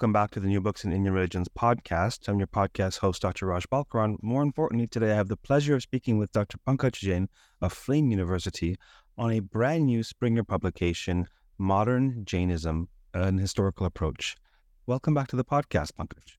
Welcome 0.00 0.14
back 0.14 0.30
to 0.30 0.40
the 0.40 0.46
New 0.46 0.62
Books 0.62 0.86
in 0.86 0.94
Indian 0.94 1.12
Religions 1.12 1.46
podcast. 1.48 2.26
I'm 2.26 2.38
your 2.38 2.46
podcast 2.46 3.00
host, 3.00 3.20
Dr. 3.20 3.44
Raj 3.44 3.68
Balkaran. 3.68 4.16
More 4.22 4.42
importantly, 4.42 4.86
today 4.86 5.12
I 5.12 5.14
have 5.14 5.28
the 5.28 5.36
pleasure 5.36 5.74
of 5.74 5.82
speaking 5.82 6.16
with 6.16 6.32
Dr. 6.32 6.56
Pankaj 6.66 6.92
Jain 6.92 7.28
of 7.60 7.74
Flame 7.74 8.10
University 8.10 8.78
on 9.18 9.30
a 9.30 9.40
brand 9.40 9.84
new 9.84 10.02
Springer 10.02 10.42
publication, 10.42 11.26
Modern 11.58 12.24
Jainism, 12.24 12.88
an 13.12 13.36
Historical 13.36 13.84
Approach. 13.84 14.36
Welcome 14.86 15.12
back 15.12 15.28
to 15.28 15.36
the 15.36 15.44
podcast, 15.44 15.92
Pankaj. 15.92 16.38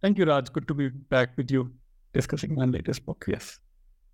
Thank 0.00 0.18
you, 0.18 0.24
Raj. 0.24 0.52
Good 0.52 0.68
to 0.68 0.74
be 0.74 0.88
back 0.88 1.36
with 1.36 1.50
you 1.50 1.72
discussing 2.12 2.54
my 2.54 2.66
latest 2.66 3.04
book. 3.04 3.24
Yes. 3.26 3.58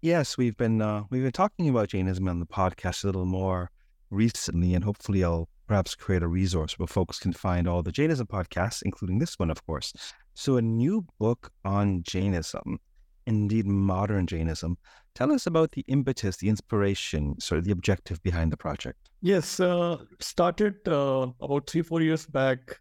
Yes, 0.00 0.38
we've 0.38 0.56
been 0.56 0.80
uh, 0.80 1.02
we've 1.10 1.24
been 1.24 1.32
talking 1.32 1.68
about 1.68 1.90
Jainism 1.90 2.26
on 2.26 2.40
the 2.40 2.46
podcast 2.46 3.04
a 3.04 3.08
little 3.08 3.26
more 3.26 3.70
recently, 4.08 4.72
and 4.72 4.82
hopefully 4.82 5.22
I'll 5.22 5.50
perhaps 5.66 5.94
create 5.94 6.22
a 6.22 6.28
resource 6.28 6.78
where 6.78 6.86
folks 6.86 7.18
can 7.18 7.32
find 7.32 7.66
all 7.66 7.82
the 7.82 7.92
Jainism 7.92 8.26
podcasts, 8.26 8.82
including 8.84 9.18
this 9.18 9.38
one, 9.38 9.50
of 9.50 9.64
course. 9.66 9.92
So, 10.34 10.56
a 10.56 10.62
new 10.62 11.06
book 11.18 11.50
on 11.64 12.02
Jainism, 12.02 12.78
indeed 13.26 13.66
modern 13.66 14.26
Jainism. 14.26 14.78
Tell 15.14 15.32
us 15.32 15.46
about 15.46 15.72
the 15.72 15.84
impetus, 15.88 16.38
the 16.38 16.48
inspiration, 16.48 17.38
sort 17.40 17.58
of 17.58 17.64
the 17.64 17.72
objective 17.72 18.22
behind 18.22 18.50
the 18.50 18.56
project. 18.56 19.10
Yes, 19.20 19.60
uh, 19.60 19.98
started 20.20 20.76
uh, 20.88 21.28
about 21.40 21.68
three, 21.68 21.82
four 21.82 22.00
years 22.00 22.26
back. 22.26 22.80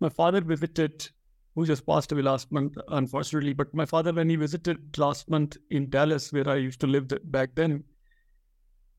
My 0.00 0.08
father 0.08 0.40
visited, 0.40 1.08
who 1.54 1.66
just 1.66 1.86
passed 1.86 2.12
away 2.12 2.22
last 2.22 2.50
month, 2.52 2.74
unfortunately, 2.88 3.52
but 3.52 3.74
my 3.74 3.84
father, 3.84 4.12
when 4.12 4.30
he 4.30 4.36
visited 4.36 4.96
last 4.96 5.28
month 5.28 5.56
in 5.70 5.90
Dallas, 5.90 6.32
where 6.32 6.48
I 6.48 6.56
used 6.56 6.80
to 6.80 6.86
live 6.86 7.08
back 7.24 7.54
then, 7.54 7.84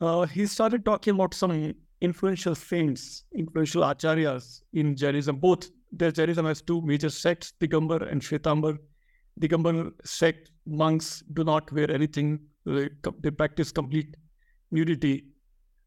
uh, 0.02 0.26
he 0.26 0.46
started 0.46 0.84
talking 0.84 1.16
about 1.16 1.34
some 1.34 1.74
influential 2.02 2.56
saints, 2.56 3.24
influential 3.36 3.84
acharyas 3.84 4.62
in 4.74 4.96
Jainism. 4.96 5.38
Both 5.38 5.70
the 5.92 6.12
Jainism 6.12 6.46
has 6.46 6.62
two 6.62 6.82
major 6.82 7.10
sects, 7.10 7.54
Digambar 7.60 8.12
and 8.12 8.22
Shwetambar. 8.22 8.78
Digambar 9.40 9.92
sect 10.04 10.52
monks 10.66 11.24
do 11.34 11.44
not 11.44 11.72
wear 11.72 11.90
anything; 11.92 12.40
they, 12.66 12.90
they 13.22 13.32
practice 13.32 13.72
complete 13.72 14.16
nudity. 14.72 15.26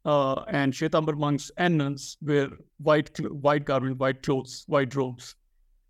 Uh, 0.05 0.43
and 0.49 0.73
Shwetambar 0.73 1.19
monks 1.19 1.51
and 1.59 1.77
nuns 1.77 2.17
wear 2.23 2.49
white 2.79 3.11
white 3.31 3.65
garment, 3.65 3.99
white 3.99 4.23
clothes, 4.23 4.65
white 4.67 4.95
robes. 4.95 5.35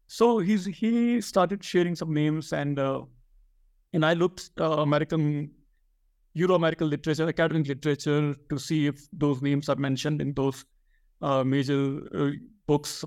So 0.06 0.38
he's 0.38 0.64
he 0.64 1.20
started 1.20 1.62
sharing 1.62 1.94
some 1.94 2.12
names, 2.12 2.52
and 2.52 2.78
uh, 2.78 3.02
and 3.92 4.04
I 4.04 4.14
looked 4.14 4.50
uh, 4.58 4.78
American 4.78 5.50
Euro-American 6.38 6.88
literature, 6.88 7.28
academic 7.28 7.66
literature, 7.66 8.34
to 8.48 8.58
see 8.58 8.86
if 8.86 9.08
those 9.12 9.42
names 9.42 9.68
are 9.68 9.76
mentioned 9.76 10.20
in 10.20 10.32
those 10.34 10.64
uh, 11.20 11.42
major 11.42 12.00
uh, 12.14 12.30
books 12.66 13.04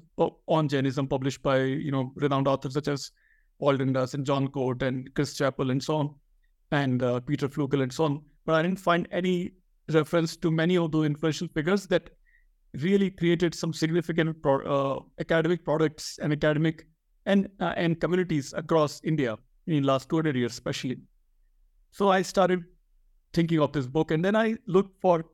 on 0.48 0.68
Jainism 0.68 1.08
published 1.08 1.42
by 1.42 1.60
you 1.60 1.92
know 1.92 2.12
renowned 2.16 2.48
authors 2.48 2.74
such 2.74 2.88
as 2.88 3.12
Paul 3.60 3.78
Dundas 3.78 4.16
and 4.16 4.26
John 4.26 4.48
Cort 4.48 4.82
and 4.82 5.14
Chris 5.14 5.36
Chappell 5.36 5.72
and 5.72 5.82
so 5.82 5.96
on, 5.96 6.16
and 6.72 7.02
uh, 7.04 7.20
Peter 7.22 7.48
Flugel 7.48 7.84
and 7.84 7.94
so 7.94 8.06
on. 8.06 8.22
But 8.46 8.56
I 8.56 8.64
didn't 8.64 8.80
find 8.80 9.08
any 9.12 9.52
reference 9.90 10.36
to 10.38 10.52
many 10.52 10.78
of 10.78 10.92
those 10.92 11.06
influential 11.06 11.48
figures 11.54 11.88
that 11.88 12.10
really 12.80 13.12
created 13.12 13.54
some 13.54 13.74
significant 13.74 14.42
pro- 14.42 14.66
uh, 14.66 15.00
academic 15.20 15.64
products 15.64 16.18
and 16.22 16.34
academic 16.34 16.88
and 17.26 17.48
uh, 17.60 17.74
and 17.78 18.02
communities 18.02 18.54
across 18.58 19.00
India 19.04 19.38
in 19.68 19.84
the 19.84 19.88
last 19.88 20.10
200 20.10 20.36
years, 20.36 20.54
especially. 20.54 20.98
So 21.92 22.10
I 22.10 22.22
started 22.22 22.64
thinking 23.34 23.60
of 23.60 23.72
this 23.72 23.88
book. 23.88 24.12
And 24.12 24.24
then 24.24 24.36
I 24.36 24.56
looked 24.68 25.00
for 25.02 25.26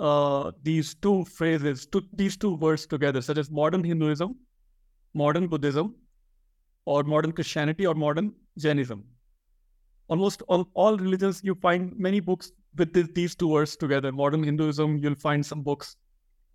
uh, 0.00 0.52
these 0.62 0.94
two 0.94 1.24
phrases, 1.24 1.86
these 2.14 2.36
two 2.36 2.56
words 2.56 2.86
together, 2.86 3.22
such 3.22 3.38
as 3.38 3.50
modern 3.50 3.84
Hinduism, 3.84 4.36
modern 5.14 5.46
Buddhism, 5.46 5.94
or 6.84 7.04
modern 7.04 7.32
Christianity, 7.32 7.86
or 7.86 7.94
modern 7.94 8.32
Jainism. 8.58 9.04
Almost 10.08 10.42
all, 10.48 10.68
all 10.74 10.96
religions, 10.96 11.40
you 11.44 11.54
find 11.54 11.96
many 11.96 12.20
books 12.20 12.52
with 12.76 12.92
this, 12.92 13.08
these 13.14 13.34
two 13.34 13.48
words 13.48 13.76
together. 13.76 14.10
Modern 14.10 14.42
Hinduism, 14.42 14.98
you'll 14.98 15.14
find 15.14 15.44
some 15.44 15.62
books. 15.62 15.96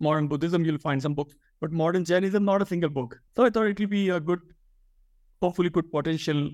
Modern 0.00 0.28
Buddhism, 0.28 0.64
you'll 0.64 0.78
find 0.78 1.00
some 1.00 1.14
books. 1.14 1.34
But 1.60 1.72
modern 1.72 2.04
Jainism, 2.04 2.44
not 2.44 2.62
a 2.62 2.66
single 2.66 2.90
book. 2.90 3.18
So 3.34 3.44
I 3.44 3.50
thought 3.50 3.66
it 3.66 3.80
will 3.80 3.86
be 3.86 4.10
a 4.10 4.20
good, 4.20 4.40
hopefully 5.40 5.70
good 5.70 5.90
potential 5.90 6.50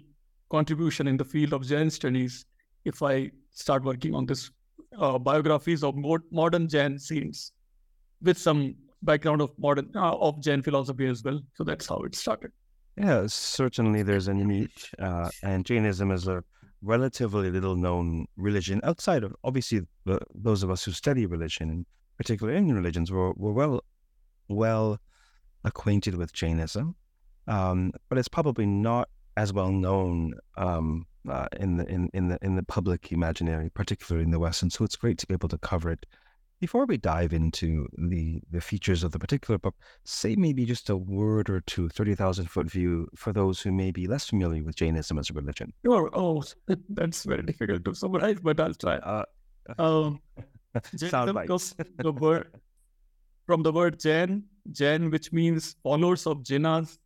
contribution 0.50 1.08
in 1.08 1.16
the 1.16 1.24
field 1.24 1.52
of 1.52 1.66
Jain 1.66 1.90
studies 1.90 2.46
if 2.84 3.02
I 3.02 3.30
start 3.54 3.84
working 3.84 4.14
on 4.14 4.26
this 4.26 4.50
uh, 4.98 5.18
biographies 5.18 5.82
of 5.82 5.96
more 5.96 6.22
modern 6.30 6.68
Jain 6.68 6.98
saints 6.98 7.52
with 8.22 8.38
some 8.38 8.74
background 9.02 9.40
of 9.40 9.50
modern 9.58 9.90
uh, 9.94 10.16
of 10.16 10.40
Jain 10.40 10.62
philosophy 10.62 11.06
as 11.06 11.22
well. 11.22 11.40
So 11.54 11.64
that's 11.64 11.88
how 11.88 11.98
it 11.98 12.14
started. 12.14 12.52
Yeah, 12.96 13.24
certainly 13.26 14.02
there's 14.02 14.28
a 14.28 14.34
niche, 14.34 14.94
uh, 15.00 15.28
and 15.42 15.66
Jainism 15.66 16.12
is 16.12 16.28
a 16.28 16.44
relatively 16.80 17.50
little 17.50 17.74
known 17.74 18.26
religion 18.36 18.80
outside 18.84 19.24
of 19.24 19.34
obviously 19.42 19.80
the, 20.04 20.20
those 20.34 20.62
of 20.62 20.70
us 20.70 20.84
who 20.84 20.92
study 20.92 21.26
religion, 21.26 21.86
particularly 22.18 22.56
Indian 22.56 22.76
religions, 22.76 23.10
we're, 23.10 23.32
we're 23.32 23.52
well 23.52 23.80
well 24.48 25.00
acquainted 25.64 26.14
with 26.14 26.32
Jainism, 26.32 26.94
um, 27.48 27.92
but 28.08 28.18
it's 28.18 28.28
probably 28.28 28.66
not 28.66 29.08
as 29.36 29.52
well 29.52 29.72
known 29.72 30.34
um, 30.56 31.06
uh, 31.28 31.46
in 31.58 31.76
the 31.76 31.86
in, 31.86 32.10
in 32.14 32.28
the 32.28 32.38
in 32.42 32.56
the 32.56 32.62
public 32.62 33.12
imaginary, 33.12 33.70
particularly 33.70 34.24
in 34.24 34.30
the 34.30 34.38
West. 34.38 34.62
And 34.62 34.72
so 34.72 34.84
it's 34.84 34.96
great 34.96 35.18
to 35.18 35.26
be 35.26 35.34
able 35.34 35.48
to 35.48 35.58
cover 35.58 35.90
it. 35.90 36.06
Before 36.60 36.86
we 36.86 36.96
dive 36.96 37.32
into 37.32 37.86
the 37.98 38.40
the 38.50 38.60
features 38.60 39.04
of 39.04 39.12
the 39.12 39.18
particular 39.18 39.58
book, 39.58 39.74
say 40.04 40.36
maybe 40.36 40.64
just 40.64 40.88
a 40.88 40.96
word 40.96 41.50
or 41.50 41.60
two, 41.62 41.88
thirty 41.88 42.14
thousand 42.14 42.50
foot 42.50 42.70
view 42.70 43.08
for 43.16 43.32
those 43.32 43.60
who 43.60 43.72
may 43.72 43.90
be 43.90 44.06
less 44.06 44.28
familiar 44.28 44.62
with 44.62 44.76
Jainism 44.76 45.18
as 45.18 45.30
a 45.30 45.34
religion. 45.34 45.72
Sure. 45.84 46.10
Oh, 46.14 46.42
that's 46.88 47.24
very 47.24 47.42
difficult 47.42 47.84
to 47.84 47.94
summarize, 47.94 48.38
but 48.40 48.60
I'll 48.60 48.74
try. 48.74 48.96
Uh, 48.96 49.24
um, 49.78 50.20
Jainism 50.96 51.46
comes 51.46 51.74
the 51.98 52.12
word 52.12 52.48
from 53.46 53.62
the 53.62 53.72
word 53.72 54.00
Jain, 54.00 54.44
Jain, 54.72 55.10
which 55.10 55.32
means 55.32 55.76
followers 55.82 56.26
of 56.26 56.38
Jinas. 56.38 56.98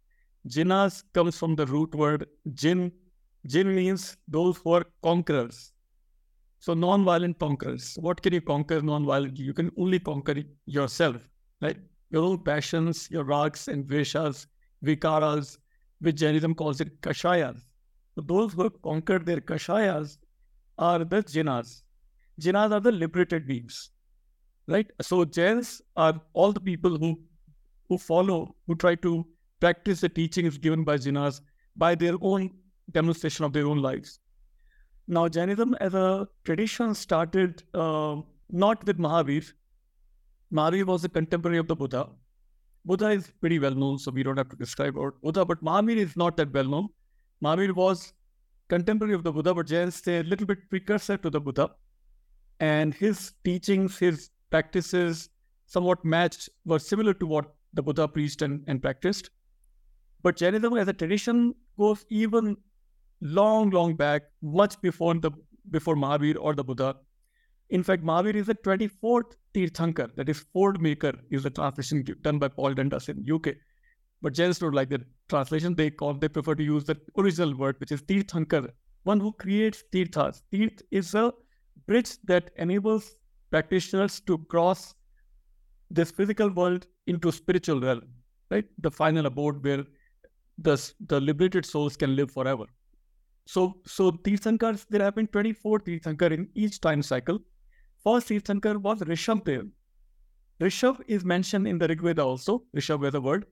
Jinas 0.47 1.03
comes 1.13 1.37
from 1.37 1.57
the 1.57 1.67
root 1.67 1.95
word 1.95 2.27
Jin, 2.55 2.93
Jin 3.47 3.75
means 3.75 4.17
those 4.27 4.59
who 4.59 4.73
are 4.73 4.87
conquerors. 5.03 5.73
So 6.61 6.75
non-violent 6.75 7.39
conquerors. 7.39 7.97
What 8.01 8.21
can 8.21 8.33
you 8.33 8.41
conquer 8.41 8.83
non-violently? 8.83 9.45
You 9.45 9.55
can 9.55 9.71
only 9.79 10.01
conquer 10.01 10.43
yourself, 10.67 11.17
right? 11.63 11.77
Your 12.11 12.25
own 12.25 12.39
passions, 12.39 13.09
your 13.11 13.25
rags 13.25 13.69
and 13.69 13.85
vishas, 13.85 14.47
vikaras, 14.85 15.59
which 16.01 16.17
Jainism 16.17 16.55
calls 16.55 16.81
it 16.81 17.01
kashayas. 17.01 17.61
So 18.15 18.23
those 18.23 18.53
who 18.53 18.65
have 18.65 18.83
conquered 18.83 19.25
their 19.25 19.41
kashayas 19.41 20.19
are 20.79 20.99
the 20.99 21.05
jinas. 21.05 21.83
Jinas 22.41 22.73
are 22.73 22.81
the 22.81 22.93
liberated 22.93 23.47
beings, 23.47 23.91
right? 24.67 24.87
So 25.03 25.25
Jains 25.25 25.83
are 25.97 26.21
all 26.33 26.53
the 26.53 26.61
people 26.61 26.97
who 26.97 27.19
who 27.89 27.99
follow, 27.99 28.55
who 28.67 28.75
try 28.75 28.95
to 28.97 29.27
practice 29.61 30.03
the 30.03 30.09
teachings 30.09 30.59
given 30.59 30.85
by 30.85 30.99
jinas 30.99 31.41
by 31.77 31.95
their 31.95 32.15
own 32.21 32.51
demonstration 32.93 33.45
of 33.45 33.53
their 33.53 33.67
own 33.67 33.79
lives. 33.79 34.21
Now, 35.07 35.29
Jainism 35.29 35.75
as 35.81 35.95
a 35.95 36.29
tradition 36.45 36.95
started 36.95 37.63
uh, 37.75 38.17
not 38.51 38.87
with 38.87 38.99
Mahavir. 38.99 39.53
Mahavir 40.53 40.85
was 40.85 41.05
a 41.05 41.09
contemporary 41.09 41.59
of 41.59 41.69
the 41.69 41.77
Buddha. 41.77 42.09
Buddha 42.85 43.11
is 43.11 43.33
pretty 43.41 43.59
well 43.59 43.75
known, 43.75 43.99
so 43.99 44.11
we 44.11 44.23
don't 44.23 44.37
have 44.37 44.49
to 44.51 44.57
describe 44.57 44.97
about 44.97 45.21
Buddha, 45.23 45.45
but 45.45 45.63
Mahavir 45.63 45.97
is 45.97 46.17
not 46.17 46.37
that 46.37 46.53
well 46.53 46.65
known. 46.65 46.89
Mahavir 47.43 47.75
was 47.75 48.13
contemporary 48.69 49.15
of 49.15 49.25
the 49.25 49.33
Buddha, 49.33 49.55
but 49.55 49.67
Jains 49.67 49.95
say 49.95 50.21
a 50.21 50.23
little 50.23 50.47
bit 50.47 50.69
precursor 50.71 51.17
to 51.17 51.31
the 51.31 51.41
Buddha. 51.41 51.71
And 52.61 52.93
his 52.93 53.33
teachings, 53.45 53.99
his 53.99 54.31
practices, 54.51 55.31
somewhat 55.67 56.05
matched, 56.05 56.49
were 56.65 56.79
similar 56.79 57.15
to 57.15 57.27
what 57.27 57.55
the 57.73 57.83
Buddha 57.83 58.09
preached 58.09 58.43
and, 58.43 58.65
and 58.67 58.83
practiced. 58.83 59.31
But 60.23 60.37
Jainism 60.37 60.77
as 60.77 60.89
a 60.89 60.93
tradition 60.93 61.55
goes 61.79 62.05
even 62.11 62.57
long, 63.21 63.71
long 63.71 63.95
back, 63.95 64.23
much 64.43 64.81
before 64.81 65.15
the 65.15 65.31
before 65.71 65.97
Mahavir 65.97 66.37
or 66.41 66.55
the 66.55 66.65
Buddha. 66.65 66.97
In 67.71 67.83
fact, 67.83 68.03
Mahavir 68.03 68.35
is 68.35 68.47
the 68.47 68.55
24th 68.55 69.33
Tirthankar, 69.55 70.15
that 70.17 70.29
is 70.29 70.45
ford 70.53 70.81
maker, 70.81 71.13
is 71.31 71.43
the 71.43 71.51
translation 71.51 72.05
done 72.23 72.39
by 72.39 72.49
Paul 72.49 72.75
Dundas 72.75 73.09
in 73.09 73.27
UK. 73.31 73.55
But 74.23 74.33
Jains 74.33 74.59
don't 74.59 74.75
like 74.75 74.89
the 74.89 75.05
translation. 75.29 75.75
They 75.75 75.91
call 75.91 76.15
they 76.15 76.29
prefer 76.29 76.55
to 76.55 76.63
use 76.63 76.85
the 76.85 76.97
original 77.19 77.57
word, 77.57 77.77
which 77.79 77.93
is 77.93 78.03
Tirthankar, 78.03 78.71
one 79.05 79.21
who 79.21 79.33
creates 79.33 79.85
tirthas. 79.93 80.43
Tirth 80.51 80.83
is 80.91 81.15
a 81.15 81.33
bridge 81.87 82.19
that 82.25 82.51
enables 82.57 83.19
practitioners 83.51 84.21
to 84.21 84.39
cross 84.39 84.95
this 85.91 86.11
physical 86.11 86.51
world 86.51 86.87
into 87.07 87.33
spiritual 87.33 87.81
realm, 87.81 88.03
right? 88.51 88.65
The 88.79 88.91
final 88.91 89.27
abode 89.27 89.63
where 89.65 89.85
the, 90.59 90.93
the 91.07 91.21
liberated 91.21 91.65
souls 91.65 91.97
can 91.97 92.17
live 92.17 92.31
forever. 92.31 92.65
So, 93.49 93.79
so 93.87 94.11
Tirthankars, 94.11 94.85
there 94.91 95.03
have 95.03 95.15
been 95.15 95.27
24 95.27 95.81
Tirthankar 95.81 96.33
in 96.33 96.51
each 96.55 96.83
time 96.83 97.03
cycle. 97.03 97.39
First 98.05 98.29
Tirthankar 98.29 98.77
was 98.77 99.01
Rishabdev. 99.01 99.71
Rishabh 100.61 101.01
is 101.07 101.25
mentioned 101.25 101.67
in 101.67 101.79
the 101.79 101.89
Rig 101.89 102.03
Veda 102.03 102.23
also, 102.23 102.65
Rishabh 102.77 103.09
is 103.09 103.15
a 103.15 103.21
word. 103.23 103.47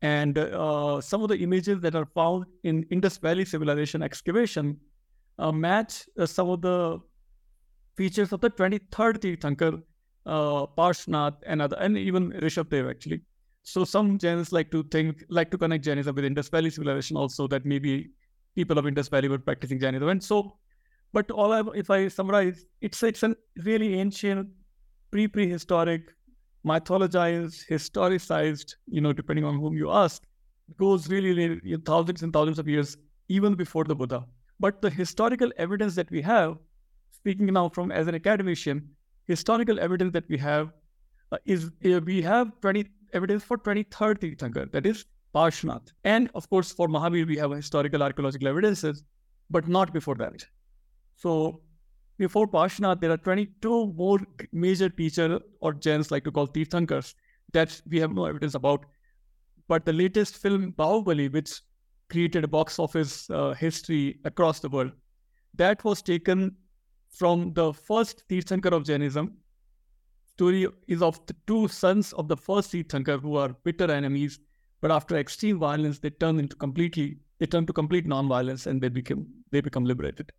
And 0.00 0.38
uh, 0.38 1.02
some 1.02 1.22
of 1.22 1.28
the 1.28 1.36
images 1.36 1.82
that 1.82 1.94
are 1.94 2.06
found 2.14 2.46
in 2.64 2.84
Indus 2.84 3.18
Valley 3.18 3.44
civilization 3.44 4.02
excavation 4.02 4.78
uh, 5.38 5.52
match 5.52 6.06
uh, 6.18 6.24
some 6.24 6.48
of 6.48 6.62
the 6.62 6.98
features 7.94 8.32
of 8.32 8.40
the 8.40 8.48
23rd 8.48 9.18
Tirthankar, 9.18 9.82
uh, 10.24 10.66
Parshnath, 10.78 11.36
and 11.44 11.60
other, 11.60 11.76
and 11.78 11.98
even 11.98 12.32
Rishabdev 12.32 12.88
actually. 12.90 13.20
So 13.64 13.84
some 13.84 14.16
Jains 14.16 14.50
like 14.50 14.70
to 14.70 14.82
think, 14.84 15.24
like 15.28 15.50
to 15.50 15.58
connect 15.58 15.84
Jainism 15.84 16.14
with 16.14 16.24
Indus 16.24 16.48
Valley 16.48 16.70
civilization 16.70 17.18
also, 17.18 17.46
that 17.48 17.66
maybe 17.66 18.08
people 18.56 18.78
of 18.78 18.86
Indus 18.86 19.08
Valley 19.08 19.28
were 19.28 19.38
practicing 19.38 19.78
Jainism. 19.78 20.08
And 20.08 20.22
so, 20.22 20.56
but 21.12 21.30
all 21.30 21.52
I, 21.52 21.62
if 21.74 21.90
I 21.90 22.08
summarize, 22.08 22.66
it's 22.80 23.02
it's 23.02 23.22
a 23.22 23.36
really 23.64 23.94
ancient, 24.00 24.48
pre-prehistoric, 25.10 26.02
mythologized, 26.66 27.66
historicized, 27.70 28.74
you 28.86 29.00
know, 29.00 29.12
depending 29.12 29.44
on 29.44 29.60
whom 29.60 29.76
you 29.76 29.90
ask, 29.90 30.24
goes 30.76 31.08
really, 31.08 31.32
really 31.32 31.76
thousands 31.84 32.22
and 32.22 32.32
thousands 32.32 32.58
of 32.58 32.68
years, 32.68 32.96
even 33.28 33.54
before 33.54 33.84
the 33.84 33.94
Buddha. 33.94 34.24
But 34.58 34.82
the 34.82 34.90
historical 34.90 35.52
evidence 35.58 35.94
that 35.94 36.10
we 36.10 36.22
have, 36.22 36.58
speaking 37.10 37.46
now 37.46 37.68
from 37.68 37.92
as 37.92 38.08
an 38.08 38.14
academician, 38.14 38.88
historical 39.26 39.78
evidence 39.78 40.12
that 40.12 40.28
we 40.28 40.38
have 40.38 40.72
uh, 41.32 41.38
is 41.44 41.70
uh, 41.84 42.00
we 42.00 42.22
have 42.22 42.52
20 42.60 42.86
evidence 43.12 43.44
for 43.44 43.58
23rd 43.58 44.18
Tirthankar, 44.18 44.70
that 44.72 44.86
is 44.86 45.04
Parshnath. 45.36 45.92
And 46.04 46.30
of 46.34 46.48
course, 46.48 46.72
for 46.72 46.88
Mahavir, 46.88 47.26
we 47.26 47.36
have 47.36 47.50
historical 47.50 48.02
archaeological 48.02 48.48
evidences, 48.48 49.04
but 49.50 49.68
not 49.68 49.92
before 49.92 50.14
that. 50.14 50.46
So 51.16 51.60
before 52.18 52.46
Parshnath, 52.48 53.00
there 53.00 53.10
are 53.10 53.18
22 53.18 53.92
more 53.94 54.18
major 54.52 54.88
teacher 54.88 55.38
or 55.60 55.74
Jains 55.74 56.10
like 56.10 56.24
to 56.24 56.32
call 56.32 56.48
Tirthankars 56.48 57.14
that 57.52 57.80
we 57.86 58.00
have 58.00 58.14
no 58.14 58.24
evidence 58.24 58.54
about. 58.54 58.86
But 59.68 59.84
the 59.84 59.92
latest 59.92 60.38
film, 60.38 60.72
Bahubali, 60.72 61.30
which 61.30 61.60
created 62.08 62.44
a 62.44 62.48
box 62.48 62.78
office 62.78 63.28
uh, 63.28 63.52
history 63.52 64.18
across 64.24 64.60
the 64.60 64.70
world, 64.70 64.92
that 65.54 65.84
was 65.84 66.00
taken 66.00 66.56
from 67.10 67.52
the 67.52 67.72
first 67.74 68.24
Tirthankar 68.30 68.72
of 68.72 68.84
Jainism. 68.84 69.36
Story 70.34 70.66
is 70.86 71.02
of 71.02 71.24
the 71.26 71.36
two 71.46 71.68
sons 71.68 72.12
of 72.14 72.28
the 72.28 72.36
first 72.36 72.72
Tirthankar 72.72 73.20
who 73.20 73.36
are 73.36 73.54
bitter 73.64 73.90
enemies, 73.90 74.38
but 74.80 74.90
after 74.90 75.16
extreme 75.16 75.58
violence, 75.58 75.98
they 75.98 76.10
turn 76.10 76.38
into 76.38 76.56
completely 76.56 77.18
they 77.38 77.46
turn 77.46 77.66
to 77.66 77.72
complete 77.72 78.06
non-violence 78.06 78.66
and 78.66 78.80
they 78.80 78.88
become 78.88 79.26
they 79.50 79.60
become 79.60 79.84
liberated. 79.84 80.32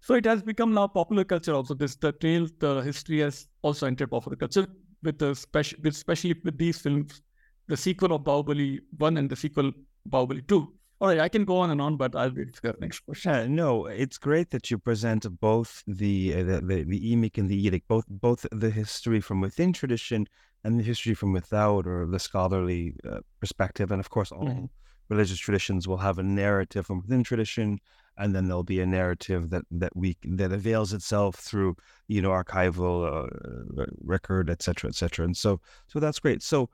So 0.00 0.14
it 0.14 0.26
has 0.26 0.42
become 0.42 0.74
now 0.74 0.86
popular 0.86 1.24
culture 1.24 1.54
also. 1.54 1.74
This 1.74 1.96
the 1.96 2.12
tale, 2.12 2.46
the 2.58 2.80
history 2.80 3.20
has 3.20 3.48
also 3.62 3.86
entered 3.86 4.10
popular 4.10 4.36
culture 4.36 4.66
with 5.02 5.18
the 5.18 5.34
special, 5.34 5.78
especially 5.86 6.34
with 6.44 6.58
these 6.58 6.78
films, 6.78 7.22
the 7.68 7.76
sequel 7.76 8.12
of 8.12 8.22
Bahubali 8.22 8.80
one 8.98 9.16
and 9.16 9.30
the 9.30 9.36
sequel 9.36 9.72
Bahubali 10.08 10.46
two. 10.46 10.74
All 11.00 11.08
right, 11.08 11.20
I 11.20 11.28
can 11.28 11.44
go 11.44 11.56
on 11.58 11.70
and 11.70 11.80
on, 11.80 11.96
but 11.96 12.14
I'll 12.14 12.32
wait 12.32 12.56
for 12.56 12.72
the 12.72 12.78
next 12.80 13.00
question. 13.00 13.32
Yeah, 13.32 13.46
no, 13.46 13.86
it's 13.86 14.16
great 14.16 14.50
that 14.50 14.70
you 14.70 14.78
present 14.78 15.26
both 15.40 15.82
the 15.86 16.34
uh, 16.34 16.42
the, 16.44 16.60
the, 16.60 16.84
the 16.84 17.12
emic 17.12 17.36
and 17.36 17.48
the 17.48 17.66
etic, 17.66 17.82
both 17.88 18.04
both 18.08 18.46
the 18.52 18.70
history 18.70 19.20
from 19.20 19.40
within 19.40 19.72
tradition 19.72 20.26
and 20.64 20.78
the 20.78 20.82
history 20.82 21.14
from 21.14 21.32
without, 21.32 21.86
or 21.86 22.06
the 22.06 22.18
scholarly 22.18 22.94
uh, 23.08 23.20
perspective, 23.40 23.90
and 23.90 24.00
of 24.00 24.10
course, 24.10 24.32
all 24.32 24.44
mm-hmm. 24.44 24.64
religious 25.08 25.38
traditions 25.38 25.86
will 25.86 25.98
have 25.98 26.18
a 26.18 26.22
narrative 26.22 26.86
from 26.86 27.02
within 27.02 27.22
tradition, 27.22 27.78
and 28.16 28.34
then 28.34 28.46
there'll 28.46 28.64
be 28.64 28.80
a 28.80 28.86
narrative 28.86 29.50
that 29.50 29.64
that 29.70 29.94
we 29.94 30.16
that 30.24 30.52
avails 30.52 30.92
itself 30.92 31.36
through 31.36 31.76
you 32.08 32.22
know 32.22 32.30
archival 32.30 33.04
uh, 33.04 33.82
uh 33.82 33.86
record, 34.02 34.48
etc., 34.50 34.88
etc. 34.88 35.26
And 35.26 35.36
so, 35.36 35.60
so 35.86 36.00
that's 36.00 36.18
great. 36.18 36.42
So 36.42 36.70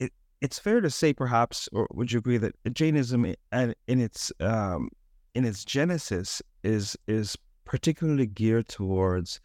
It, 0.00 0.12
it's 0.40 0.58
fair 0.58 0.80
to 0.80 0.90
say, 0.90 1.12
perhaps, 1.12 1.68
or 1.72 1.86
would 1.92 2.10
you 2.10 2.18
agree 2.18 2.38
that 2.38 2.54
Jainism, 2.72 3.24
in, 3.52 3.74
in 3.86 4.00
its 4.00 4.32
um, 4.40 4.88
in 5.34 5.44
its 5.44 5.64
genesis, 5.64 6.40
is 6.62 6.96
is 7.06 7.36
particularly 7.64 8.26
geared 8.26 8.68
towards 8.68 9.40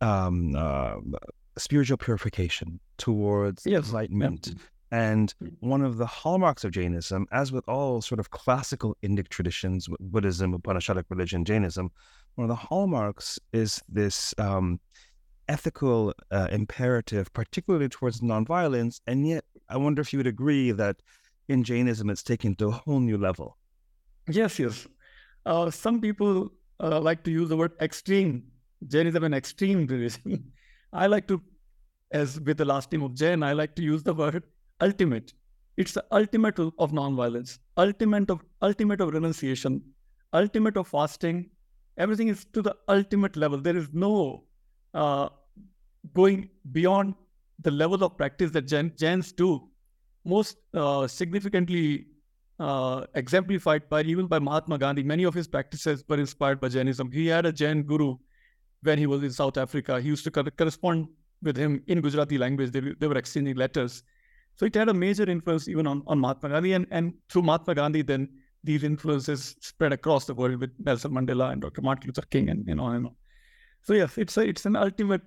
um, 0.00 0.54
uh, 0.56 0.96
spiritual 1.58 1.96
purification, 1.96 2.80
towards 2.98 3.66
yes. 3.66 3.88
enlightenment. 3.88 4.54
And 4.92 5.34
one 5.60 5.82
of 5.82 5.96
the 5.96 6.06
hallmarks 6.06 6.62
of 6.64 6.70
Jainism, 6.70 7.26
as 7.32 7.50
with 7.50 7.68
all 7.68 8.00
sort 8.00 8.20
of 8.20 8.30
classical 8.30 8.96
Indic 9.02 9.28
traditions, 9.28 9.88
Buddhism, 9.98 10.56
Upanishadic 10.56 11.04
religion, 11.08 11.44
Jainism, 11.44 11.90
one 12.36 12.44
of 12.44 12.48
the 12.48 12.54
hallmarks 12.54 13.38
is 13.52 13.82
this 13.88 14.32
um, 14.38 14.78
ethical 15.48 16.14
uh, 16.30 16.48
imperative, 16.52 17.32
particularly 17.32 17.88
towards 17.88 18.20
nonviolence. 18.20 19.00
And 19.06 19.26
yet, 19.26 19.44
I 19.68 19.76
wonder 19.76 20.02
if 20.02 20.12
you 20.12 20.18
would 20.18 20.26
agree 20.26 20.70
that 20.72 20.96
in 21.48 21.64
Jainism, 21.64 22.10
it's 22.10 22.22
taken 22.22 22.54
to 22.56 22.68
a 22.68 22.72
whole 22.72 23.00
new 23.00 23.18
level. 23.18 23.56
Yes, 24.28 24.58
yes. 24.58 24.86
Uh, 25.44 25.70
some 25.70 26.00
people 26.00 26.52
uh, 26.80 27.00
like 27.00 27.22
to 27.24 27.30
use 27.30 27.48
the 27.48 27.56
word 27.56 27.72
extreme. 27.80 28.44
Jainism 28.86 29.24
an 29.24 29.34
extreme 29.34 29.86
religion. 29.86 30.52
I 30.92 31.06
like 31.06 31.26
to, 31.28 31.40
as 32.10 32.40
with 32.40 32.58
the 32.58 32.64
last 32.64 32.92
name 32.92 33.02
of 33.02 33.14
Jain, 33.14 33.42
I 33.42 33.52
like 33.52 33.74
to 33.76 33.82
use 33.82 34.02
the 34.02 34.14
word 34.14 34.42
ultimate. 34.80 35.32
It's 35.76 35.92
the 35.92 36.04
ultimate 36.10 36.58
of 36.58 36.92
nonviolence, 36.92 37.58
ultimate 37.76 38.30
of 38.30 38.40
ultimate 38.62 39.00
of 39.00 39.12
renunciation, 39.12 39.82
ultimate 40.32 40.76
of 40.76 40.88
fasting. 40.88 41.50
Everything 41.98 42.28
is 42.28 42.46
to 42.52 42.62
the 42.62 42.74
ultimate 42.88 43.36
level. 43.36 43.60
There 43.60 43.76
is 43.76 43.88
no 43.92 44.44
uh, 44.94 45.28
going 46.14 46.48
beyond 46.72 47.14
the 47.60 47.70
level 47.70 48.02
of 48.04 48.16
practice 48.16 48.50
that 48.52 48.66
Jain, 48.66 48.92
Jains 48.96 49.32
do, 49.32 49.68
most 50.24 50.56
uh, 50.74 51.06
significantly 51.06 52.06
uh, 52.58 53.04
exemplified 53.14 53.88
by 53.88 54.02
even 54.02 54.26
by 54.26 54.38
Mahatma 54.38 54.78
Gandhi. 54.78 55.02
Many 55.02 55.24
of 55.24 55.34
his 55.34 55.46
practices 55.46 56.04
were 56.08 56.18
inspired 56.18 56.60
by 56.60 56.68
Jainism. 56.68 57.10
He 57.12 57.26
had 57.26 57.46
a 57.46 57.52
Jain 57.52 57.82
guru 57.82 58.16
when 58.82 58.98
he 58.98 59.06
was 59.06 59.22
in 59.22 59.30
South 59.30 59.56
Africa. 59.56 60.00
He 60.00 60.08
used 60.08 60.24
to 60.24 60.30
correspond 60.30 61.08
with 61.46 61.56
him 61.56 61.82
in 61.86 62.00
Gujarati 62.00 62.36
language. 62.36 62.72
They, 62.72 62.80
they 62.80 63.06
were 63.06 63.16
exchanging 63.16 63.56
letters. 63.56 64.02
So 64.56 64.66
it 64.66 64.74
had 64.74 64.88
a 64.88 64.94
major 64.94 65.28
influence 65.28 65.68
even 65.68 65.86
on, 65.86 66.02
on 66.06 66.18
Mahatma 66.18 66.50
Gandhi. 66.50 66.72
And, 66.72 66.86
and 66.90 67.14
through 67.30 67.42
Mahatma 67.42 67.74
Gandhi, 67.74 68.02
then 68.02 68.28
these 68.64 68.84
influences 68.84 69.56
spread 69.60 69.92
across 69.92 70.26
the 70.26 70.34
world 70.34 70.60
with 70.60 70.70
Nelson 70.78 71.12
Mandela 71.12 71.52
and 71.52 71.62
Dr. 71.62 71.82
Martin 71.82 72.08
Luther 72.08 72.26
King 72.28 72.50
and, 72.50 72.68
and 72.68 72.80
on 72.80 72.96
and 72.96 73.06
on. 73.06 73.14
So 73.82 73.94
yes, 73.94 74.18
it's 74.18 74.36
a, 74.36 74.40
it's 74.42 74.66
an 74.66 74.76
ultimate 74.76 75.22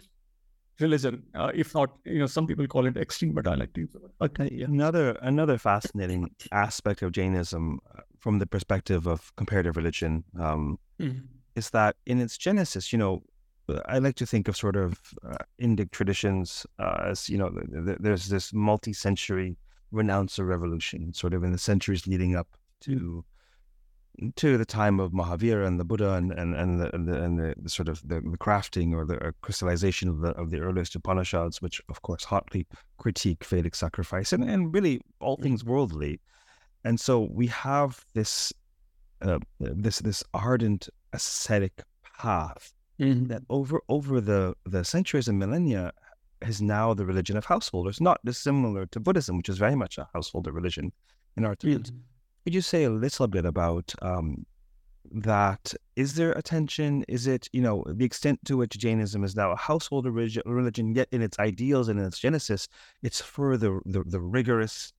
religion. 0.79 1.23
Uh, 1.35 1.51
if 1.53 1.73
not, 1.73 1.91
you 2.05 2.19
know, 2.19 2.25
some 2.25 2.47
people 2.47 2.67
call 2.67 2.85
it 2.85 2.97
extreme, 2.97 3.33
but 3.33 3.47
I 3.47 3.55
like 3.55 3.73
to 3.73 3.81
use 3.81 3.95
it. 3.95 4.01
Okay. 4.21 4.49
Yeah. 4.51 4.65
Another 4.65 5.11
another 5.21 5.57
fascinating 5.57 6.29
aspect 6.51 7.01
of 7.01 7.11
Jainism, 7.11 7.79
uh, 7.95 8.01
from 8.19 8.39
the 8.39 8.45
perspective 8.45 9.07
of 9.07 9.33
comparative 9.37 9.77
religion, 9.77 10.23
um, 10.39 10.77
mm-hmm. 10.99 11.19
is 11.55 11.69
that 11.69 11.95
in 12.05 12.19
its 12.19 12.37
genesis, 12.37 12.91
you 12.91 12.99
know, 12.99 13.23
I 13.85 13.99
like 13.99 14.15
to 14.15 14.25
think 14.25 14.47
of 14.47 14.57
sort 14.57 14.75
of 14.75 14.99
uh, 15.27 15.37
Indic 15.61 15.91
traditions 15.91 16.65
uh, 16.79 17.03
as 17.05 17.29
you 17.29 17.37
know, 17.37 17.49
th- 17.49 17.85
th- 17.85 17.97
there's 17.99 18.27
this 18.27 18.53
multi-century 18.53 19.57
renouncer 19.91 20.45
revolution, 20.45 21.13
sort 21.13 21.33
of 21.33 21.43
in 21.43 21.51
the 21.51 21.57
centuries 21.57 22.07
leading 22.07 22.35
up 22.35 22.47
to 22.81 23.23
to 24.35 24.57
the 24.57 24.65
time 24.65 24.99
of 24.99 25.11
Mahavira 25.11 25.65
and 25.65 25.79
the 25.79 25.85
Buddha 25.85 26.13
and 26.13 26.31
and 26.31 26.55
and 26.55 26.81
the 26.81 26.93
and 26.93 27.07
the, 27.07 27.23
and 27.23 27.39
the, 27.39 27.55
the 27.61 27.69
sort 27.69 27.87
of 27.87 28.01
the, 28.07 28.21
the, 28.21 28.37
crafting 28.37 28.93
or 28.93 29.05
the 29.05 29.33
crystallization 29.41 30.09
of 30.09 30.19
the 30.19 30.29
of 30.31 30.49
the 30.49 30.59
earliest 30.59 30.95
Upanishads, 30.95 31.61
which 31.61 31.81
of 31.89 32.01
course 32.01 32.23
hotly 32.23 32.67
critique 32.97 33.43
Vedic 33.45 33.75
sacrifice 33.75 34.33
and, 34.33 34.43
and 34.43 34.73
really 34.73 35.01
all 35.19 35.37
mm. 35.37 35.43
things 35.43 35.63
worldly. 35.63 36.19
And 36.83 36.99
so 36.99 37.27
we 37.31 37.47
have 37.47 38.05
this 38.13 38.53
uh, 39.21 39.39
this 39.59 39.99
this 39.99 40.23
ardent 40.33 40.89
ascetic 41.13 41.83
path 42.17 42.73
mm-hmm. 42.99 43.25
that 43.25 43.43
over 43.49 43.81
over 43.89 44.21
the 44.21 44.55
the 44.65 44.83
centuries 44.83 45.27
and 45.27 45.39
millennia 45.39 45.91
is 46.41 46.61
now 46.61 46.93
the 46.93 47.05
religion 47.05 47.37
of 47.37 47.45
householders, 47.45 47.99
not 47.99 48.19
dissimilar 48.23 48.85
to 48.87 48.99
Buddhism, 48.99 49.37
which 49.37 49.49
is 49.49 49.57
very 49.57 49.75
much 49.75 49.97
a 49.97 50.07
householder 50.13 50.51
religion 50.51 50.91
in 51.37 51.45
our 51.45 51.55
times. 51.55 51.91
Mm-hmm. 51.91 51.99
Could 52.45 52.53
you 52.53 52.61
say 52.61 52.85
a 52.85 52.89
little 52.89 53.27
bit 53.27 53.45
about 53.45 53.93
um, 54.01 54.45
that 55.11 55.73
is 55.95 56.15
there 56.15 56.31
a 56.33 56.41
tension? 56.41 57.03
Is 57.07 57.27
it, 57.27 57.49
you 57.51 57.61
know, 57.61 57.83
the 57.87 58.05
extent 58.05 58.39
to 58.45 58.57
which 58.57 58.77
Jainism 58.77 59.23
is 59.23 59.35
now 59.35 59.51
a 59.51 59.55
household 59.55 60.05
religion, 60.05 60.95
yet 60.95 61.07
in 61.11 61.21
its 61.21 61.37
ideals 61.39 61.89
and 61.89 61.99
in 61.99 62.05
its 62.05 62.19
genesis, 62.19 62.67
it's 63.03 63.21
for 63.21 63.57
the, 63.57 63.79
the, 63.85 64.03
the 64.05 64.21
rigorous 64.21 64.93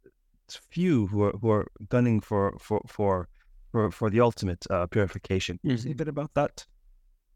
few 0.49 1.07
who 1.07 1.23
are 1.23 1.33
who 1.41 1.51
are 1.51 1.67
gunning 1.89 2.21
for 2.21 2.57
for 2.59 2.83
for 2.87 3.29
for, 3.71 3.91
for 3.91 4.11
the 4.11 4.21
ultimate 4.21 4.67
uh, 4.69 4.87
purification. 4.87 5.59
Can 5.59 5.71
you 5.71 5.77
say 5.77 5.93
a 5.93 5.95
bit 5.95 6.09
about 6.09 6.35
that? 6.35 6.67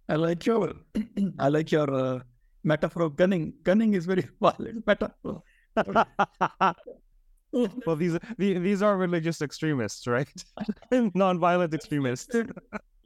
I 0.08 0.16
like 0.16 0.44
your 0.46 0.72
I 1.38 1.48
like 1.48 1.72
your 1.72 1.92
uh, 1.92 2.20
metaphor 2.62 3.02
of 3.02 3.16
gunning. 3.16 3.54
Gunning 3.62 3.94
is 3.94 4.06
very 4.06 4.28
violent 4.40 4.86
metaphor. 4.86 5.42
well, 7.52 7.96
these 7.96 8.18
these 8.38 8.82
are 8.82 8.96
religious 8.96 9.42
extremists, 9.42 10.06
right? 10.06 10.28
Non-violent 11.14 11.74
extremists. 11.74 12.34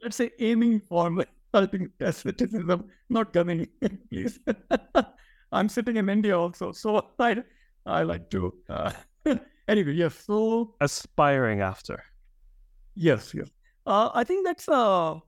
Let's 0.03 0.15
say 0.15 0.31
aiming 0.39 0.81
for 0.87 1.25
helping 1.53 1.89
asceticism, 1.99 2.85
not 3.09 3.33
gunning, 3.33 3.67
please. 4.09 4.39
I'm 5.51 5.67
sitting 5.67 5.97
in 5.97 6.09
India 6.09 6.37
also, 6.37 6.71
so 6.71 7.07
I 7.19 7.43
I 7.85 8.03
like 8.03 8.29
to. 8.31 8.53
Uh, 8.69 8.91
anyway, 9.67 9.93
yes. 9.93 10.15
So 10.25 10.75
aspiring 10.79 11.61
after. 11.61 12.03
Yes, 12.95 13.33
yes. 13.33 13.49
Uh, 13.85 14.09
I 14.13 14.23
think 14.23 14.45
that's 14.45 14.67
a 14.67 15.19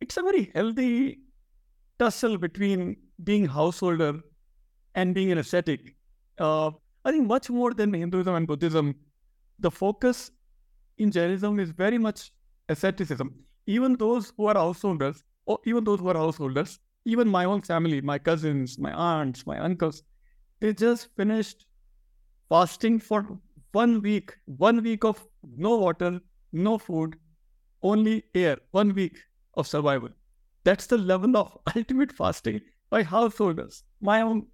it's 0.00 0.16
a 0.16 0.22
very 0.22 0.50
healthy 0.54 1.20
tussle 1.98 2.38
between 2.38 2.96
being 3.24 3.46
householder 3.46 4.20
and 4.94 5.14
being 5.14 5.30
an 5.30 5.38
ascetic. 5.38 5.94
Uh, 6.38 6.70
I 7.04 7.12
think 7.12 7.26
much 7.26 7.50
more 7.50 7.74
than 7.74 7.92
Hinduism 7.92 8.34
and 8.34 8.46
Buddhism, 8.46 8.94
the 9.58 9.70
focus 9.70 10.30
in 10.98 11.10
Jainism 11.10 11.60
is 11.60 11.70
very 11.70 11.98
much 11.98 12.32
asceticism. 12.68 13.34
Even 13.66 13.96
those 13.96 14.32
who 14.36 14.46
are 14.46 14.54
householders, 14.54 15.22
or 15.46 15.58
even 15.64 15.84
those 15.84 16.00
who 16.00 16.08
are 16.08 16.16
householders, 16.16 16.78
even 17.04 17.28
my 17.28 17.44
own 17.44 17.60
family, 17.62 18.00
my 18.00 18.18
cousins, 18.18 18.78
my 18.78 18.92
aunts, 18.92 19.46
my 19.46 19.58
uncles, 19.58 20.02
they 20.60 20.72
just 20.72 21.08
finished 21.16 21.66
fasting 22.48 22.98
for 22.98 23.38
one 23.72 24.00
week, 24.02 24.36
one 24.46 24.82
week 24.82 25.04
of 25.04 25.24
no 25.56 25.76
water, 25.76 26.20
no 26.52 26.78
food, 26.78 27.16
only 27.82 28.24
air, 28.34 28.58
one 28.72 28.94
week 28.94 29.18
of 29.54 29.66
survival. 29.66 30.10
That's 30.64 30.86
the 30.86 30.98
level 30.98 31.36
of 31.36 31.58
ultimate 31.76 32.12
fasting 32.12 32.60
by 32.90 33.02
householders, 33.02 33.82
my 34.00 34.22
own 34.22 34.46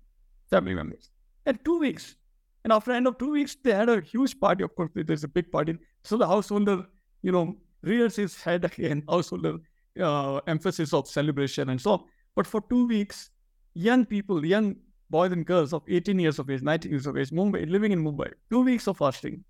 family 0.51 0.75
members. 0.75 1.11
And 1.47 1.59
two 1.65 1.79
weeks, 1.79 2.17
and 2.65 2.73
after 2.73 2.93
end 2.93 3.07
of 3.07 3.19
two 3.19 3.31
weeks, 3.31 3.57
they 3.63 3.73
had 3.73 3.89
a 3.89 4.01
huge 4.01 4.39
party. 4.41 4.65
Of 4.65 4.75
course, 4.75 4.91
there's 4.95 5.25
a 5.25 5.29
big 5.29 5.51
party. 5.53 5.79
So 6.05 6.17
the 6.17 6.27
householder, 6.27 6.85
you 7.23 7.33
know, 7.33 7.57
rears 7.83 8.17
his 8.17 8.41
head 8.43 8.65
again, 8.65 9.03
householder 9.09 9.59
uh, 10.01 10.41
emphasis 10.47 10.93
of 10.93 11.09
celebration 11.09 11.71
and 11.71 11.81
so 11.81 11.93
on. 11.93 12.05
But 12.35 12.47
for 12.47 12.63
two 12.69 12.87
weeks, 12.87 13.31
young 13.75 14.05
people, 14.05 14.45
young 14.45 14.77
boys 15.11 15.33
and 15.33 15.47
girls 15.47 15.73
of 15.73 15.83
18 15.89 16.19
years 16.19 16.39
of 16.39 16.51
age, 16.51 16.63
19 16.63 16.91
years 16.91 17.07
of 17.07 17.17
age, 17.17 17.31
Mumbai, 17.31 17.71
living 17.71 17.93
in 17.93 18.03
Mumbai, 18.03 18.33
two 18.51 18.63
weeks 18.63 18.89
of 18.89 18.99
fasting. 18.99 19.45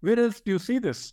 Where 0.00 0.18
else 0.18 0.40
do 0.40 0.52
you 0.52 0.58
see 0.58 0.78
this? 0.78 1.12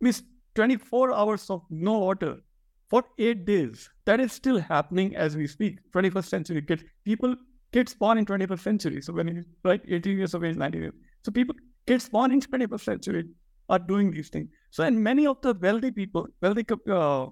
Means 0.00 0.22
24 0.54 1.12
hours 1.12 1.50
of 1.50 1.62
no 1.70 1.98
water 1.98 2.38
for 2.88 3.04
eight 3.18 3.44
days. 3.44 3.90
That 4.06 4.20
is 4.20 4.32
still 4.32 4.58
happening 4.58 5.14
as 5.16 5.36
we 5.36 5.46
speak. 5.46 5.78
21st 5.92 6.24
century 6.24 6.62
kids, 6.62 6.84
people 7.04 7.34
kids 7.72 7.94
born 7.94 8.18
in 8.18 8.24
21st 8.24 8.60
century. 8.60 9.02
So 9.02 9.12
when 9.12 9.28
you 9.28 9.44
right 9.64 9.80
18 9.86 10.16
years 10.18 10.34
of 10.34 10.44
age, 10.44 10.56
19 10.56 10.80
years. 10.80 10.94
So 11.24 11.32
people 11.32 11.54
kids 11.86 12.08
born 12.08 12.32
in 12.32 12.40
21st 12.40 12.80
century 12.80 13.24
are 13.68 13.78
doing 13.78 14.10
these 14.10 14.28
things. 14.28 14.48
So 14.70 14.84
and 14.84 15.02
many 15.02 15.26
of 15.26 15.40
the 15.42 15.54
wealthy 15.54 15.90
people, 15.90 16.26
wealthy 16.40 16.64
uh, 16.90 17.26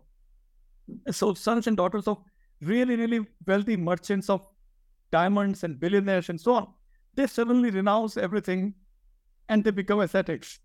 so 1.10 1.34
sons 1.34 1.66
and 1.66 1.76
daughters 1.76 2.06
of 2.06 2.18
really 2.62 2.96
really 2.96 3.26
wealthy 3.46 3.76
merchants 3.76 4.30
of 4.30 4.46
diamonds 5.10 5.64
and 5.64 5.78
billionaires 5.80 6.28
and 6.28 6.40
so 6.40 6.54
on, 6.54 6.68
they 7.14 7.26
suddenly 7.26 7.70
renounce 7.70 8.16
everything 8.16 8.74
and 9.48 9.64
they 9.64 9.70
become 9.70 10.00
ascetics. 10.00 10.58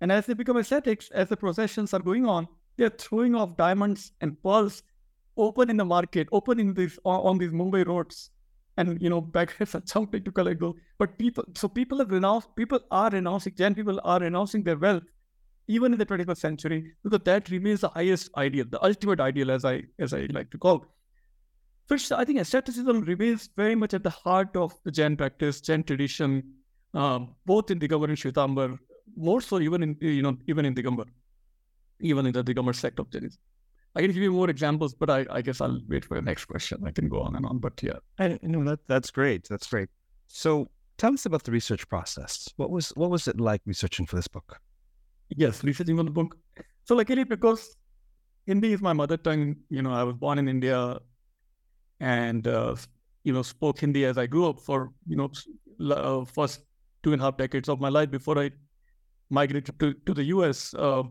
And 0.00 0.10
as 0.10 0.26
they 0.26 0.34
become 0.34 0.56
ascetics, 0.56 1.10
as 1.12 1.28
the 1.28 1.36
processions 1.36 1.94
are 1.94 2.00
going 2.00 2.26
on, 2.26 2.48
they're 2.76 2.90
throwing 2.90 3.34
off 3.34 3.56
diamonds 3.56 4.12
and 4.20 4.40
pearls 4.42 4.82
open 5.36 5.70
in 5.70 5.76
the 5.76 5.84
market, 5.84 6.28
open 6.32 6.60
in 6.60 6.74
these 6.74 6.98
on 7.04 7.38
these 7.38 7.50
Mumbai 7.50 7.86
roads 7.86 8.30
and 8.76 9.00
you 9.00 9.10
know 9.10 9.20
beggars 9.20 9.74
are 9.74 9.80
jumping 9.80 10.24
to 10.24 10.32
collect 10.32 10.60
gold. 10.60 10.78
But 10.98 11.18
people, 11.18 11.44
so 11.54 11.68
people 11.68 11.98
have 11.98 12.10
renounced. 12.10 12.54
People 12.56 12.80
are 12.90 13.10
renouncing. 13.10 13.54
Gen 13.54 13.74
people 13.74 14.00
are 14.04 14.20
renouncing 14.20 14.62
their 14.62 14.76
wealth, 14.76 15.02
even 15.68 15.92
in 15.92 15.98
the 15.98 16.06
21st 16.06 16.38
century, 16.38 16.92
because 17.02 17.20
that 17.24 17.50
remains 17.50 17.80
the 17.80 17.88
highest 17.88 18.30
ideal, 18.36 18.64
the 18.68 18.82
ultimate 18.84 19.20
ideal, 19.20 19.50
as 19.50 19.64
I 19.64 19.82
as 19.98 20.14
I 20.14 20.26
like 20.30 20.50
to 20.50 20.58
call. 20.58 20.86
First, 21.86 22.12
I 22.12 22.24
think 22.24 22.38
asceticism 22.38 23.00
remains 23.02 23.50
very 23.56 23.74
much 23.74 23.92
at 23.92 24.02
the 24.02 24.10
heart 24.10 24.56
of 24.56 24.72
the 24.84 24.90
Jain 24.90 25.16
practice, 25.16 25.60
Jain 25.60 25.82
tradition, 25.82 26.42
um, 26.94 27.34
both 27.44 27.70
in 27.70 27.78
Digambar 27.78 28.08
and 28.08 28.16
Shwetambar, 28.16 28.78
more 29.16 29.40
so 29.40 29.60
even 29.60 29.82
in 29.82 29.96
you 30.00 30.22
know 30.22 30.36
even 30.46 30.64
in 30.64 30.74
Digambar, 30.74 31.06
even 32.02 32.26
in 32.26 32.32
the 32.32 32.44
Digambar 32.44 32.74
sect 32.74 32.98
of 32.98 33.10
Jainism. 33.10 33.40
I 33.94 34.00
can 34.00 34.12
give 34.12 34.22
you 34.22 34.32
more 34.32 34.48
examples, 34.48 34.94
but 34.94 35.10
I, 35.10 35.26
I 35.30 35.42
guess 35.42 35.60
I'll 35.60 35.80
wait 35.88 36.04
for 36.04 36.14
the 36.14 36.22
next 36.22 36.46
question. 36.46 36.82
I 36.84 36.90
can 36.90 37.08
go 37.08 37.20
on 37.20 37.36
and 37.36 37.44
on, 37.44 37.58
but 37.58 37.82
yeah. 37.82 37.98
I 38.18 38.38
know 38.42 38.64
that 38.64 38.80
that's 38.88 39.10
great. 39.10 39.48
That's 39.48 39.66
great. 39.66 39.88
So 40.28 40.70
tell 40.96 41.12
us 41.12 41.26
about 41.26 41.44
the 41.44 41.52
research 41.52 41.86
process. 41.88 42.48
What 42.56 42.70
was 42.70 42.88
what 42.90 43.10
was 43.10 43.28
it 43.28 43.38
like 43.38 43.60
researching 43.66 44.06
for 44.06 44.16
this 44.16 44.28
book? 44.28 44.58
Yes, 45.28 45.62
researching 45.62 45.96
for 45.96 46.04
the 46.04 46.10
book. 46.10 46.36
So 46.84 46.94
luckily, 46.94 47.24
because 47.24 47.76
Hindi 48.46 48.72
is 48.72 48.80
my 48.80 48.94
mother 48.94 49.18
tongue, 49.18 49.56
you 49.68 49.82
know, 49.82 49.92
I 49.92 50.04
was 50.04 50.16
born 50.16 50.38
in 50.38 50.48
India, 50.48 50.98
and 52.00 52.46
uh, 52.46 52.74
you 53.24 53.32
know 53.32 53.42
spoke 53.42 53.78
Hindi 53.80 54.06
as 54.06 54.16
I 54.16 54.26
grew 54.26 54.48
up 54.48 54.58
for 54.58 54.90
you 55.06 55.16
know 55.16 55.30
uh, 55.94 56.24
first 56.24 56.62
two 57.02 57.12
and 57.12 57.20
a 57.20 57.24
half 57.26 57.36
decades 57.36 57.68
of 57.68 57.78
my 57.78 57.90
life 57.90 58.10
before 58.10 58.38
I 58.38 58.50
migrated 59.28 59.78
to 59.78 59.92
to 59.92 60.14
the 60.14 60.24
US. 60.24 60.72
Uh, 60.72 61.02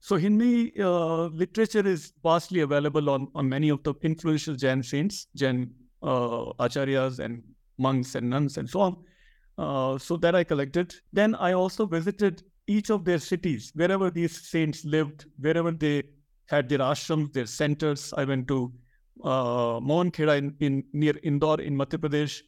so 0.00 0.16
Hindi 0.16 0.72
uh, 0.80 1.26
literature 1.26 1.86
is 1.86 2.12
vastly 2.22 2.60
available 2.60 3.10
on, 3.10 3.28
on 3.34 3.48
many 3.48 3.68
of 3.68 3.82
the 3.82 3.94
influential 4.02 4.54
Jain 4.54 4.82
saints, 4.82 5.26
Jain 5.36 5.72
uh, 6.02 6.52
acharyas 6.58 7.18
and 7.18 7.42
monks 7.78 8.14
and 8.14 8.28
nuns 8.28 8.56
and 8.56 8.68
so 8.68 8.80
on. 8.80 8.96
Uh, 9.58 9.98
so 9.98 10.16
that 10.16 10.34
I 10.34 10.42
collected. 10.42 10.94
Then 11.12 11.34
I 11.34 11.52
also 11.52 11.84
visited 11.84 12.42
each 12.66 12.88
of 12.90 13.04
their 13.04 13.18
cities, 13.18 13.72
wherever 13.74 14.10
these 14.10 14.48
saints 14.48 14.84
lived, 14.84 15.26
wherever 15.38 15.70
they 15.70 16.04
had 16.46 16.68
their 16.68 16.78
ashrams, 16.78 17.32
their 17.32 17.46
centers. 17.46 18.14
I 18.16 18.24
went 18.24 18.48
to 18.48 18.72
uh, 19.22 19.80
Mohan 19.82 20.12
Kheda 20.12 20.38
in, 20.38 20.54
in 20.60 20.84
near 20.94 21.14
Indore 21.22 21.60
in 21.60 21.76
Madhya 21.76 21.98
Pradesh. 21.98 22.40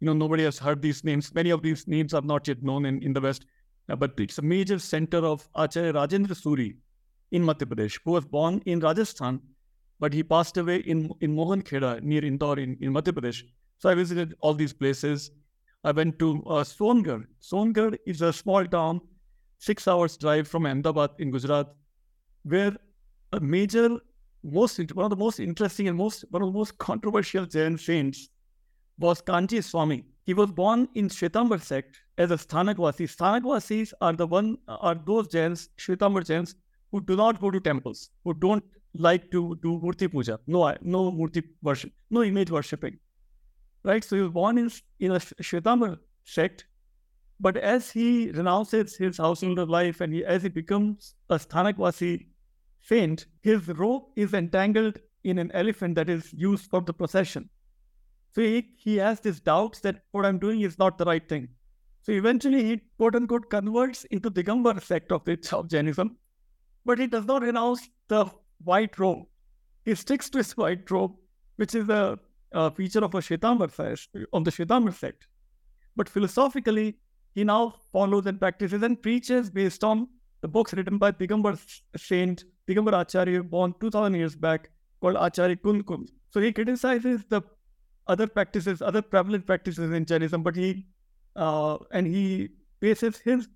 You 0.00 0.06
know, 0.06 0.12
nobody 0.14 0.44
has 0.44 0.58
heard 0.58 0.80
these 0.80 1.04
names. 1.04 1.34
Many 1.34 1.50
of 1.50 1.62
these 1.62 1.86
names 1.86 2.14
are 2.14 2.22
not 2.22 2.48
yet 2.48 2.62
known 2.62 2.86
in, 2.86 3.02
in 3.02 3.12
the 3.12 3.20
West. 3.20 3.44
Uh, 3.88 3.96
but 3.96 4.14
it's 4.18 4.38
a 4.38 4.42
major 4.42 4.78
center 4.78 5.18
of 5.18 5.48
Acharya 5.54 5.92
Rajendra 5.92 6.34
Suri, 6.42 6.76
in 7.32 7.42
Madhya 7.42 7.66
Pradesh, 7.66 7.98
who 8.04 8.12
was 8.12 8.24
born 8.24 8.62
in 8.66 8.80
Rajasthan, 8.80 9.40
but 9.98 10.12
he 10.12 10.22
passed 10.22 10.56
away 10.56 10.76
in, 10.76 11.10
in 11.20 11.34
Mohan 11.34 11.62
Kheda 11.62 12.02
near 12.02 12.24
Indore 12.24 12.58
in, 12.58 12.76
in 12.80 12.92
Madhya 12.92 13.12
Pradesh. 13.12 13.42
So 13.78 13.88
I 13.88 13.94
visited 13.94 14.34
all 14.40 14.54
these 14.54 14.72
places. 14.72 15.30
I 15.84 15.92
went 15.92 16.18
to 16.18 16.42
uh. 16.46 16.64
Songadh 16.64 17.96
is 18.06 18.22
a 18.22 18.32
small 18.32 18.64
town, 18.66 19.00
six 19.58 19.86
hours 19.86 20.16
drive 20.16 20.48
from 20.48 20.66
Ahmedabad 20.66 21.10
in 21.18 21.30
Gujarat, 21.30 21.68
where 22.44 22.76
a 23.32 23.40
major, 23.40 23.98
most 24.42 24.78
one 24.94 25.04
of 25.04 25.10
the 25.10 25.16
most 25.16 25.40
interesting 25.40 25.88
and 25.88 25.96
most 25.96 26.24
one 26.30 26.42
of 26.42 26.52
the 26.52 26.58
most 26.58 26.78
controversial 26.78 27.46
Jain 27.46 27.76
saints 27.76 28.28
was 28.98 29.20
Kanji 29.20 29.62
Swami. 29.62 30.04
He 30.24 30.34
was 30.34 30.50
born 30.50 30.88
in 30.94 31.08
Shwetambar 31.08 31.60
sect 31.62 32.00
as 32.18 32.30
a 32.30 32.36
Sthanakvasi. 32.36 33.06
Sthanakvasis 33.14 33.92
are 34.00 34.12
the 34.12 34.26
one 34.26 34.58
are 34.68 34.94
those 34.94 35.28
Jains, 35.28 35.68
Shwetambar 35.78 36.26
Jains, 36.26 36.54
who 36.92 37.00
do 37.00 37.16
not 37.16 37.40
go 37.40 37.50
to 37.50 37.60
temples, 37.60 38.10
who 38.24 38.34
don't 38.34 38.64
like 38.94 39.30
to 39.30 39.58
do 39.62 39.80
murti 39.82 40.10
puja, 40.10 40.38
no, 40.46 40.74
no 40.80 41.12
murti 41.12 41.42
worship, 41.62 41.92
no 42.10 42.22
image 42.22 42.50
worshipping. 42.50 42.98
Right? 43.84 44.02
So 44.02 44.16
he 44.16 44.22
was 44.22 44.32
born 44.32 44.58
in, 44.58 44.70
in 45.00 45.12
a 45.12 45.18
Shwetambar 45.18 45.98
sect, 46.24 46.66
but 47.38 47.56
as 47.56 47.90
he 47.90 48.30
renounces 48.30 48.96
his 48.96 49.18
householder 49.18 49.66
life 49.66 50.00
and 50.00 50.12
he, 50.12 50.24
as 50.24 50.42
he 50.42 50.48
becomes 50.48 51.14
a 51.28 51.36
Sthanakvasi 51.38 52.26
saint, 52.82 53.26
his 53.42 53.68
robe 53.68 54.04
is 54.16 54.32
entangled 54.32 54.98
in 55.24 55.38
an 55.38 55.50
elephant 55.52 55.94
that 55.96 56.08
is 56.08 56.32
used 56.32 56.70
for 56.70 56.80
the 56.80 56.92
procession. 56.92 57.48
So 58.34 58.42
he, 58.42 58.68
he 58.76 58.96
has 58.96 59.20
these 59.20 59.40
doubts 59.40 59.80
that 59.80 60.02
what 60.12 60.24
I'm 60.24 60.38
doing 60.38 60.60
is 60.60 60.78
not 60.78 60.98
the 60.98 61.04
right 61.04 61.26
thing. 61.28 61.48
So 62.02 62.12
eventually 62.12 62.62
he 62.64 62.80
quote 62.98 63.16
unquote 63.16 63.50
converts 63.50 64.04
into 64.04 64.30
the 64.30 64.42
Digambar 64.42 64.82
sect 64.82 65.10
of, 65.10 65.24
the, 65.24 65.38
of 65.52 65.68
Jainism 65.68 66.16
but 66.86 66.98
he 66.98 67.06
does 67.06 67.26
not 67.26 67.42
renounce 67.42 67.88
the 68.08 68.26
white 68.64 68.98
robe. 68.98 69.24
He 69.84 69.94
sticks 69.94 70.30
to 70.30 70.38
his 70.38 70.56
white 70.56 70.90
robe, 70.90 71.14
which 71.56 71.74
is 71.74 71.88
a, 71.88 72.18
a 72.52 72.70
feature 72.70 73.04
of 73.04 73.14
a 73.14 73.18
Shwetambar 73.18 73.70
of 74.32 74.44
the 74.44 74.50
Shwetambar 74.50 74.94
sect. 74.94 75.26
But 75.96 76.08
philosophically, 76.08 76.96
he 77.34 77.44
now 77.44 77.74
follows 77.92 78.26
and 78.26 78.38
practices 78.38 78.82
and 78.82 79.00
preaches 79.02 79.50
based 79.50 79.84
on 79.84 80.08
the 80.42 80.48
books 80.48 80.74
written 80.74 80.98
by 80.98 81.10
Digambar 81.12 81.58
saint 81.96 82.44
Digambar 82.68 83.00
Acharya 83.00 83.42
born 83.42 83.74
2000 83.80 84.14
years 84.14 84.36
back 84.36 84.70
called 85.00 85.16
Acharya 85.18 85.56
Kund. 85.56 86.10
So 86.30 86.40
he 86.40 86.52
criticizes 86.52 87.24
the 87.28 87.42
other 88.06 88.26
practices, 88.26 88.80
other 88.80 89.02
prevalent 89.02 89.46
practices 89.46 89.90
in 89.90 90.04
Jainism, 90.04 90.42
but 90.42 90.54
he 90.54 90.86
uh, 91.34 91.78
and 91.90 92.06
he 92.06 92.48
bases 92.80 93.18
his 93.18 93.48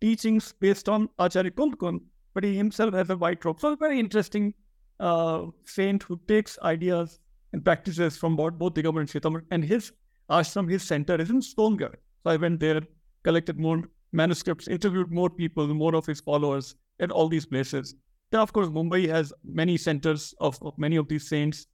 teachings 0.00 0.54
based 0.60 0.88
on 0.88 1.08
Acharya 1.18 1.50
Kund, 1.50 2.00
but 2.38 2.44
he 2.44 2.56
himself 2.56 2.94
has 2.94 3.10
a 3.10 3.16
white 3.16 3.44
robe. 3.44 3.58
So 3.58 3.72
a 3.72 3.76
very 3.76 3.98
interesting 3.98 4.54
uh, 5.00 5.46
saint 5.64 6.04
who 6.04 6.20
takes 6.28 6.56
ideas 6.62 7.18
and 7.52 7.64
practices 7.64 8.16
from 8.16 8.36
both, 8.36 8.52
both 8.52 8.74
Digambar 8.74 9.00
and 9.00 9.08
Shwetambar. 9.08 9.42
And 9.50 9.64
his 9.64 9.90
ashram, 10.30 10.70
his 10.70 10.84
center 10.84 11.16
is 11.16 11.30
in 11.30 11.40
Songadh. 11.40 11.96
So 12.22 12.30
I 12.30 12.36
went 12.36 12.60
there, 12.60 12.80
collected 13.24 13.58
more 13.58 13.82
manuscripts, 14.12 14.68
interviewed 14.68 15.10
more 15.10 15.28
people, 15.28 15.66
more 15.66 15.96
of 15.96 16.06
his 16.06 16.20
followers 16.20 16.76
at 17.00 17.10
all 17.10 17.28
these 17.28 17.44
places. 17.44 17.96
Then, 18.30 18.40
of 18.40 18.52
course, 18.52 18.68
Mumbai 18.68 19.08
has 19.08 19.32
many 19.44 19.76
centers 19.76 20.32
of, 20.38 20.62
of 20.62 20.78
many 20.78 20.94
of 20.94 21.08
these 21.08 21.28
saints. 21.28 21.66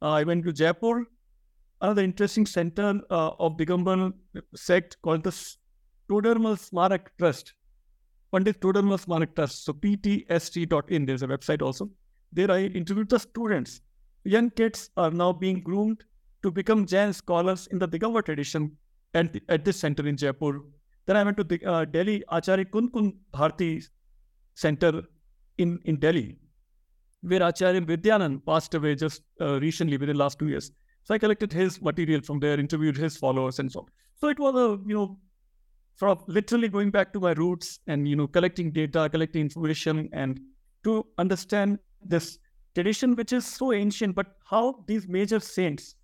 Uh, 0.00 0.12
I 0.12 0.22
went 0.22 0.46
to 0.46 0.52
Jaipur, 0.52 1.04
another 1.82 2.02
interesting 2.02 2.46
center 2.46 3.02
uh, 3.10 3.32
of 3.38 3.58
Digambar 3.58 4.14
sect 4.54 4.96
called 5.02 5.24
the 5.24 5.36
Todarmal 6.08 6.56
Smarak 6.56 7.08
Trust. 7.18 7.52
Pandit 8.36 8.60
Smarak 8.60 9.34
Trust. 9.34 9.64
So 9.64 9.72
ptst.in, 9.72 11.06
there's 11.06 11.22
a 11.22 11.26
website 11.26 11.62
also. 11.62 11.90
There 12.32 12.50
I 12.50 12.64
interviewed 12.64 13.08
the 13.08 13.18
students. 13.18 13.80
Young 14.24 14.50
kids 14.50 14.90
are 14.98 15.10
now 15.10 15.32
being 15.32 15.60
groomed 15.60 16.04
to 16.42 16.50
become 16.50 16.84
Jain 16.84 17.14
scholars 17.14 17.66
in 17.68 17.78
the 17.78 17.88
Digambar 17.88 18.24
tradition 18.24 18.76
at, 19.14 19.34
at 19.48 19.64
this 19.64 19.78
center 19.78 20.06
in 20.06 20.18
Jaipur. 20.18 20.60
Then 21.06 21.16
I 21.16 21.22
went 21.22 21.38
to 21.38 21.44
the, 21.44 21.64
uh, 21.64 21.84
Delhi 21.86 22.24
Acharya 22.28 22.66
Kund 22.66 22.92
Kund 22.92 23.14
Bharti 23.32 23.84
Center 24.54 25.02
in, 25.56 25.78
in 25.86 25.98
Delhi, 25.98 26.36
where 27.22 27.42
Acharya 27.42 27.80
Vidyanand 27.80 28.44
passed 28.44 28.74
away 28.74 28.96
just 28.96 29.22
uh, 29.40 29.58
recently 29.60 29.96
within 29.96 30.16
the 30.16 30.22
last 30.22 30.38
two 30.38 30.48
years. 30.48 30.72
So 31.04 31.14
I 31.14 31.18
collected 31.18 31.52
his 31.52 31.80
material 31.80 32.20
from 32.20 32.40
there, 32.40 32.58
interviewed 32.60 32.96
his 32.98 33.16
followers 33.16 33.60
and 33.60 33.72
so 33.72 33.80
on. 33.80 33.86
So 34.20 34.28
it 34.28 34.38
was 34.38 34.54
a, 34.56 34.82
you 34.86 34.94
know, 34.94 35.18
of 36.02 36.22
literally 36.28 36.68
going 36.68 36.90
back 36.90 37.12
to 37.12 37.20
my 37.20 37.32
roots 37.32 37.80
and, 37.86 38.06
you 38.06 38.16
know, 38.16 38.26
collecting 38.26 38.70
data, 38.70 39.08
collecting 39.10 39.42
information 39.42 40.08
and 40.12 40.40
to 40.84 41.06
understand 41.18 41.78
this 42.04 42.38
tradition, 42.74 43.16
which 43.16 43.32
is 43.32 43.46
so 43.46 43.72
ancient, 43.72 44.14
but 44.14 44.36
how 44.44 44.84
these 44.86 45.08
major 45.08 45.40
saints 45.40 45.94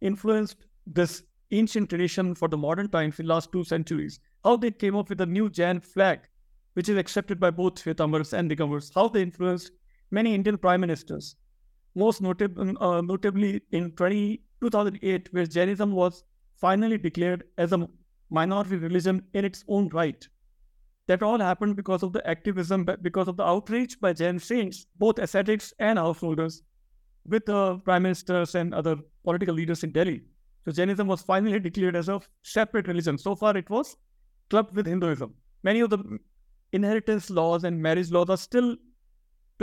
influenced 0.00 0.66
this 0.86 1.22
ancient 1.50 1.88
tradition 1.88 2.34
for 2.34 2.48
the 2.48 2.56
modern 2.56 2.88
times 2.88 3.18
in 3.18 3.26
the 3.26 3.32
last 3.32 3.50
two 3.52 3.64
centuries, 3.64 4.20
how 4.44 4.56
they 4.56 4.70
came 4.70 4.96
up 4.96 5.08
with 5.08 5.20
a 5.20 5.26
new 5.26 5.50
Jain 5.50 5.80
flag, 5.80 6.20
which 6.74 6.88
is 6.88 6.96
accepted 6.96 7.40
by 7.40 7.50
both 7.50 7.74
Shwetambars 7.74 8.32
and 8.32 8.50
Digambars, 8.50 8.92
how 8.94 9.08
they 9.08 9.22
influenced 9.22 9.72
many 10.10 10.34
Indian 10.34 10.56
prime 10.56 10.80
ministers, 10.80 11.36
most 11.94 12.22
notab- 12.22 12.76
uh, 12.80 13.00
notably 13.00 13.60
in 13.72 13.92
20, 13.92 14.40
2008, 14.60 15.28
where 15.32 15.46
Jainism 15.46 15.92
was 15.92 16.24
finally 16.56 16.98
declared 16.98 17.44
as 17.58 17.72
a 17.72 17.88
minority 18.34 18.76
religion 18.76 19.22
in 19.32 19.44
its 19.44 19.64
own 19.68 19.88
right. 20.00 20.28
That 21.06 21.22
all 21.22 21.38
happened 21.38 21.76
because 21.76 22.02
of 22.02 22.12
the 22.12 22.22
activism, 22.34 22.86
because 23.02 23.28
of 23.28 23.36
the 23.40 23.46
outreach 23.54 24.00
by 24.00 24.12
Jain 24.20 24.38
saints, 24.38 24.86
both 24.98 25.18
ascetics 25.18 25.72
and 25.78 25.98
householders, 25.98 26.62
with 27.32 27.44
the 27.46 27.78
prime 27.88 28.02
ministers 28.02 28.54
and 28.54 28.74
other 28.74 28.96
political 29.24 29.54
leaders 29.54 29.84
in 29.84 29.92
Delhi. 29.92 30.22
So 30.64 30.72
Jainism 30.72 31.06
was 31.06 31.22
finally 31.22 31.60
declared 31.60 31.96
as 31.96 32.08
a 32.08 32.20
separate 32.42 32.88
religion. 32.88 33.18
So 33.18 33.34
far, 33.36 33.56
it 33.56 33.68
was 33.68 33.96
clubbed 34.50 34.74
with 34.74 34.86
Hinduism. 34.86 35.34
Many 35.62 35.80
of 35.80 35.90
the 35.90 36.18
inheritance 36.72 37.30
laws 37.30 37.64
and 37.64 37.82
marriage 37.88 38.10
laws 38.10 38.30
are 38.30 38.36
still 38.36 38.76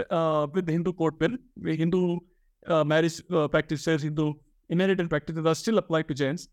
uh, 0.10 0.48
with 0.54 0.66
the 0.68 0.72
Hindu 0.72 0.94
Code 0.94 1.20
Bill. 1.20 1.38
Hindu 1.64 2.20
uh, 2.68 2.84
marriage 2.84 3.22
uh, 3.32 3.48
practices, 3.48 4.04
Hindu 4.04 4.34
inheritance 4.70 5.10
practices 5.10 5.46
are 5.46 5.56
still 5.56 5.78
applied 5.78 6.08
to 6.08 6.14
Jains. 6.14 6.48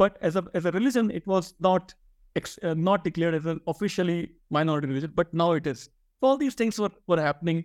But 0.00 0.16
as 0.22 0.36
a 0.36 0.42
as 0.54 0.64
a 0.64 0.70
religion, 0.70 1.10
it 1.10 1.26
was 1.26 1.52
not 1.60 1.92
ex, 2.34 2.58
uh, 2.62 2.72
not 2.72 3.04
declared 3.04 3.34
as 3.34 3.44
an 3.44 3.60
officially 3.66 4.32
minority 4.48 4.88
religion, 4.88 5.12
but 5.14 5.34
now 5.34 5.52
it 5.52 5.66
is. 5.66 5.90
So 6.20 6.28
all 6.28 6.38
these 6.38 6.54
things 6.54 6.78
were, 6.78 6.94
were 7.06 7.20
happening 7.20 7.64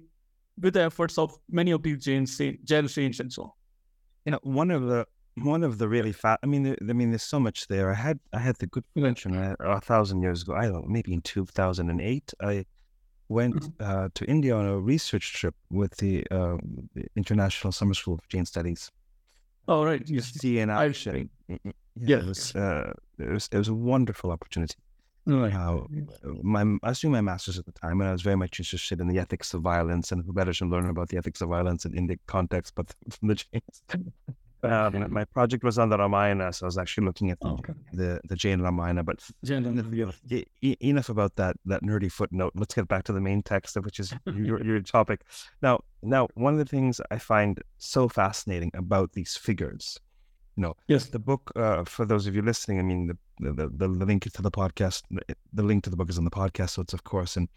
with 0.62 0.74
the 0.74 0.81
efforts 0.81 1.18
of 1.18 1.38
many 1.50 1.72
of 1.72 1.83
these 1.83 2.03
Jain, 2.03 2.25
Jain 2.66 2.90
saints 2.90 3.22
and 3.22 3.31
so 3.31 3.44
on. 3.44 3.51
You 4.25 4.31
know, 4.33 4.40
one 4.44 4.70
of 4.70 4.83
the 4.83 5.05
one 5.36 5.64
of 5.64 5.77
the 5.77 5.88
really 5.88 6.12
fat. 6.12 6.40
I 6.44 6.48
mean, 6.48 6.64
there, 6.64 6.77
I 6.90 6.92
mean, 6.92 7.12
there's 7.12 7.24
so 7.24 7.40
much 7.40 7.68
there. 7.68 7.90
I 7.90 7.94
had 7.94 8.20
I 8.33 8.40
had 8.40 8.57
the 8.57 8.68
good 8.68 8.83
fortune 8.94 9.38
uh, 9.38 9.55
a 9.60 9.79
thousand 9.79 10.22
years 10.22 10.42
ago. 10.44 10.55
I 10.55 10.64
don't 10.64 10.74
know, 10.74 10.86
maybe 10.88 11.14
in 11.14 11.22
2008. 11.22 12.33
I 12.42 12.66
went 13.29 13.55
mm-hmm. 13.55 13.90
uh, 13.90 14.10
to 14.14 14.25
India 14.25 14.53
on 14.55 14.66
a 14.66 14.77
research 14.77 15.33
trip 15.40 15.55
with 15.72 15.96
the, 15.98 16.27
uh, 16.29 16.57
the 16.94 17.05
International 17.16 17.72
Summer 17.72 17.94
School 17.94 18.16
of 18.16 18.27
Jain 18.27 18.46
Studies. 18.46 18.92
Oh 19.70 19.86
right, 19.86 20.03
yes. 20.05 20.33
See 20.33 20.60
in 20.60 20.70
action. 20.70 21.29
Yeah, 21.96 22.18
yes. 22.18 22.24
It 22.24 22.27
was, 22.27 22.55
uh, 22.55 22.94
it 23.20 23.29
was 23.29 23.50
it 23.51 23.58
was 23.58 23.68
a 23.68 23.74
wonderful 23.74 24.31
opportunity. 24.31 24.75
Right. 25.27 25.51
How 25.51 25.88
my 26.44 26.62
I 26.84 26.90
was 26.90 27.00
doing 27.00 27.14
my 27.14 27.22
master's 27.22 27.58
at 27.58 27.66
the 27.66 27.72
time, 27.72 28.00
and 28.01 28.10
I 28.10 28.12
was 28.12 28.22
very 28.22 28.36
much 28.36 28.60
interested 28.60 29.01
in 29.01 29.08
the 29.08 29.18
ethics 29.18 29.53
of 29.53 29.62
violence, 29.62 30.12
and 30.12 30.24
who 30.24 30.34
better 30.34 30.53
to 30.53 30.66
learn 30.66 30.90
about 30.90 31.10
the 31.10 31.18
ethics 31.18 31.42
of 31.42 31.50
violence 31.50 31.86
in 31.86 31.98
Indian 31.98 32.20
context, 32.27 32.74
but 32.75 32.94
from 33.10 33.29
the 33.29 33.36
Jains. 33.36 33.84
Um, 34.66 35.12
my 35.12 35.25
project 35.25 35.64
was 35.64 35.77
on 35.77 35.90
the 35.90 35.98
Ramayana, 35.98 36.51
so 36.51 36.66
I 36.66 36.68
was 36.68 36.77
actually 36.77 37.05
looking 37.05 37.29
at 37.29 37.40
the, 37.40 37.48
oh, 37.48 37.53
okay. 37.53 37.74
the, 37.94 38.20
the 38.27 38.36
Jain 38.36 38.62
Ramayana. 38.62 39.03
But 39.03 39.24
enough 40.79 41.10
about 41.10 41.36
that 41.36 41.58
that 41.66 41.84
nerdy 41.84 42.12
footnote. 42.12 42.53
Let's 42.55 42.74
get 42.74 42.88
back 42.88 43.03
to 43.05 43.14
the 43.14 43.22
main 43.22 43.44
text, 43.44 43.75
which 43.77 44.00
is 44.00 44.14
your, 44.25 44.64
your 44.64 44.79
topic. 44.81 45.22
Now, 45.62 45.81
now 46.01 46.27
one 46.34 46.53
of 46.53 46.60
the 46.60 46.66
things 46.66 47.00
I 47.12 47.20
find 47.20 47.62
so 47.77 48.08
fascinating 48.08 48.72
about 48.74 49.14
these 49.14 49.36
figures, 49.36 50.00
you 50.55 50.61
know, 50.63 50.75
yes, 50.87 51.07
the 51.07 51.20
book. 51.20 51.51
Uh, 51.55 51.83
for 51.83 52.05
those 52.05 52.27
of 52.27 52.35
you 52.35 52.41
listening, 52.41 52.79
I 52.79 52.83
mean, 52.83 53.07
the, 53.07 53.18
the 53.39 53.68
the, 53.68 53.87
the 53.87 54.05
link 54.05 54.31
to 54.31 54.41
the 54.41 54.51
podcast, 54.51 55.03
the 55.53 55.63
link 55.63 55.83
to 55.83 55.89
the 55.89 55.98
book 55.98 56.09
is 56.09 56.18
on 56.18 56.25
the 56.25 56.31
podcast, 56.31 56.72
so 56.72 56.81
it's 56.81 56.94
of 56.94 57.03
course. 57.03 57.37
And 57.37 57.50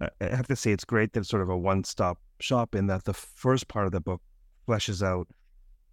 uh, 0.00 0.08
I 0.20 0.34
have 0.34 0.48
to 0.48 0.56
say, 0.56 0.72
it's 0.72 0.84
great 0.84 1.12
that 1.12 1.20
it's 1.20 1.28
sort 1.28 1.42
of 1.42 1.48
a 1.48 1.56
one 1.56 1.84
stop 1.84 2.18
shop 2.40 2.74
in 2.74 2.86
that 2.88 3.04
the 3.04 3.14
first 3.14 3.68
part 3.68 3.86
of 3.86 3.92
the 3.92 4.00
book 4.00 4.20
fleshes 4.68 5.02
out 5.02 5.28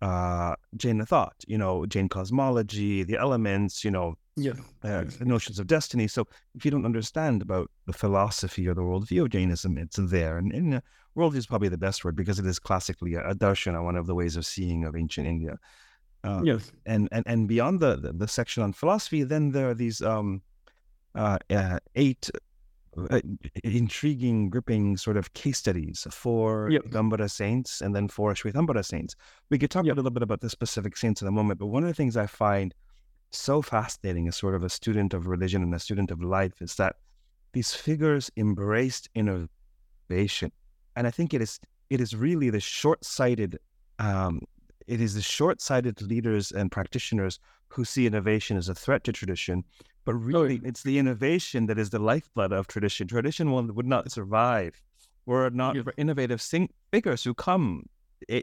uh, 0.04 0.56
Jain 0.76 1.04
thought, 1.06 1.36
you 1.48 1.58
know, 1.58 1.86
Jain 1.86 2.10
cosmology, 2.10 3.04
the 3.04 3.18
elements, 3.18 3.86
you 3.86 3.92
know, 3.92 4.16
yeah. 4.36 4.52
uh, 4.84 5.06
the 5.18 5.24
notions 5.24 5.60
of 5.60 5.68
destiny. 5.68 6.08
So 6.08 6.28
if 6.56 6.66
you 6.66 6.72
don't 6.72 6.86
understand 6.86 7.42
about 7.42 7.72
the 7.88 7.94
philosophy 7.94 8.68
or 8.68 8.74
the 8.74 8.82
worldview 8.82 9.24
of 9.24 9.30
Jainism, 9.30 9.78
it's 9.78 9.96
there. 9.98 10.38
And, 10.38 10.52
and 10.52 10.76
uh, 10.76 10.82
worldview 11.16 11.38
is 11.38 11.48
probably 11.48 11.70
the 11.70 11.78
best 11.78 12.04
word 12.04 12.18
because 12.18 12.38
it 12.38 12.46
is 12.46 12.60
classically 12.60 13.14
a, 13.14 13.30
a 13.30 13.34
darshana, 13.34 13.82
one 13.82 13.96
of 13.96 14.06
the 14.06 14.16
ways 14.16 14.36
of 14.36 14.46
seeing 14.46 14.84
of 14.84 14.98
ancient 14.98 15.26
India. 15.26 15.58
Uh, 16.24 16.42
yes. 16.44 16.72
And, 16.86 17.10
and 17.12 17.24
and 17.28 17.48
beyond 17.48 17.80
the, 17.80 17.98
the, 17.98 18.14
the 18.14 18.28
section 18.28 18.64
on 18.64 18.74
philosophy, 18.74 19.24
then 19.24 19.52
there 19.52 19.70
are 19.70 19.74
these 19.74 20.02
um, 20.02 20.42
uh, 21.16 21.38
uh, 21.50 21.80
eight 21.96 22.30
uh, 22.98 23.20
intriguing, 23.64 24.50
gripping 24.50 24.98
sort 24.98 25.18
of 25.18 25.34
case 25.34 25.58
studies 25.58 26.08
for 26.12 26.70
yep. 26.70 26.84
Gambara 26.86 27.30
saints 27.30 27.82
and 27.82 27.96
then 27.96 28.08
for 28.08 28.34
Shwetambara 28.34 28.86
saints. 28.86 29.16
We 29.50 29.58
could 29.58 29.72
talk 29.72 29.86
yep. 29.86 29.96
a 29.96 29.98
little 29.98 30.12
bit 30.12 30.24
about 30.24 30.42
the 30.42 30.50
specific 30.50 30.96
saints 30.96 31.22
in 31.22 31.28
a 31.28 31.32
moment, 31.32 31.60
but 31.60 31.68
one 31.68 31.84
of 31.84 31.90
the 31.90 31.94
things 31.94 32.16
I 32.16 32.28
find 32.28 32.74
so 33.32 33.62
fascinating 33.62 34.28
as 34.28 34.36
sort 34.36 34.56
of 34.56 34.64
a 34.64 34.70
student 34.70 35.14
of 35.14 35.28
religion 35.28 35.64
and 35.64 35.74
a 35.74 35.80
student 35.80 36.12
of 36.12 36.22
life 36.22 36.62
is 36.62 36.76
that 36.76 36.96
these 37.52 37.74
figures 37.74 38.32
embraced 38.38 39.10
innovation. 39.16 40.52
And 40.96 41.08
I 41.08 41.12
think 41.12 41.34
it 41.34 41.42
is 41.42 41.60
it 41.90 42.00
is 42.00 42.16
really 42.16 42.50
the 42.50 42.60
short-sighted 42.60 43.60
um, 44.00 44.42
it 44.88 45.02
is 45.02 45.16
the 45.16 45.22
short-sighted 45.22 46.02
leaders 46.02 46.52
and 46.52 46.72
practitioners 46.72 47.40
who 47.68 47.84
see 47.84 48.06
innovation 48.06 48.58
as 48.58 48.70
a 48.70 48.76
threat 48.76 49.04
to 49.04 49.12
tradition 49.12 49.64
but 50.06 50.16
really, 50.16 50.60
it's 50.64 50.84
the 50.84 51.00
innovation 51.00 51.66
that 51.68 51.80
is 51.80 51.90
the 51.90 52.00
lifeblood 52.00 52.52
of 52.52 52.68
tradition. 52.68 53.08
Tradition 53.08 53.52
would 53.52 53.86
not 53.86 54.12
survive 54.12 54.82
were 55.26 55.48
it 55.48 55.54
not 55.54 55.76
yeah. 55.76 55.84
for 55.84 55.94
innovative 55.98 56.42
figures 56.92 57.24
who 57.24 57.34
come 57.34 57.86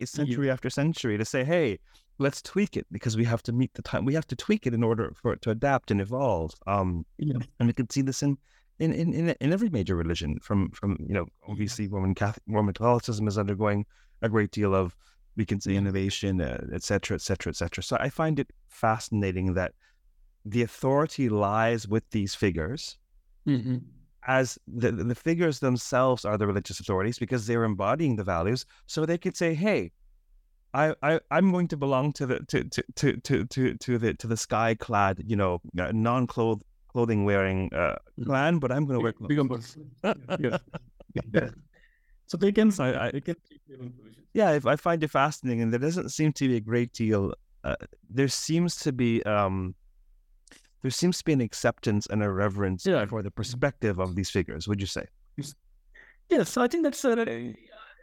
century 0.05 0.47
yeah. 0.47 0.53
after 0.53 0.71
century 0.71 1.19
to 1.19 1.25
say, 1.25 1.45
hey, 1.45 1.79
let's 2.19 2.41
tweak 2.41 2.77
it 2.77 2.87
because 2.91 3.17
we 3.17 3.25
have 3.25 3.43
to 3.43 3.53
meet 3.53 3.73
the 3.75 3.83
time. 3.83 4.05
We 4.05 4.15
have 4.15 4.27
to 4.29 4.37
tweak 4.37 4.67
it 4.67 4.75
in 4.75 4.83
order 4.83 5.13
for 5.15 5.33
it 5.33 5.43
to 5.43 5.51
adapt 5.51 5.91
and 5.91 6.01
evolve. 6.01 6.55
Um, 6.67 7.05
yeah. 7.19 7.39
And 7.59 7.67
we 7.67 7.73
can 7.75 7.89
see 7.91 8.03
this 8.03 8.23
in, 8.23 8.39
in, 8.79 8.93
in, 8.93 9.29
in 9.29 9.53
every 9.53 9.69
major 9.69 9.97
religion 9.97 10.39
from, 10.41 10.71
from 10.71 10.97
you 11.07 11.15
know, 11.15 11.27
obviously 11.47 11.89
Roman 11.89 12.15
Catholic, 12.15 12.43
Roman 12.47 12.73
Catholicism 12.73 13.29
is 13.29 13.37
undergoing 13.37 13.85
a 14.23 14.29
great 14.29 14.51
deal 14.51 14.75
of, 14.75 14.97
we 15.37 15.45
can 15.45 15.61
say 15.61 15.77
innovation, 15.77 16.41
uh, 16.41 16.65
et 16.73 16.83
cetera, 16.83 17.15
et 17.15 17.23
cetera, 17.23 17.51
et 17.51 17.57
cetera. 17.57 17.83
So 17.83 17.97
I 18.01 18.09
find 18.09 18.39
it 18.39 18.51
fascinating 18.69 19.55
that 19.55 19.73
the 20.45 20.63
authority 20.63 21.29
lies 21.29 21.87
with 21.87 22.09
these 22.11 22.35
figures 22.35 22.99
mm-hmm. 23.47 23.79
as 24.27 24.59
the, 24.67 24.91
the 24.91 25.15
figures 25.15 25.61
themselves 25.61 26.25
are 26.25 26.39
the 26.39 26.47
religious 26.47 26.81
authorities 26.81 27.19
because 27.19 27.47
they're 27.47 27.65
embodying 27.65 28.17
the 28.17 28.25
values 28.25 28.65
so 28.87 29.05
they 29.05 29.19
could 29.19 29.37
say 29.37 29.53
hey 29.53 29.93
I, 30.73 30.95
I 31.03 31.21
I'm 31.31 31.53
going 31.53 31.69
to 31.69 31.77
belong 31.77 32.15
to 32.15 32.27
the 32.27 32.39
to 32.47 32.65
to 32.65 32.83
to 32.95 33.17
to 33.19 33.45
to, 33.45 33.75
to 33.75 33.99
the 33.99 34.15
to 34.15 34.27
the 34.27 34.37
sky 34.37 34.75
clad 34.77 35.23
you 35.27 35.37
know 35.37 35.61
uh, 35.79 35.93
non 35.93 36.27
clothed 36.27 36.65
clothing 36.93 37.25
wearing 37.25 37.71
uh, 37.73 37.97
mm. 38.19 38.27
clan, 38.27 38.59
but 38.59 38.73
I'm 38.73 38.85
going 38.85 38.99
to 38.99 39.03
wear 39.03 39.13
clothes. 39.13 39.77
yeah. 40.39 40.59
yeah. 41.33 41.49
So 42.31 42.37
they 42.37 42.53
can, 42.53 42.73
I, 42.79 43.07
I, 43.07 43.11
they 43.11 43.21
can 43.21 43.35
yeah, 44.35 44.61
I 44.65 44.77
find 44.77 45.03
it 45.03 45.11
fascinating, 45.11 45.63
and 45.63 45.73
there 45.73 45.81
doesn't 45.81 46.11
seem 46.11 46.33
to 46.35 46.47
be 46.47 46.55
a 46.59 46.61
great 46.61 46.93
deal. 46.93 47.35
Uh, 47.65 47.75
there 48.09 48.29
seems 48.29 48.77
to 48.77 48.93
be 48.93 49.21
um, 49.25 49.75
there 50.83 50.93
seems 50.93 51.19
to 51.19 51.25
be 51.25 51.33
an 51.33 51.41
acceptance 51.41 52.07
and 52.07 52.23
a 52.23 52.31
reverence 52.31 52.87
yeah. 52.87 53.05
for 53.05 53.25
the 53.25 53.33
perspective 53.33 53.99
of 53.99 54.15
these 54.15 54.31
figures. 54.31 54.69
Would 54.69 54.81
you 54.81 54.87
say? 54.87 55.07
Yes, 56.29 56.57
I 56.57 56.69
think 56.69 56.85
that's 56.85 57.05
a 57.05 57.17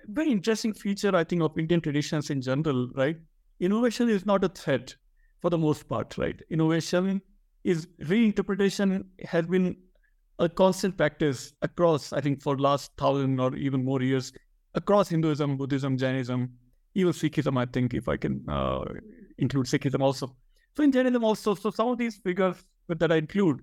very 0.09 0.29
interesting 0.29 0.73
feature. 0.73 1.15
I 1.15 1.23
think 1.23 1.41
of 1.41 1.57
Indian 1.57 1.79
traditions 1.79 2.29
in 2.29 2.41
general, 2.41 2.89
right? 2.95 3.15
Innovation 3.61 4.09
is 4.09 4.25
not 4.25 4.43
a 4.43 4.49
threat 4.49 4.93
for 5.39 5.49
the 5.49 5.57
most 5.57 5.87
part, 5.87 6.17
right? 6.17 6.37
Innovation 6.49 7.21
is 7.63 7.87
reinterpretation 8.01 9.05
has 9.23 9.47
been 9.47 9.77
a 10.39 10.47
constant 10.47 10.95
practice 10.97 11.53
across, 11.61 12.13
I 12.13 12.21
think, 12.21 12.41
for 12.41 12.57
last 12.57 12.91
thousand 12.97 13.39
or 13.39 13.55
even 13.55 13.83
more 13.83 14.01
years 14.01 14.31
across 14.75 15.09
Hinduism, 15.09 15.57
Buddhism, 15.57 15.97
Jainism, 15.97 16.51
even 16.95 17.13
Sikhism, 17.13 17.57
I 17.57 17.65
think, 17.65 17.93
if 17.93 18.07
I 18.07 18.17
can 18.17 18.43
uh, 18.47 18.85
include 19.37 19.65
Sikhism 19.65 20.01
also. 20.01 20.35
So 20.75 20.83
in 20.83 20.91
Jainism 20.91 21.23
also, 21.23 21.55
so 21.55 21.71
some 21.71 21.87
of 21.87 21.97
these 21.97 22.17
figures 22.17 22.63
that 22.87 23.11
I 23.11 23.15
include, 23.15 23.61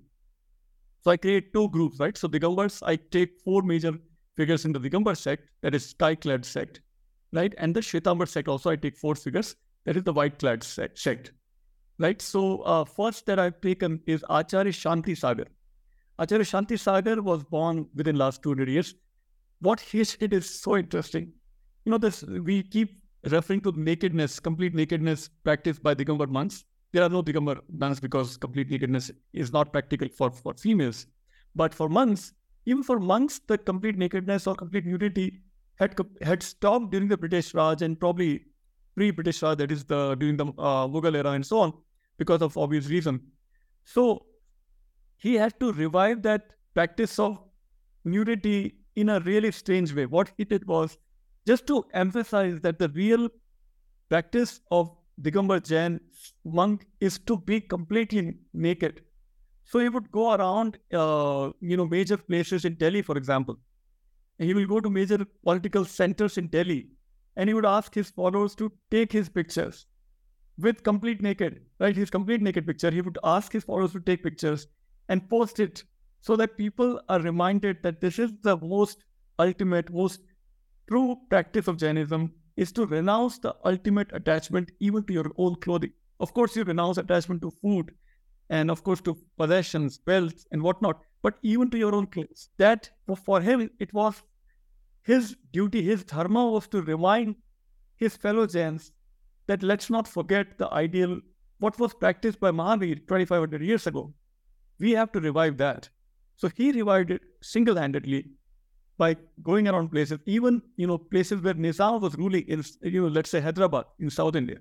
so 1.02 1.10
I 1.12 1.16
create 1.16 1.52
two 1.52 1.68
groups, 1.68 2.00
right? 2.00 2.16
So 2.16 2.26
the 2.26 2.40
Digambars, 2.40 2.82
I 2.84 2.96
take 2.96 3.38
four 3.44 3.62
major 3.62 3.92
figures 4.36 4.64
in 4.64 4.72
the 4.72 4.80
Digambar 4.80 5.16
sect, 5.16 5.44
that 5.62 5.74
is 5.74 5.86
sky-clad 5.90 6.44
sect, 6.44 6.80
right? 7.32 7.54
And 7.58 7.74
the 7.74 7.80
Shwetambar 7.80 8.28
sect 8.28 8.48
also, 8.48 8.70
I 8.70 8.76
take 8.76 8.96
four 8.96 9.14
figures, 9.14 9.54
that 9.84 9.96
is 9.96 10.02
the 10.02 10.12
white-clad 10.12 10.64
sect, 10.64 11.32
right? 11.98 12.20
So 12.20 12.62
uh, 12.62 12.84
first 12.84 13.26
that 13.26 13.38
I've 13.38 13.60
taken 13.60 14.00
is 14.06 14.24
Acharya 14.28 14.72
Shanti 14.72 15.16
Sagar. 15.16 15.46
Acharya 16.18 16.44
Shanti 16.44 16.78
Sagar 16.78 17.20
was 17.22 17.44
born 17.44 17.86
within 17.94 18.16
last 18.16 18.42
200 18.42 18.68
years 18.68 18.94
what 19.64 19.80
he 19.80 20.04
said 20.04 20.32
is 20.32 20.48
so 20.48 20.76
interesting. 20.76 21.32
You 21.84 21.92
know, 21.92 21.98
this 21.98 22.22
we 22.22 22.62
keep 22.62 23.00
referring 23.30 23.60
to 23.62 23.72
nakedness, 23.76 24.38
complete 24.40 24.74
nakedness 24.74 25.28
practiced 25.42 25.82
by 25.82 25.94
Digambar 25.94 26.28
monks. 26.28 26.64
There 26.92 27.02
are 27.02 27.08
no 27.08 27.22
Digambar 27.22 27.60
nuns 27.68 28.00
because 28.00 28.36
complete 28.36 28.70
nakedness 28.70 29.10
is 29.32 29.52
not 29.52 29.72
practical 29.72 30.08
for, 30.08 30.30
for 30.30 30.54
females. 30.54 31.06
But 31.54 31.74
for 31.74 31.88
monks, 31.88 32.32
even 32.66 32.82
for 32.82 32.98
monks, 33.00 33.40
the 33.46 33.58
complete 33.58 33.96
nakedness 33.96 34.46
or 34.46 34.54
complete 34.54 34.86
nudity 34.86 35.40
had 35.76 35.96
had 36.22 36.42
stopped 36.42 36.90
during 36.90 37.08
the 37.08 37.16
British 37.16 37.52
Raj 37.54 37.82
and 37.82 37.98
probably 37.98 38.44
pre-British 38.94 39.42
Raj, 39.42 39.58
that 39.58 39.72
is 39.72 39.84
the 39.84 40.14
during 40.14 40.36
the 40.36 40.46
uh, 40.46 40.86
Mughal 40.86 41.16
era 41.16 41.30
and 41.30 41.44
so 41.44 41.60
on, 41.60 41.72
because 42.16 42.42
of 42.42 42.56
obvious 42.56 42.86
reason. 42.86 43.20
So 43.84 44.26
he 45.16 45.34
had 45.34 45.58
to 45.60 45.72
revive 45.72 46.22
that 46.22 46.50
practice 46.74 47.18
of 47.18 47.38
nudity 48.04 48.74
in 48.96 49.08
a 49.08 49.20
really 49.20 49.50
strange 49.50 49.94
way. 49.94 50.06
What 50.06 50.32
he 50.36 50.44
did 50.44 50.66
was 50.66 50.98
just 51.46 51.66
to 51.68 51.84
emphasize 51.92 52.60
that 52.60 52.78
the 52.78 52.88
real 52.90 53.28
practice 54.08 54.60
of 54.70 54.90
Digambar 55.20 55.62
Jain 55.64 56.00
monk 56.44 56.86
is 57.00 57.18
to 57.20 57.36
be 57.38 57.60
completely 57.60 58.34
naked. 58.52 59.02
So 59.64 59.78
he 59.78 59.88
would 59.88 60.10
go 60.10 60.34
around, 60.34 60.78
uh, 60.92 61.50
you 61.60 61.76
know, 61.76 61.86
major 61.86 62.16
places 62.16 62.64
in 62.64 62.74
Delhi, 62.74 63.02
for 63.02 63.16
example. 63.16 63.58
And 64.38 64.48
he 64.48 64.54
will 64.54 64.66
go 64.66 64.80
to 64.80 64.90
major 64.90 65.24
political 65.42 65.84
centers 65.84 66.36
in 66.36 66.48
Delhi, 66.48 66.88
and 67.36 67.48
he 67.48 67.54
would 67.54 67.64
ask 67.64 67.94
his 67.94 68.10
followers 68.10 68.54
to 68.56 68.70
take 68.90 69.12
his 69.12 69.28
pictures 69.28 69.86
with 70.58 70.82
complete 70.82 71.22
naked, 71.22 71.62
right? 71.78 71.96
His 71.96 72.10
complete 72.10 72.42
naked 72.42 72.66
picture. 72.66 72.90
He 72.90 73.00
would 73.00 73.18
ask 73.24 73.52
his 73.52 73.64
followers 73.64 73.92
to 73.92 74.00
take 74.00 74.22
pictures 74.22 74.66
and 75.08 75.28
post 75.28 75.60
it 75.60 75.84
so 76.20 76.36
that 76.36 76.56
people 76.56 77.00
are 77.08 77.20
reminded 77.20 77.82
that 77.82 78.00
this 78.00 78.18
is 78.18 78.32
the 78.42 78.56
most 78.58 79.04
ultimate, 79.38 79.92
most 79.92 80.20
true 80.88 81.16
practice 81.28 81.68
of 81.68 81.76
Jainism 81.76 82.32
is 82.56 82.72
to 82.72 82.86
renounce 82.86 83.38
the 83.38 83.54
ultimate 83.64 84.10
attachment 84.12 84.70
even 84.80 85.04
to 85.04 85.12
your 85.12 85.30
own 85.36 85.56
clothing. 85.56 85.92
Of 86.20 86.32
course, 86.32 86.56
you 86.56 86.64
renounce 86.64 86.98
attachment 86.98 87.42
to 87.42 87.50
food 87.50 87.92
and 88.50 88.70
of 88.70 88.84
course 88.84 89.00
to 89.02 89.16
possessions, 89.38 90.00
wealth, 90.06 90.44
and 90.52 90.62
whatnot, 90.62 91.00
but 91.22 91.34
even 91.42 91.70
to 91.70 91.78
your 91.78 91.94
own 91.94 92.06
clothes. 92.06 92.50
That 92.58 92.90
for 93.24 93.40
him, 93.40 93.70
it 93.78 93.92
was 93.92 94.22
his 95.02 95.36
duty, 95.52 95.82
his 95.82 96.04
dharma 96.04 96.50
was 96.50 96.66
to 96.68 96.82
remind 96.82 97.36
his 97.96 98.16
fellow 98.16 98.46
Jains 98.46 98.92
that 99.46 99.62
let's 99.62 99.90
not 99.90 100.08
forget 100.08 100.58
the 100.58 100.72
ideal, 100.72 101.20
what 101.58 101.78
was 101.78 101.94
practiced 101.94 102.40
by 102.40 102.50
Mahavir 102.50 102.96
2500 103.06 103.62
years 103.62 103.86
ago. 103.86 104.12
We 104.78 104.92
have 104.92 105.12
to 105.12 105.20
revive 105.20 105.56
that. 105.58 105.88
So 106.36 106.48
he 106.48 106.72
revived 106.72 107.10
it 107.10 107.22
single-handedly 107.42 108.26
by 108.98 109.16
going 109.42 109.68
around 109.68 109.90
places, 109.90 110.18
even 110.26 110.62
you 110.76 110.86
know 110.86 110.98
places 110.98 111.40
where 111.40 111.54
Nizam 111.54 112.00
was 112.00 112.14
ruling 112.16 112.44
in 112.46 112.62
you 112.82 113.02
know 113.02 113.08
let's 113.08 113.30
say 113.30 113.40
Hyderabad 113.40 113.84
in 113.98 114.10
South 114.10 114.36
India, 114.36 114.58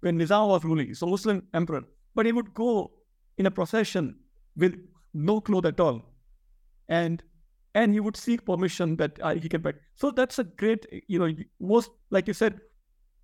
when 0.00 0.18
Nizam 0.18 0.48
was 0.48 0.64
ruling, 0.64 0.94
so 0.94 1.06
Muslim 1.06 1.42
emperor, 1.54 1.82
but 2.14 2.26
he 2.26 2.32
would 2.32 2.52
go 2.54 2.90
in 3.38 3.46
a 3.46 3.50
procession 3.50 4.16
with 4.56 4.76
no 5.14 5.40
clothes 5.40 5.66
at 5.66 5.80
all, 5.80 6.02
and 6.88 7.22
and 7.74 7.92
he 7.92 8.00
would 8.00 8.16
seek 8.16 8.44
permission 8.44 8.96
that 8.96 9.18
uh, 9.22 9.34
he 9.34 9.48
can. 9.48 9.62
So 9.94 10.10
that's 10.10 10.38
a 10.40 10.44
great 10.44 10.86
you 11.06 11.18
know 11.18 11.32
most 11.60 11.90
like 12.10 12.26
you 12.26 12.34
said, 12.34 12.60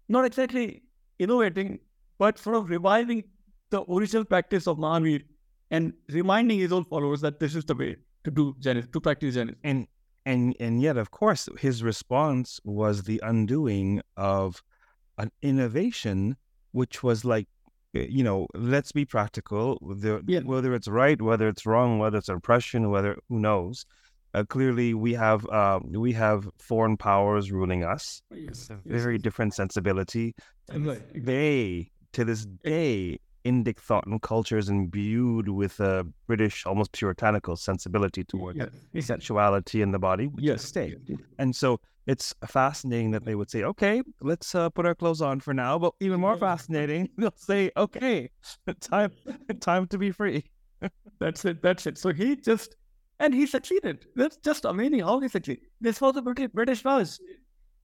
not 0.08 0.24
exactly 0.24 0.82
innovating, 1.18 1.80
but 2.18 2.38
sort 2.38 2.56
of 2.56 2.68
reviving 2.70 3.24
the 3.70 3.82
original 3.90 4.24
practice 4.24 4.68
of 4.68 4.78
Mahavir 4.78 5.24
and 5.70 5.92
reminding 6.11 6.59
his 6.59 6.72
own 6.72 6.85
followers 6.85 7.20
that 7.20 7.40
this 7.40 7.55
is 7.55 7.64
the 7.64 7.74
way 7.74 7.96
to 8.24 8.31
do 8.31 8.55
Jainism, 8.61 8.90
to 8.92 9.00
practice 9.00 9.35
Jainism. 9.35 9.57
And 9.64 9.87
and 10.24 10.57
and 10.59 10.83
yet, 10.83 10.96
of 10.96 11.11
course, 11.11 11.48
his 11.59 11.83
response 11.83 12.61
was 12.64 13.05
the 13.05 13.20
undoing 13.24 14.02
of 14.16 14.62
an 15.18 15.31
innovation, 15.42 16.37
which 16.72 17.02
was 17.02 17.24
like, 17.24 17.48
eh, 17.94 18.07
you 18.09 18.24
know, 18.24 18.46
let's 18.55 18.92
be 18.92 19.05
practical. 19.05 19.79
Whether, 19.81 20.20
yeah. 20.26 20.40
whether 20.40 20.74
it's 20.74 20.88
right, 20.88 21.20
whether 21.20 21.48
it's 21.48 21.64
wrong, 21.64 21.98
whether 21.98 22.18
it's 22.18 22.29
oppression, 22.29 22.90
whether 22.90 23.16
who 23.29 23.38
knows. 23.38 23.87
Uh, 24.35 24.44
clearly, 24.44 24.92
we 24.92 25.14
have 25.14 25.46
uh, 25.48 25.81
we 25.88 26.12
have 26.12 26.48
foreign 26.59 26.96
powers 26.96 27.50
ruling 27.50 27.85
us. 27.85 28.20
Yes. 28.31 28.68
a 28.68 28.76
very 28.85 29.14
yes. 29.14 29.22
different 29.22 29.55
sensibility. 29.55 30.35
Right. 30.70 31.00
They, 31.14 31.90
to 32.12 32.24
this 32.24 32.44
day, 32.44 33.18
Indic 33.46 33.78
thought 33.78 34.06
and 34.06 34.20
culture 34.20 34.59
is 34.59 34.68
imbued 34.68 35.48
with 35.48 35.78
a 35.80 36.06
British, 36.26 36.66
almost 36.66 36.92
puritanical 36.92 37.56
sensibility 37.56 38.24
towards 38.24 38.59
yes. 38.59 39.06
sexuality 39.06 39.82
in 39.82 39.92
the 39.92 39.98
body, 39.98 40.26
which 40.26 40.44
yes. 40.44 40.64
state. 40.64 40.98
And 41.38 41.54
so 41.54 41.80
it's 42.06 42.35
fascinating 42.46 43.11
that 43.12 43.24
they 43.24 43.35
would 43.35 43.50
say, 43.50 43.64
okay, 43.64 44.02
let's 44.20 44.54
uh, 44.54 44.70
put 44.70 44.87
our 44.87 44.94
clothes 44.94 45.20
on 45.20 45.40
for 45.40 45.52
now. 45.52 45.78
But 45.78 45.94
even 46.00 46.20
more 46.20 46.37
fascinating, 46.37 47.09
they'll 47.18 47.32
say, 47.37 47.70
okay, 47.76 48.30
time, 48.80 49.12
time 49.61 49.87
to 49.88 49.98
be 49.98 50.11
free. 50.11 50.44
that's 51.18 51.44
it. 51.44 51.62
That's 51.62 51.87
it. 51.87 51.98
So 51.98 52.12
he 52.12 52.37
just, 52.37 52.76
and 53.18 53.35
he 53.35 53.46
succeeded. 53.46 54.06
That's 54.14 54.37
just 54.37 54.64
amazing 54.64 55.00
how 55.00 55.20
he 55.20 55.28
succeeded. 55.28 55.64
This 55.80 56.00
was 56.00 56.16
a 56.16 56.22
British, 56.22 56.50
British 56.52 56.85
Raj. 56.85 57.18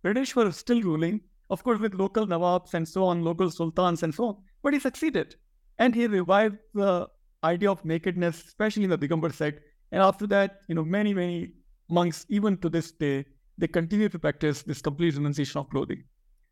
British 0.02 0.36
were 0.36 0.50
still 0.52 0.82
ruling, 0.82 1.20
of 1.50 1.62
course, 1.64 1.80
with 1.80 1.94
local 1.94 2.26
Nawabs 2.26 2.74
and 2.74 2.86
so 2.86 3.04
on, 3.04 3.22
local 3.24 3.50
sultans 3.50 4.02
and 4.02 4.14
so 4.14 4.26
on. 4.26 4.36
But 4.62 4.74
he 4.74 4.80
succeeded. 4.80 5.36
And 5.82 5.96
he 5.96 6.06
revived 6.06 6.58
the 6.74 7.08
idea 7.42 7.68
of 7.68 7.84
nakedness, 7.84 8.44
especially 8.46 8.84
in 8.84 8.90
the 8.90 8.98
Digambar 8.98 9.34
sect. 9.34 9.62
And 9.90 10.00
after 10.00 10.28
that, 10.28 10.60
you 10.68 10.76
know, 10.76 10.84
many, 10.84 11.12
many 11.12 11.54
monks, 11.88 12.24
even 12.28 12.56
to 12.58 12.68
this 12.68 12.92
day, 12.92 13.24
they 13.58 13.66
continue 13.66 14.08
to 14.08 14.18
practice 14.26 14.62
this 14.62 14.80
complete 14.80 15.16
renunciation 15.16 15.58
of 15.58 15.68
clothing. 15.70 16.04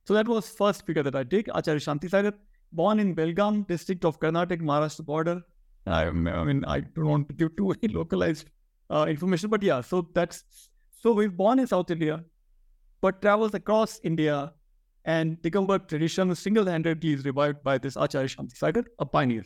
So 0.05 0.15
that 0.15 0.27
was 0.27 0.49
first 0.49 0.85
figure 0.85 1.05
that 1.05 1.15
I 1.15 1.23
take, 1.23 1.47
Acharya 1.55 1.79
Shanti 1.79 2.09
Shantisagar, 2.09 2.33
born 2.73 2.99
in 2.99 3.15
Belgaum 3.15 3.69
district 3.69 4.05
of 4.05 4.19
Karnataka, 4.19 4.63
Maharashtra 4.63 5.07
border. 5.07 5.41
I, 5.87 6.07
I 6.07 6.11
mean, 6.11 6.65
I 6.65 6.81
don't 6.81 7.07
want 7.07 7.29
to 7.29 7.35
give 7.35 7.57
too 7.57 7.73
localized 8.01 8.51
uh, 8.91 9.07
information, 9.09 9.49
but 9.49 9.63
yeah, 9.63 9.81
so 9.81 10.09
that's, 10.13 10.43
so 10.91 11.13
we're 11.13 11.31
born 11.31 11.61
in 11.61 11.69
South 11.69 11.93
India, 11.93 12.25
but 13.01 13.23
travels 13.23 13.55
across 13.55 14.01
India, 14.03 14.53
and 15.05 15.41
Digambar 15.43 15.87
tradition 15.89 16.35
single-handedly 16.35 17.13
is 17.13 17.25
revived 17.25 17.63
by 17.63 17.79
this 17.79 17.97
Acharya 17.97 18.29
Shantisagar, 18.29 18.85
a 18.99 19.07
pioneer. 19.07 19.45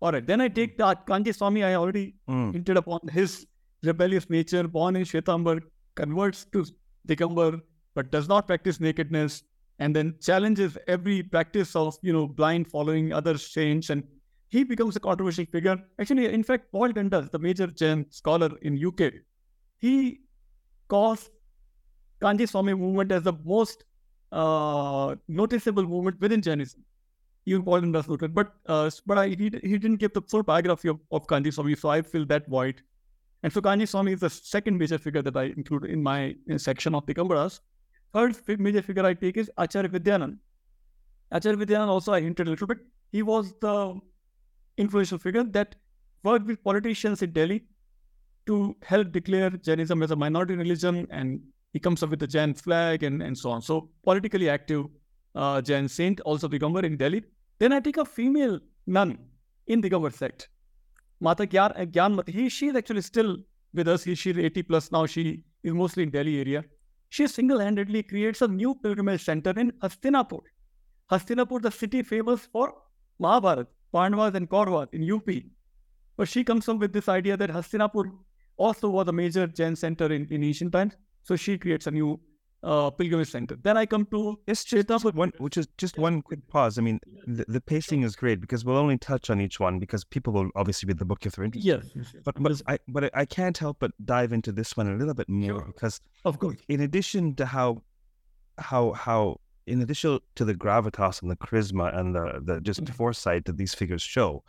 All 0.00 0.12
right, 0.12 0.26
then 0.26 0.40
I 0.40 0.48
take 0.48 0.76
the 0.76 0.96
Kanji 1.06 1.34
Swami, 1.34 1.64
I 1.64 1.74
already 1.74 2.14
mm. 2.28 2.52
hinted 2.52 2.76
upon 2.76 3.00
his 3.08 3.46
rebellious 3.82 4.28
nature, 4.30 4.66
born 4.68 4.96
in 4.96 5.02
Shwetambar, 5.04 5.60
converts 5.94 6.46
to 6.52 6.64
Digambar, 7.08 7.60
but 7.94 8.10
does 8.10 8.28
not 8.28 8.46
practice 8.46 8.80
nakedness, 8.80 9.42
and 9.78 9.94
then 9.94 10.14
challenges 10.20 10.76
every 10.86 11.22
practice 11.22 11.74
of, 11.74 11.96
you 12.02 12.12
know, 12.12 12.26
blind 12.26 12.70
following 12.70 13.12
other 13.12 13.36
saints, 13.38 13.90
and 13.90 14.04
he 14.48 14.62
becomes 14.62 14.94
a 14.94 15.00
controversial 15.00 15.44
figure. 15.46 15.76
Actually, 15.98 16.32
in 16.32 16.44
fact, 16.44 16.70
Paul 16.70 16.92
Dundas, 16.92 17.30
the 17.30 17.38
major 17.38 17.66
Jain 17.66 18.06
scholar 18.10 18.50
in 18.62 18.84
UK, 18.84 19.12
he 19.78 20.20
calls 20.88 21.30
Kanji 22.20 22.48
Swami 22.48 22.74
movement 22.74 23.10
as 23.10 23.22
the 23.22 23.32
most 23.44 23.84
uh, 24.42 25.14
noticeable 25.28 25.86
movement 25.94 26.20
within 26.20 26.42
Jainism. 26.42 26.84
Even 27.46 27.62
Paul 27.62 27.82
does 27.92 28.08
noted, 28.08 28.34
but 28.34 28.52
uh, 28.66 28.90
but 29.06 29.18
I, 29.18 29.28
he 29.28 29.50
he 29.62 29.78
didn't 29.78 29.96
give 29.96 30.12
the 30.14 30.22
full 30.22 30.42
biography 30.42 30.88
of, 30.88 31.00
of 31.10 31.26
Kanji 31.26 31.52
Swami, 31.52 31.74
so 31.76 31.90
I 31.90 32.00
fill 32.02 32.24
that 32.26 32.48
void. 32.48 32.80
And 33.42 33.52
so 33.52 33.60
Kanji 33.60 33.86
Swami 33.86 34.12
is 34.12 34.20
the 34.20 34.30
second 34.30 34.78
major 34.78 34.98
figure 35.06 35.22
that 35.26 35.36
I 35.36 35.44
include 35.58 35.84
in 35.96 36.02
my 36.02 36.34
in 36.46 36.58
section 36.58 36.94
of 36.94 37.04
Digambaras. 37.10 37.60
Third 38.14 38.60
major 38.68 38.80
figure 38.80 39.04
I 39.04 39.12
take 39.12 39.36
is 39.36 39.50
Acharya 39.58 39.90
Vidyanand. 39.90 40.38
Acharya 41.30 41.58
Vidyanand 41.58 41.88
also 41.88 42.14
I 42.14 42.20
hinted 42.22 42.48
a 42.48 42.50
little 42.50 42.66
bit. 42.66 42.78
He 43.12 43.22
was 43.22 43.52
the 43.60 43.76
influential 44.78 45.18
figure 45.18 45.44
that 45.58 45.74
worked 46.22 46.46
with 46.46 46.64
politicians 46.64 47.22
in 47.22 47.32
Delhi 47.32 47.64
to 48.46 48.74
help 48.82 49.12
declare 49.12 49.50
Jainism 49.50 50.02
as 50.02 50.10
a 50.10 50.16
minority 50.16 50.54
religion, 50.54 51.06
and 51.10 51.42
he 51.74 51.80
comes 51.80 52.02
up 52.04 52.10
with 52.10 52.20
the 52.20 52.26
Jain 52.26 52.54
flag 52.54 53.02
and, 53.02 53.20
and 53.20 53.36
so 53.36 53.50
on. 53.50 53.60
So 53.60 53.90
politically 54.04 54.48
active 54.48 54.86
uh, 55.34 55.60
Jain 55.60 55.88
saint, 55.88 56.20
also 56.20 56.48
Digambar 56.48 56.84
in 56.84 56.96
Delhi. 56.96 57.24
Then 57.58 57.72
I 57.72 57.80
take 57.80 57.96
a 57.96 58.04
female 58.04 58.60
nun 58.86 59.18
in 59.66 59.82
Digambar 59.82 60.12
sect, 60.14 60.48
Mata 61.20 61.46
Gyan, 61.46 61.90
Gyanmati. 61.90 62.28
He, 62.30 62.48
she 62.48 62.68
is 62.68 62.76
actually 62.76 63.02
still 63.02 63.38
with 63.74 63.88
us. 63.88 64.04
He, 64.04 64.14
she's 64.14 64.38
80 64.38 64.62
plus 64.62 64.92
now. 64.92 65.04
She 65.04 65.42
is 65.64 65.74
mostly 65.74 66.04
in 66.04 66.10
Delhi 66.10 66.38
area. 66.38 66.64
She 67.08 67.26
single-handedly 67.26 68.04
creates 68.04 68.42
a 68.42 68.48
new 68.48 68.76
pilgrimage 68.76 69.24
center 69.24 69.50
in 69.50 69.72
Hastinapur. 69.82 70.40
Hastinapur, 71.10 71.60
the 71.60 71.70
city 71.72 72.02
famous 72.02 72.46
for 72.52 72.72
Mahabharat, 73.18 73.66
Pandavas 73.92 74.34
and 74.34 74.48
Kauravas 74.48 74.88
in 74.92 75.10
UP. 75.10 75.28
But 76.16 76.28
she 76.28 76.44
comes 76.44 76.68
up 76.68 76.78
with 76.78 76.92
this 76.92 77.08
idea 77.08 77.36
that 77.36 77.50
Hastinapur 77.50 78.12
also 78.56 78.88
was 78.88 79.08
a 79.08 79.12
major 79.12 79.48
Jain 79.48 79.74
center 79.74 80.12
in, 80.12 80.28
in 80.30 80.44
ancient 80.44 80.72
times. 80.72 80.94
So 81.24 81.36
she 81.36 81.56
creates 81.58 81.86
a 81.86 81.90
new 81.90 82.20
uh, 82.62 82.90
pilgrimage 82.90 83.30
center. 83.30 83.56
Then 83.62 83.76
I 83.76 83.84
come 83.86 84.06
to 84.12 84.38
It's 84.46 84.64
just 84.64 84.88
one, 85.14 85.32
which 85.38 85.56
is 85.56 85.66
just 85.78 85.98
one 85.98 86.22
quick 86.22 86.46
pause. 86.48 86.78
I 86.78 86.82
mean, 86.82 86.98
the, 87.26 87.44
the 87.48 87.60
pacing 87.60 88.02
is 88.02 88.14
great 88.16 88.40
because 88.40 88.64
we'll 88.64 88.76
only 88.78 88.96
touch 88.98 89.28
on 89.30 89.40
each 89.40 89.58
one 89.60 89.78
because 89.78 90.02
people 90.04 90.32
will 90.32 90.50
obviously 90.54 90.86
read 90.86 90.98
the 90.98 91.04
book 91.04 91.24
if 91.26 91.32
they're 91.34 91.44
interested. 91.44 91.66
yes, 91.66 91.90
yes, 91.94 92.10
yes. 92.14 92.22
But 92.24 92.34
but 92.42 92.62
I 92.66 92.78
but 92.88 93.10
I 93.14 93.24
can't 93.26 93.56
help 93.58 93.78
but 93.80 93.90
dive 94.04 94.32
into 94.32 94.50
this 94.52 94.76
one 94.76 94.86
a 94.90 94.96
little 94.96 95.14
bit 95.14 95.28
more 95.28 95.48
Sure. 95.60 95.64
because 95.66 96.00
of 96.24 96.38
course. 96.38 96.56
in 96.68 96.80
addition 96.80 97.34
to 97.36 97.46
how 97.46 97.82
how 98.58 98.92
how 98.92 99.40
in 99.66 99.80
addition 99.82 100.20
to 100.36 100.44
the 100.44 100.54
gravitas 100.54 101.20
and 101.22 101.30
the 101.30 101.36
charisma 101.36 101.86
and 101.98 102.14
the 102.14 102.40
the 102.48 102.60
just 102.60 102.82
Mhm. 102.84 102.94
foresight 102.94 103.44
that 103.46 103.56
these 103.58 103.74
figures 103.74 104.02
show, 104.02 104.42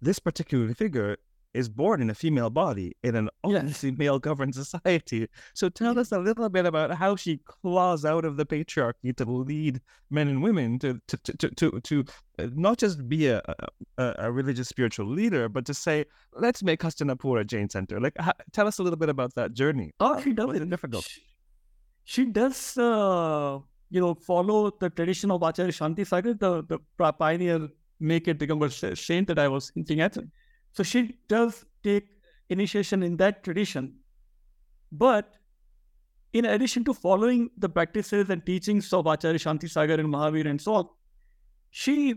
this 0.00 0.18
particular 0.18 0.72
figure 0.74 1.16
is 1.54 1.68
born 1.68 2.02
in 2.02 2.10
a 2.10 2.14
female 2.14 2.50
body 2.50 2.96
in 3.02 3.14
an 3.14 3.28
Yes. 3.46 3.60
obviously 3.60 3.90
male 3.92 4.18
governed 4.18 4.54
society. 4.54 5.28
So 5.54 5.68
tell 5.68 5.98
us 5.98 6.10
a 6.12 6.18
little 6.18 6.48
bit 6.48 6.66
about 6.66 6.90
how 6.92 7.14
she 7.16 7.38
claws 7.46 8.04
out 8.04 8.24
of 8.24 8.36
the 8.36 8.44
patriarchy 8.44 9.16
to 9.16 9.24
lead 9.24 9.80
men 10.10 10.28
and 10.28 10.42
women 10.42 10.78
to 10.80 11.00
to 11.08 11.16
to 11.16 11.48
to, 11.48 11.80
to, 11.80 12.04
uh, 12.38 12.48
not 12.54 12.78
just 12.78 13.08
be 13.08 13.28
a, 13.28 13.40
a 13.98 14.14
a 14.18 14.32
religious 14.32 14.68
spiritual 14.68 15.06
leader, 15.06 15.48
but 15.48 15.64
to 15.66 15.74
say 15.74 16.04
let's 16.32 16.62
make 16.62 16.80
Hastinapur 16.80 17.40
a 17.40 17.44
Jain 17.44 17.68
center. 17.70 18.00
Like, 18.00 18.16
ha- 18.18 18.32
tell 18.52 18.66
us 18.66 18.78
a 18.78 18.82
little 18.82 18.98
bit 18.98 19.08
about 19.08 19.34
that 19.36 19.54
journey. 19.54 19.92
Oh, 20.00 20.20
she 20.20 20.32
does 20.32 20.54
it. 20.56 20.62
it 20.62 20.70
difficult? 20.70 21.04
She, 21.04 21.22
she 22.04 22.24
does, 22.26 22.76
uh, 22.76 23.58
you 23.90 24.00
know, 24.00 24.14
follow 24.14 24.72
the 24.80 24.90
tradition 24.90 25.30
of 25.30 25.42
Acharya 25.42 25.72
Shanti 25.72 26.06
Sagar, 26.06 26.34
the, 26.34 26.62
the 26.68 27.12
pioneer 27.12 27.68
naked 28.00 28.38
Digambar 28.38 28.82
a 28.82 28.96
saint 28.96 29.28
that 29.28 29.38
I 29.38 29.48
was 29.48 29.70
hinting 29.74 30.00
at. 30.00 30.16
So 30.74 30.82
she 30.82 31.18
does 31.28 31.64
take 31.82 32.08
initiation 32.50 33.02
in 33.02 33.16
that 33.16 33.42
tradition. 33.44 34.00
But 34.92 35.36
in 36.32 36.44
addition 36.44 36.84
to 36.84 36.94
following 36.94 37.50
the 37.56 37.68
practices 37.68 38.28
and 38.28 38.44
teachings 38.44 38.92
of 38.92 39.06
Acharya 39.06 39.38
Shanti 39.38 39.70
Sagar 39.70 40.00
and 40.00 40.12
Mahavir 40.12 40.46
and 40.50 40.60
so 40.60 40.74
on, 40.74 40.88
she, 41.70 42.14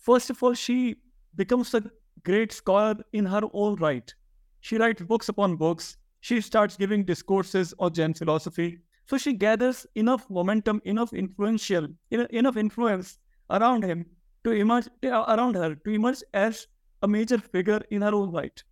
first 0.00 0.30
of 0.30 0.42
all, 0.42 0.54
she 0.54 0.96
becomes 1.36 1.72
a 1.74 1.82
great 2.24 2.52
scholar 2.52 2.96
in 3.12 3.26
her 3.26 3.42
own 3.52 3.76
right. 3.76 4.14
She 4.60 4.76
writes 4.78 5.02
books 5.02 5.28
upon 5.28 5.56
books. 5.56 5.96
She 6.20 6.40
starts 6.40 6.76
giving 6.76 7.04
discourses 7.04 7.74
on 7.78 7.92
Jain 7.92 8.14
philosophy. 8.14 8.78
So 9.06 9.18
she 9.18 9.32
gathers 9.34 9.86
enough 9.94 10.28
momentum, 10.30 10.80
enough 10.84 11.12
influential, 11.12 11.88
enough 12.10 12.56
influence 12.56 13.18
around 13.50 13.84
him 13.84 14.06
to 14.44 14.52
emerge 14.52 14.88
around 15.04 15.56
her 15.56 15.74
to 15.74 15.90
emerge 15.90 16.22
as 16.32 16.66
a 17.02 17.08
major 17.08 17.38
figure 17.38 17.82
in 17.90 18.02
her 18.02 18.14
own 18.14 18.30
right. 18.32 18.62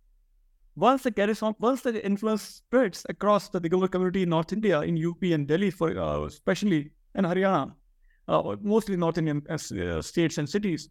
Once 0.75 1.03
the 1.03 1.11
charisma, 1.11 1.53
once 1.59 1.81
the 1.81 2.03
influence 2.05 2.41
spreads 2.41 3.05
across 3.09 3.49
the 3.49 3.59
Digambar 3.59 3.91
community 3.91 4.23
in 4.23 4.29
North 4.29 4.53
India, 4.53 4.79
in 4.81 4.97
UP 5.05 5.21
and 5.23 5.47
Delhi, 5.47 5.69
for 5.69 5.97
uh, 5.97 6.23
especially 6.23 6.91
and 7.13 7.25
Haryana, 7.25 7.73
uh, 8.27 8.55
mostly 8.61 8.95
North 8.95 9.17
Indian 9.17 9.43
uh, 9.49 9.55
uh, 9.55 10.01
states 10.01 10.37
and 10.37 10.47
cities, 10.47 10.89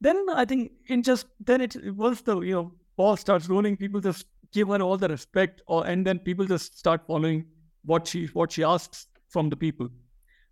then 0.00 0.24
I 0.32 0.44
think 0.44 0.70
in 0.86 1.02
just 1.02 1.26
then 1.40 1.60
it 1.60 1.76
once 1.96 2.20
the 2.20 2.40
you 2.40 2.54
know 2.54 2.72
ball 2.96 3.16
starts 3.16 3.48
rolling, 3.48 3.76
people 3.76 4.00
just 4.00 4.26
give 4.52 4.68
her 4.68 4.80
all 4.80 4.96
the 4.96 5.08
respect, 5.08 5.62
or 5.66 5.84
and 5.86 6.06
then 6.06 6.20
people 6.20 6.46
just 6.46 6.78
start 6.78 7.02
following 7.06 7.46
what 7.84 8.06
she 8.06 8.26
what 8.26 8.52
she 8.52 8.62
asks 8.62 9.08
from 9.28 9.48
the 9.48 9.56
people. 9.56 9.88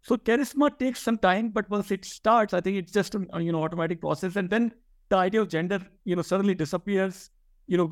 So 0.03 0.17
charisma 0.17 0.77
takes 0.77 1.01
some 1.03 1.19
time, 1.19 1.51
but 1.51 1.71
once 1.71 1.91
it 1.91 2.05
starts, 2.05 2.53
I 2.53 2.61
think 2.61 2.77
it's 2.79 2.93
just 2.93 3.15
an 3.15 3.29
uh, 3.33 3.39
you 3.39 3.53
know 3.53 3.63
automatic 3.63 4.01
process, 4.01 4.35
and 4.35 4.51
then 4.51 4.73
the 5.09 5.17
idea 5.17 5.41
of 5.41 5.49
gender 5.49 5.81
you 6.05 6.17
know 6.17 6.23
suddenly 6.23 6.55
disappears. 6.55 7.31
You 7.67 7.79
know, 7.79 7.91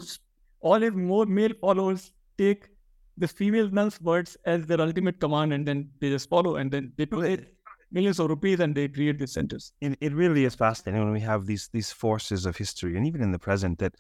all 0.61 0.81
his 0.81 0.93
more 0.93 1.27
male 1.27 1.53
followers 1.61 2.13
take 2.39 2.69
the 3.17 3.29
female 3.29 3.69
nun's 3.71 4.01
words 4.01 4.37
as 4.45 4.67
their 4.67 4.81
ultimate 4.81 5.21
command, 5.21 5.53
and 5.53 5.67
then 5.67 5.91
they 6.01 6.11
just 6.11 6.29
follow, 6.29 6.57
and 6.57 6.71
then 6.71 6.93
they 6.97 7.05
donate 7.05 7.47
millions 7.95 8.19
of 8.19 8.29
rupees 8.29 8.61
and 8.61 8.75
they 8.75 8.89
create 8.89 9.19
these 9.19 9.33
centers. 9.33 9.73
it, 9.81 9.97
it 10.01 10.13
really 10.13 10.45
is 10.45 10.55
fascinating 10.55 11.03
when 11.05 11.13
we 11.13 11.21
have 11.21 11.47
these 11.47 11.69
these 11.73 11.93
forces 11.93 12.45
of 12.45 12.57
history 12.57 12.97
and 12.97 13.07
even 13.07 13.23
in 13.23 13.31
the 13.31 13.39
present 13.39 13.79
that 13.79 13.95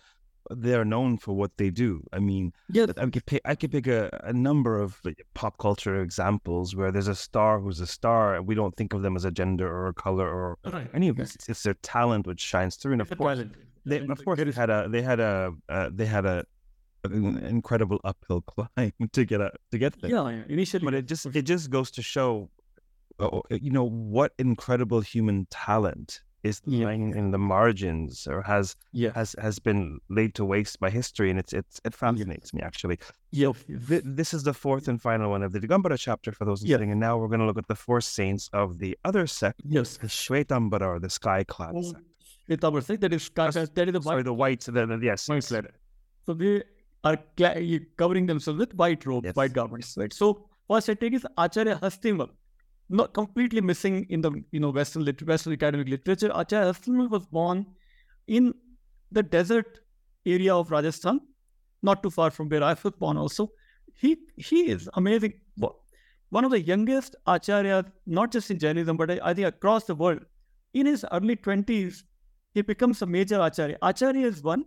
they 0.50 0.74
are 0.74 0.84
known 0.84 1.16
for 1.18 1.32
what 1.34 1.56
they 1.56 1.70
do. 1.70 2.02
I 2.12 2.18
mean, 2.18 2.52
Yeah, 2.68 2.86
I 2.96 3.06
could 3.06 3.26
pick, 3.26 3.42
I 3.44 3.54
could 3.54 3.72
pick 3.72 3.86
a, 3.86 4.10
a 4.24 4.32
number 4.32 4.80
of 4.80 5.00
pop 5.34 5.58
culture 5.58 6.00
examples 6.02 6.76
where 6.76 6.92
there's 6.92 7.08
a 7.08 7.14
star 7.14 7.60
who's 7.60 7.80
a 7.80 7.86
star, 7.86 8.36
and 8.36 8.46
we 8.46 8.54
don't 8.54 8.76
think 8.76 8.92
of 8.92 9.02
them 9.02 9.16
as 9.16 9.24
a 9.24 9.30
gender 9.30 9.68
or 9.68 9.88
a 9.88 9.94
color 9.94 10.28
or 10.28 10.58
right. 10.70 10.88
any 10.94 11.08
of 11.08 11.16
this. 11.16 11.34
It's, 11.34 11.48
it's 11.48 11.62
their 11.62 11.74
talent 11.82 12.26
which 12.26 12.40
shines 12.40 12.76
through, 12.76 12.92
and 12.92 13.02
of 13.02 13.08
The 13.08 13.16
course, 13.16 13.38
talent. 13.38 13.54
they, 13.86 13.98
And 13.98 14.10
of 14.10 14.24
course, 14.24 14.38
they 14.38 14.50
had 14.50 14.70
a 14.70 14.88
they 14.88 15.02
had 15.02 15.20
a 15.20 15.52
uh, 15.68 15.90
they 15.92 16.06
had 16.06 16.26
a 16.26 16.44
an 17.04 17.38
incredible 17.44 18.00
uphill 18.02 18.40
climb 18.46 18.92
to 19.12 19.24
get 19.24 19.40
a 19.40 19.52
to 19.70 19.78
get 19.78 20.00
there. 20.00 20.10
Yeah, 20.10 20.28
yeah. 20.30 20.42
Initially, 20.48 20.84
But 20.84 20.94
it 20.94 21.06
just 21.06 21.26
it 21.26 21.42
just 21.42 21.70
goes 21.70 21.90
to 21.92 22.02
show, 22.02 22.50
uh, 23.20 23.40
you 23.50 23.70
know, 23.70 23.84
what 23.84 24.32
incredible 24.38 25.00
human 25.00 25.46
talent 25.50 26.22
is 26.44 26.60
Yeah. 26.66 26.84
lying 26.86 27.14
in 27.20 27.30
the 27.32 27.38
margins 27.38 28.26
or 28.32 28.42
has 28.42 28.76
yeah, 28.92 29.12
has 29.20 29.34
has 29.46 29.58
been 29.58 29.98
laid 30.18 30.32
to 30.38 30.44
waste 30.44 30.78
by 30.84 30.90
history, 31.00 31.28
and 31.30 31.38
it's 31.42 31.52
it's 31.60 31.80
it 31.88 31.94
fascinates 31.94 32.48
me 32.56 32.60
actually. 32.70 32.98
yeah, 33.32 33.52
Th- 33.88 34.02
this 34.20 34.30
is 34.36 34.42
the 34.44 34.54
fourth 34.64 34.86
and 34.90 34.98
final 35.08 35.28
one 35.34 35.42
of 35.46 35.50
the 35.54 35.60
Digambara 35.64 35.98
chapter 36.08 36.30
for 36.38 36.44
those 36.44 36.60
Yeah. 36.62 36.76
listening, 36.76 36.92
and 36.92 37.00
now 37.08 37.14
we're 37.18 37.32
going 37.34 37.44
to 37.44 37.46
look 37.50 37.58
at 37.64 37.68
the 37.74 37.80
four 37.86 38.00
saints 38.18 38.44
of 38.52 38.66
the 38.82 38.92
other 39.08 39.24
sect, 39.26 39.60
yes. 39.76 39.96
the 39.96 40.06
Shvetambara, 40.20 40.86
or 40.92 40.98
the 41.06 41.10
sky 41.20 41.40
clad 41.54 41.74
Oh, 41.76 41.82
sect. 41.82 42.64
Our 42.64 42.80
sect, 42.82 43.00
that 43.04 43.12
is 43.14 43.30
that 43.34 43.56
is 43.56 43.92
the 43.98 44.02
Sorry, 44.02 44.16
white. 44.16 44.24
the 44.30 44.34
white. 44.42 44.60
The, 44.76 44.86
the, 44.86 44.98
yes, 45.10 45.28
white. 45.28 45.44
So 46.26 46.34
they 46.34 46.62
are 47.08 47.18
cla- 47.38 47.56
covering 47.96 48.26
themselves 48.26 48.58
with 48.58 48.74
white 48.74 49.02
robes, 49.06 49.24
Yes. 49.28 49.36
white 49.40 49.54
garments, 49.60 49.96
right? 50.00 50.12
So 50.12 50.26
first 50.68 50.90
I 50.90 50.94
take 50.94 51.14
is 51.14 51.26
Acharya 51.38 51.76
Hastimal, 51.82 52.28
not 52.88 53.14
completely 53.14 53.60
missing 53.60 54.06
in 54.10 54.20
the 54.20 54.32
you 54.50 54.60
know 54.60 54.70
Western 54.70 55.04
Western 55.26 55.52
academic 55.52 55.88
literature. 55.88 56.30
Acharya 56.34 56.72
Hastimal 56.72 57.10
was 57.10 57.26
born 57.26 57.66
in 58.26 58.54
the 59.12 59.22
desert 59.22 59.80
area 60.26 60.54
of 60.54 60.70
Rajasthan, 60.70 61.20
not 61.82 62.02
too 62.02 62.10
far 62.10 62.30
from 62.30 62.48
where 62.48 62.62
I 62.62 62.76
was 62.82 62.92
born. 62.98 63.16
Also, 63.16 63.50
he 63.94 64.16
he 64.36 64.70
is 64.70 64.88
amazing. 64.94 65.34
One 66.30 66.44
of 66.44 66.50
the 66.50 66.60
youngest 66.60 67.14
acharyas, 67.28 67.90
not 68.06 68.32
just 68.32 68.50
in 68.50 68.58
Jainism, 68.58 68.96
but 68.96 69.10
I, 69.10 69.20
I 69.22 69.34
think 69.34 69.46
across 69.46 69.84
the 69.84 69.94
world. 69.94 70.24
In 70.72 70.86
his 70.86 71.04
early 71.12 71.36
twenties, 71.36 72.04
he 72.52 72.62
becomes 72.62 73.00
a 73.02 73.06
major 73.06 73.40
acharya. 73.40 73.78
Acharya 73.80 74.26
is 74.26 74.42
one 74.42 74.64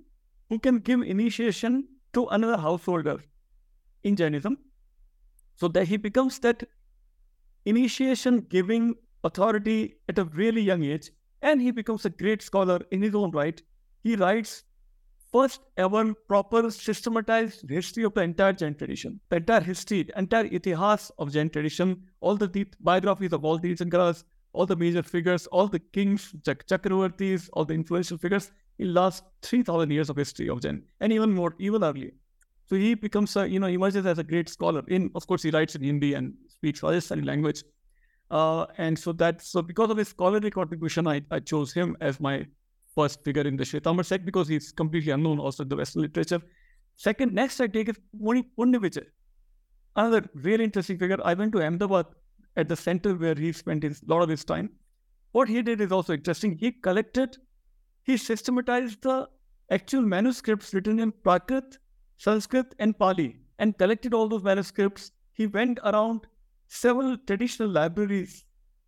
who 0.50 0.60
can 0.60 0.80
give 0.80 1.02
initiation 1.02 1.88
to 2.14 2.26
another 2.28 2.58
householder 2.58 3.18
in 4.04 4.16
Jainism. 4.16 4.58
So 5.56 5.68
that 5.70 5.88
he 5.88 5.98
becomes 5.98 6.40
that 6.40 6.64
initiation 7.68 8.40
giving 8.50 8.96
authority 9.24 9.96
at 10.08 10.18
a 10.20 10.24
really 10.26 10.62
young 10.62 10.84
age, 10.84 11.12
and 11.42 11.62
he 11.62 11.72
becomes 11.72 12.06
a 12.06 12.10
great 12.10 12.42
scholar 12.42 12.80
in 12.92 13.02
his 13.02 13.14
own 13.14 13.32
right. 13.32 13.62
He 14.04 14.16
writes 14.16 14.64
first 15.32 15.62
ever 15.76 16.14
proper 16.30 16.72
systematized 16.72 17.70
history 17.70 18.04
of 18.06 18.14
the 18.14 18.22
entire 18.22 18.54
Jain 18.54 18.74
tradition, 18.76 19.20
the 19.30 19.38
entire 19.38 19.60
history, 19.62 20.04
the 20.04 20.18
entire 20.18 20.48
itihas 20.48 21.12
of 21.20 21.34
Jain 21.34 21.50
tradition, 21.50 22.02
all 22.22 22.38
the 22.38 22.48
deep 22.48 22.76
biographies 22.80 23.34
of 23.34 23.44
all 23.44 23.58
the 23.58 23.76
Tirthankaras, 23.76 24.24
all 24.54 24.66
the 24.66 24.76
major 24.76 25.04
figures, 25.04 25.46
all 25.48 25.68
the 25.68 25.80
kings, 25.80 26.34
Chak- 26.46 26.66
Chakravartis, 26.68 27.50
all 27.54 27.66
the 27.66 27.74
influential 27.74 28.18
figures 28.18 28.52
in 28.80 28.94
last 28.94 29.24
3,000 29.42 29.92
years 29.92 30.10
of 30.10 30.16
history 30.16 30.50
of 30.50 30.62
Jain, 30.62 30.84
and 31.02 31.12
even 31.12 31.34
more, 31.34 31.54
even 31.60 31.84
earlier. 31.84 32.12
So 32.68 32.76
he 32.76 32.96
becomes, 32.96 33.36
a, 33.36 33.48
you 33.48 33.60
know, 33.60 33.68
emerges 33.68 34.06
as 34.06 34.20
a 34.20 34.24
great 34.24 34.50
scholar. 34.50 34.84
In, 34.88 35.10
of 35.16 35.26
course, 35.26 35.44
he 35.44 35.52
writes 35.52 35.76
in 35.76 35.84
Hindi 35.84 36.14
and 36.14 36.34
speaks 36.50 36.82
Rajasthani 36.82 37.26
language. 37.26 37.64
Uh, 38.30 38.66
and 38.78 39.00
so 39.00 39.14
that, 39.14 39.42
so 39.42 39.62
because 39.62 39.90
of 39.90 39.98
his 39.98 40.10
scholarly 40.10 40.52
contribution, 40.52 41.08
I, 41.08 41.22
I 41.32 41.40
chose 41.40 41.72
him 41.72 41.96
as 42.02 42.20
my 42.20 42.46
first 42.94 43.24
figure 43.24 43.44
in 43.44 43.56
the 43.56 43.64
Shwetambar 43.64 44.06
sect 44.06 44.26
because 44.26 44.50
he's 44.50 44.72
completely 44.74 45.12
unknown 45.12 45.40
also 45.40 45.64
in 45.64 45.70
the 45.70 45.78
Western 45.78 46.02
literature. 46.02 46.42
Second, 46.98 47.34
next 47.34 47.62
I 47.62 47.68
take 47.68 47.88
is 47.90 47.96
Muni 48.20 48.44
Punyavijay. 48.58 49.06
Another 49.96 50.28
really 50.34 50.66
interesting 50.66 50.98
figure. 50.98 51.18
I 51.24 51.36
went 51.36 51.54
to 51.54 51.64
Ahmedabad 51.64 52.08
at 52.58 52.68
the 52.68 52.76
center 52.76 53.16
where 53.16 53.36
he 53.36 53.54
spent 53.54 53.84
a 53.84 53.96
lot 54.08 54.24
of 54.24 54.30
his 54.30 54.44
time. 54.44 54.72
What 55.32 55.48
he 55.48 55.62
did 55.62 55.80
is 55.80 55.92
also 55.92 56.14
interesting. 56.14 56.58
He 56.58 56.72
collected, 56.72 57.38
he 58.04 58.18
systematized 58.18 59.04
the 59.04 59.30
actual 59.72 60.02
manuscripts 60.02 60.74
written 60.74 61.00
in 61.00 61.12
Prakrit, 61.12 61.78
Sanskrit, 62.18 62.76
and 62.80 62.98
Pali, 62.98 63.38
and 63.60 63.78
collected 63.78 64.14
all 64.14 64.28
those 64.28 64.44
manuscripts. 64.44 65.12
He 65.34 65.48
went 65.48 65.80
around 65.84 66.28
several 66.68 67.18
traditional 67.18 67.70
libraries 67.70 68.44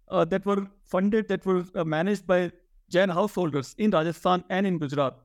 uh, 0.10 0.26
that 0.26 0.46
were 0.46 0.68
funded, 0.84 1.28
that 1.28 1.46
were 1.46 1.64
uh, 1.76 1.84
managed 1.84 2.26
by 2.26 2.52
Jain 2.90 3.10
householders 3.10 3.76
in 3.78 3.92
Rajasthan 3.92 4.44
and 4.50 4.66
in 4.66 4.80
Gujarat. 4.80 5.16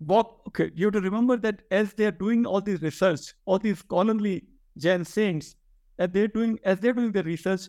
Walk, 0.00 0.42
okay, 0.46 0.70
you 0.74 0.86
have 0.86 0.94
to 0.94 1.00
remember 1.00 1.36
that 1.36 1.62
as 1.72 1.92
they 1.94 2.06
are 2.06 2.12
doing 2.12 2.46
all 2.46 2.60
this 2.60 2.80
research, 2.80 3.34
all 3.44 3.58
these 3.58 3.78
scholarly 3.78 4.44
Jain 4.76 5.04
saints, 5.04 5.56
as 5.98 6.10
they're 6.10 6.28
doing 6.28 6.58
as 6.64 6.78
they're 6.78 6.92
doing 6.92 7.10
their 7.10 7.24
research, 7.24 7.62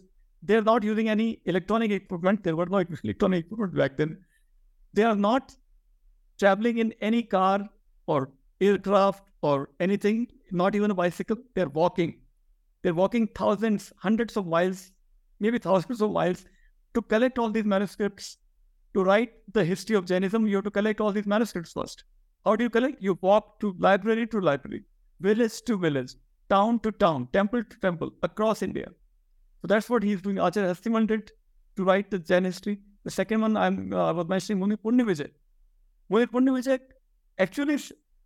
they're 0.43 0.61
not 0.61 0.83
using 0.83 1.09
any 1.09 1.41
electronic 1.45 1.89
equipment. 1.89 2.43
There 2.43 2.55
were 2.55 2.67
no 2.67 2.83
electronic 3.03 3.45
equipment 3.45 3.75
back 3.75 3.97
then. 3.97 4.23
They 4.93 5.03
are 5.03 5.15
not 5.15 5.55
traveling 6.37 6.77
in 6.77 6.93
any 7.01 7.23
car 7.23 7.67
or 8.05 8.29
aircraft 8.61 9.23
or 9.41 9.69
anything, 9.79 10.27
not 10.51 10.75
even 10.75 10.91
a 10.91 10.95
bicycle. 10.95 11.37
They're 11.55 11.69
walking. 11.69 12.19
They're 12.81 12.93
walking 12.93 13.27
thousands, 13.27 13.91
hundreds 13.97 14.37
of 14.37 14.47
miles, 14.47 14.91
maybe 15.39 15.57
thousands 15.57 16.01
of 16.01 16.11
miles 16.11 16.45
to 16.93 17.01
collect 17.01 17.39
all 17.39 17.49
these 17.49 17.65
manuscripts. 17.65 18.37
To 18.95 19.03
write 19.03 19.33
the 19.53 19.63
history 19.63 19.95
of 19.95 20.05
Jainism, 20.05 20.47
you 20.47 20.55
have 20.55 20.65
to 20.65 20.71
collect 20.71 20.99
all 20.99 21.11
these 21.11 21.27
manuscripts 21.27 21.73
first. 21.73 22.03
How 22.43 22.55
do 22.55 22.63
you 22.63 22.69
collect? 22.69 23.01
You 23.01 23.17
walk 23.21 23.59
to 23.59 23.75
library 23.77 24.25
to 24.27 24.39
library, 24.41 24.83
village 25.19 25.61
to 25.63 25.77
village, 25.77 26.15
town 26.49 26.79
to 26.79 26.91
town, 26.91 27.27
temple 27.31 27.63
to 27.63 27.79
temple 27.79 28.11
across 28.23 28.63
India. 28.63 28.87
So 29.61 29.67
that's 29.67 29.89
what 29.89 30.01
he's 30.01 30.21
doing. 30.21 30.39
Acharya 30.39 30.69
Hastimal 30.69 31.05
did 31.05 31.31
to 31.75 31.83
write 31.83 32.09
the 32.09 32.17
Jain 32.17 32.45
history. 32.45 32.79
The 33.03 33.11
second 33.11 33.41
one 33.41 33.57
I'm, 33.57 33.93
uh, 33.93 34.07
I 34.07 34.11
was 34.11 34.27
mentioning 34.27 34.59
Muni 34.59 34.75
Punyavijay. 34.77 35.29
Muni 36.09 36.25
Punyavijay 36.25 36.79
actually 37.37 37.77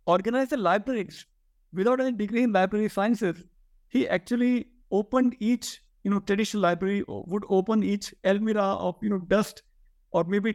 organized 0.06 0.50
the 0.50 0.56
libraries 0.56 1.26
without 1.72 2.00
any 2.00 2.12
degree 2.12 2.42
in 2.42 2.52
library 2.52 2.88
sciences. 2.88 3.44
He 3.88 4.08
actually 4.08 4.68
opened 4.90 5.36
each, 5.40 5.80
you 6.02 6.10
know, 6.10 6.20
traditional 6.20 6.62
library 6.62 7.04
would 7.08 7.44
open 7.48 7.82
each 7.82 8.14
almirah 8.24 8.78
of, 8.80 8.96
you 9.02 9.10
know, 9.10 9.18
dust 9.18 9.62
or 10.10 10.24
maybe 10.24 10.54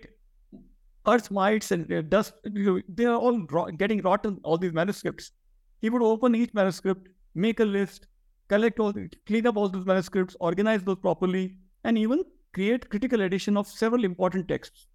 earth 1.08 1.32
mites 1.32 1.72
and 1.72 1.92
uh, 1.92 2.02
dust. 2.02 2.34
You 2.44 2.66
know, 2.66 2.82
they 2.88 3.06
are 3.06 3.16
all 3.16 3.46
rot- 3.48 3.78
getting 3.78 4.02
rotten, 4.02 4.40
all 4.44 4.58
these 4.58 4.74
manuscripts. 4.74 5.32
He 5.82 5.90
would 5.90 6.02
open 6.02 6.36
each 6.36 6.54
manuscript, 6.54 7.08
make 7.36 7.60
a 7.60 7.66
list, 7.66 8.08
collect 8.50 8.80
all, 8.80 8.94
clean 9.26 9.48
up 9.48 9.58
all 9.58 9.70
those 9.70 9.86
manuscripts, 9.86 10.36
organize 10.40 10.84
those 10.84 10.98
properly, 10.98 11.56
and 11.84 11.98
even 11.98 12.24
create 12.54 12.90
critical 12.90 13.22
edition 13.22 13.58
of 13.58 13.68
several 13.68 14.04
important 14.04 14.48
texts. 14.48 14.88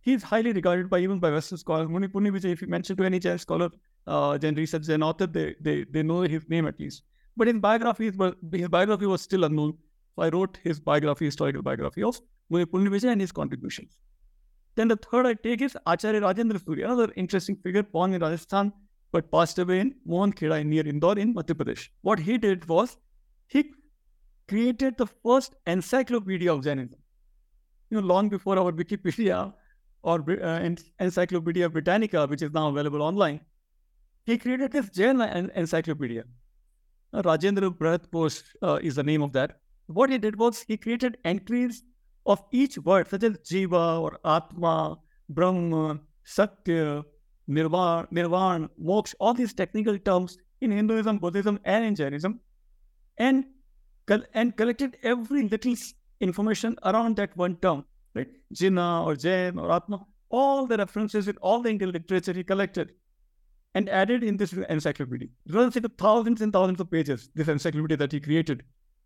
He 0.00 0.12
is 0.12 0.22
highly 0.22 0.52
regarded 0.52 0.90
by 0.90 0.98
even 0.98 1.18
by 1.18 1.30
Western 1.30 1.58
scholars. 1.58 1.88
Muni 1.88 2.08
Punyavijay, 2.08 2.52
if 2.52 2.62
you 2.62 2.68
mention 2.68 2.96
to 2.96 3.04
any 3.04 3.18
Jain 3.18 3.38
scholar, 3.38 3.70
uh, 4.06 4.38
Jain 4.38 4.54
research, 4.54 4.82
Jain 4.82 5.02
author, 5.02 5.26
they, 5.26 5.54
they, 5.60 5.84
they 5.84 6.02
know 6.02 6.20
his 6.22 6.48
name 6.48 6.66
at 6.66 6.78
least. 6.78 7.02
But 7.36 7.48
his 7.48 7.58
biography, 7.58 8.12
his 8.52 8.68
biography 8.68 9.06
was 9.06 9.22
still 9.22 9.44
unknown. 9.44 9.76
So 10.14 10.22
I 10.22 10.28
wrote 10.28 10.58
his 10.62 10.78
biography, 10.78 11.24
historical 11.24 11.62
biography 11.62 12.02
of 12.02 12.20
Muni 12.50 12.66
Punyavijay 12.66 13.10
and 13.10 13.20
his 13.20 13.32
contributions. 13.32 13.98
Then 14.76 14.88
the 14.88 14.96
third 14.96 15.26
I 15.26 15.34
take 15.34 15.62
is 15.62 15.76
Acharya 15.86 16.20
Rajendra 16.20 16.58
Suri, 16.58 16.84
another 16.84 17.12
interesting 17.16 17.56
figure 17.56 17.82
born 17.82 18.12
in 18.12 18.20
Rajasthan, 18.20 18.72
but 19.12 19.30
passed 19.30 19.58
away 19.58 19.80
in 19.80 19.94
Mohan 20.04 20.32
Kheda 20.32 20.64
near 20.64 20.86
Indore 20.86 21.18
in 21.18 21.34
Madhya 21.34 21.54
Pradesh. 21.54 21.88
What 22.02 22.18
he 22.18 22.38
did 22.38 22.68
was 22.68 22.96
he 23.46 23.72
created 24.48 24.96
the 24.98 25.06
first 25.06 25.54
encyclopedia 25.66 26.52
of 26.52 26.64
Jainism. 26.64 26.98
You 27.90 28.00
know, 28.00 28.06
long 28.06 28.28
before 28.28 28.58
our 28.58 28.72
Wikipedia 28.72 29.52
or 30.02 30.24
uh, 30.42 30.68
Encyclopedia 30.98 31.68
Britannica, 31.68 32.26
which 32.26 32.42
is 32.42 32.52
now 32.52 32.68
available 32.68 33.02
online, 33.02 33.40
he 34.24 34.38
created 34.38 34.72
this 34.72 34.88
Jain 34.90 35.20
encyclopedia. 35.54 36.24
Uh, 37.12 37.22
Rajendra 37.22 38.00
Kosh 38.10 38.42
uh, 38.62 38.78
is 38.82 38.96
the 38.96 39.02
name 39.02 39.22
of 39.22 39.32
that. 39.32 39.60
What 39.86 40.10
he 40.10 40.18
did 40.18 40.36
was 40.36 40.62
he 40.62 40.76
created 40.76 41.18
entries 41.24 41.82
of 42.26 42.42
each 42.50 42.78
word, 42.78 43.08
such 43.08 43.22
as 43.22 43.36
Jiva 43.38 44.00
or 44.00 44.18
Atma, 44.24 44.96
Brahma, 45.28 46.00
Satya, 46.24 47.04
Nirvana, 47.46 48.08
Nirvana, 48.10 48.70
Moksha, 48.82 49.14
all 49.20 49.34
these 49.34 49.52
technical 49.52 49.98
terms 49.98 50.38
in 50.62 50.70
Hinduism, 50.70 51.18
Buddhism, 51.18 51.60
and 51.64 51.84
in 51.84 51.94
Jainism, 51.94 52.40
and 53.18 53.44
and 54.32 54.56
collected 54.56 54.96
every 55.02 55.42
little 55.48 55.74
information 56.20 56.76
around 56.84 57.16
that 57.16 57.36
one 57.36 57.56
term, 57.56 57.84
right? 58.14 58.28
Jina 58.52 59.04
or 59.04 59.16
Jain 59.16 59.58
or 59.58 59.70
Atma, 59.70 60.04
all 60.30 60.66
the 60.66 60.76
references 60.76 61.26
with 61.26 61.38
all 61.40 61.62
the 61.62 61.70
Indian 61.70 61.92
literature 61.92 62.32
he 62.32 62.44
collected 62.44 62.92
and 63.74 63.88
added 63.88 64.22
in 64.22 64.36
this 64.36 64.52
encyclopedia. 64.52 65.28
It 65.46 65.54
runs 65.54 65.76
into 65.76 65.90
thousands 65.98 66.40
and 66.40 66.52
thousands 66.52 66.80
of 66.80 66.90
pages, 66.90 67.28
this 67.34 67.48
encyclopedia 67.48 67.96
that 67.96 68.12
he 68.12 68.20
created, 68.20 68.62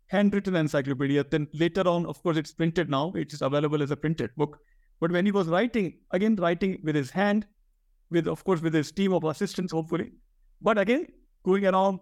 handwritten 0.07 0.55
encyclopedia. 0.55 1.23
Then 1.23 1.47
later 1.53 1.87
on, 1.87 2.05
of 2.05 2.21
course, 2.21 2.37
it's 2.37 2.53
printed 2.53 2.89
now, 2.89 3.11
it 3.15 3.33
is 3.33 3.41
available 3.41 3.81
as 3.81 3.91
a 3.91 3.97
printed 3.97 4.29
book. 4.35 4.59
But 4.99 5.11
when 5.11 5.25
he 5.25 5.31
was 5.31 5.47
writing, 5.47 5.99
again, 6.11 6.35
writing 6.35 6.79
with 6.83 6.95
his 6.95 7.09
hand, 7.09 7.47
with, 8.11 8.27
of 8.27 8.43
course, 8.43 8.61
with 8.61 8.73
his 8.73 8.91
team 8.91 9.13
of 9.13 9.23
assistants, 9.23 9.71
hopefully. 9.71 10.11
But 10.61 10.77
again, 10.77 11.07
going 11.43 11.65
around, 11.65 11.99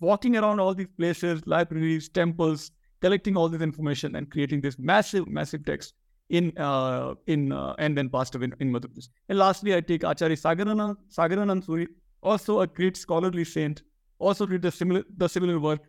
walking 0.00 0.36
around 0.36 0.58
all 0.60 0.74
these 0.74 0.88
places, 0.96 1.42
libraries, 1.46 2.08
temples, 2.08 2.70
collecting 3.00 3.36
all 3.36 3.48
this 3.48 3.60
information 3.60 4.16
and 4.16 4.30
creating 4.30 4.62
this 4.62 4.78
massive, 4.78 5.28
massive 5.28 5.64
text 5.64 5.94
in 6.30 6.56
uh, 6.58 7.14
in 7.26 7.52
uh, 7.52 7.74
and 7.78 7.96
then 7.96 8.08
passed 8.08 8.34
away 8.34 8.46
in, 8.46 8.54
in 8.60 8.72
Madhya 8.72 8.86
Pradesh. 8.86 9.08
And 9.28 9.38
lastly, 9.38 9.74
I 9.74 9.80
take 9.80 10.04
Acharya 10.04 10.36
Sagaranand, 10.36 10.96
Sagaranand 11.10 11.64
Suri, 11.64 11.86
also 12.22 12.60
a 12.60 12.66
great 12.66 12.96
scholarly 12.96 13.44
saint, 13.44 13.82
also 14.18 14.46
did 14.46 14.62
the 14.62 14.70
similar 14.70 15.02
the 15.16 15.28
similar 15.28 15.58
work 15.58 15.80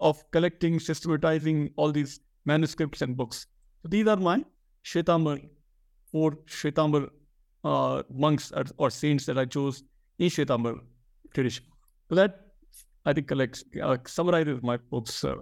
of 0.00 0.22
collecting, 0.30 0.78
systematizing 0.78 1.70
all 1.76 1.90
these 1.90 2.20
manuscripts 2.44 3.02
and 3.02 3.16
books. 3.16 3.46
So 3.82 3.88
these 3.88 4.06
are 4.06 4.16
my 4.16 4.44
Shwetambar, 4.84 5.48
four 6.12 6.32
Shwetambar 6.46 7.08
uh, 7.64 8.02
monks 8.10 8.52
or, 8.52 8.64
or, 8.76 8.90
saints 8.90 9.26
that 9.26 9.38
I 9.38 9.44
chose 9.44 9.82
in 10.18 10.28
Shwetambar 10.28 10.78
tradition. 11.34 11.64
So 12.08 12.14
that 12.14 12.40
I 13.04 13.12
think 13.12 13.28
collects 13.28 13.64
uh, 13.82 13.96
summarizes 14.06 14.62
my 14.62 14.76
books 14.76 15.24
uh, 15.24 15.36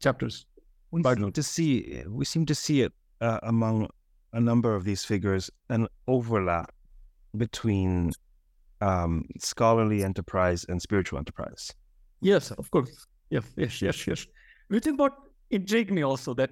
chapters. 0.00 0.46
We 0.90 1.02
seem 1.02 1.32
to 1.32 1.42
see 1.42 2.02
we 2.08 2.24
seem 2.24 2.46
to 2.46 2.54
see 2.54 2.82
it 2.82 2.92
uh, 3.20 3.38
among 3.42 3.88
a 4.32 4.40
number 4.40 4.74
of 4.74 4.84
these 4.84 5.04
figures 5.04 5.50
an 5.70 5.86
overlap 6.06 6.72
between 7.36 8.12
um, 8.80 9.24
scholarly 9.38 10.04
enterprise 10.04 10.64
and 10.68 10.80
spiritual 10.80 11.18
enterprise. 11.18 11.72
Yes, 12.20 12.50
of 12.52 12.70
course. 12.70 13.06
Yes, 13.30 13.44
yes, 13.56 13.82
yes, 13.82 14.06
yes. 14.06 14.26
Which 14.68 14.86
is 14.86 14.94
what 14.94 15.14
intrigued 15.50 15.90
me 15.90 16.02
also 16.02 16.34
that 16.34 16.50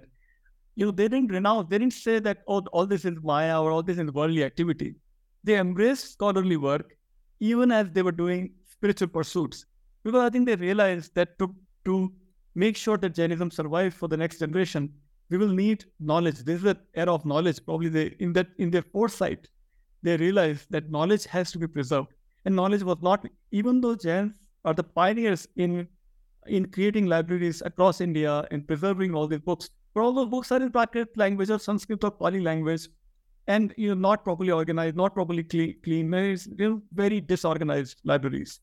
you 0.76 0.86
know 0.86 0.92
they 0.92 1.08
didn't 1.08 1.30
renounce, 1.30 1.68
they 1.68 1.78
didn't 1.78 1.92
say 1.92 2.18
that 2.20 2.38
oh 2.48 2.62
all 2.72 2.86
this 2.86 3.04
is 3.04 3.14
Maya 3.22 3.60
or 3.60 3.70
all 3.70 3.82
this 3.82 3.98
is 3.98 4.10
worldly 4.12 4.44
activity. 4.44 4.94
They 5.42 5.58
embraced 5.58 6.12
scholarly 6.12 6.56
work 6.56 6.96
even 7.40 7.70
as 7.70 7.90
they 7.90 8.02
were 8.02 8.12
doing 8.12 8.54
spiritual 8.70 9.08
pursuits. 9.08 9.66
Because 10.02 10.22
I 10.22 10.30
think 10.30 10.46
they 10.46 10.56
realized 10.56 11.14
that 11.14 11.38
to 11.38 11.54
to 11.84 12.12
make 12.54 12.76
sure 12.76 12.96
that 12.98 13.14
Jainism 13.14 13.50
survives 13.50 13.94
for 13.94 14.08
the 14.08 14.16
next 14.16 14.38
generation, 14.38 14.92
we 15.34 15.38
will 15.38 15.54
need 15.54 15.84
knowledge. 15.98 16.40
This 16.48 16.60
is 16.60 16.66
an 16.72 16.78
era 16.94 17.12
of 17.12 17.24
knowledge. 17.26 17.58
Probably 17.64 17.88
they 17.88 18.02
in 18.26 18.32
that 18.34 18.48
in 18.64 18.70
their 18.70 18.82
foresight, 18.82 19.48
they 20.02 20.16
realized 20.16 20.66
that 20.70 20.90
knowledge 20.96 21.24
has 21.36 21.50
to 21.52 21.58
be 21.62 21.66
preserved. 21.76 22.12
And 22.44 22.54
knowledge 22.54 22.84
was 22.88 22.98
not, 23.06 23.26
even 23.50 23.80
though 23.80 23.94
Jains 23.96 24.32
are 24.64 24.74
the 24.74 24.84
pioneers 24.98 25.48
in 25.56 25.88
in 26.58 26.68
creating 26.76 27.06
libraries 27.06 27.62
across 27.70 28.00
India 28.06 28.34
and 28.50 28.66
preserving 28.68 29.14
all 29.14 29.26
these 29.26 29.40
books. 29.40 29.70
But 29.94 30.02
all 30.02 30.14
those 30.18 30.28
books 30.34 30.52
are 30.52 30.60
in 30.66 30.70
Prakrit 30.76 31.16
language 31.22 31.50
or 31.56 31.58
Sanskrit 31.58 32.04
or 32.04 32.10
Pali 32.10 32.40
language, 32.40 32.86
and 33.46 33.74
you 33.76 33.88
know 33.88 34.00
not 34.08 34.24
properly 34.28 34.54
organized, 34.58 34.96
not 35.02 35.14
properly 35.14 35.44
clean, 35.54 35.74
clean 35.88 36.14
very 37.02 37.20
disorganized 37.32 38.00
libraries. 38.12 38.60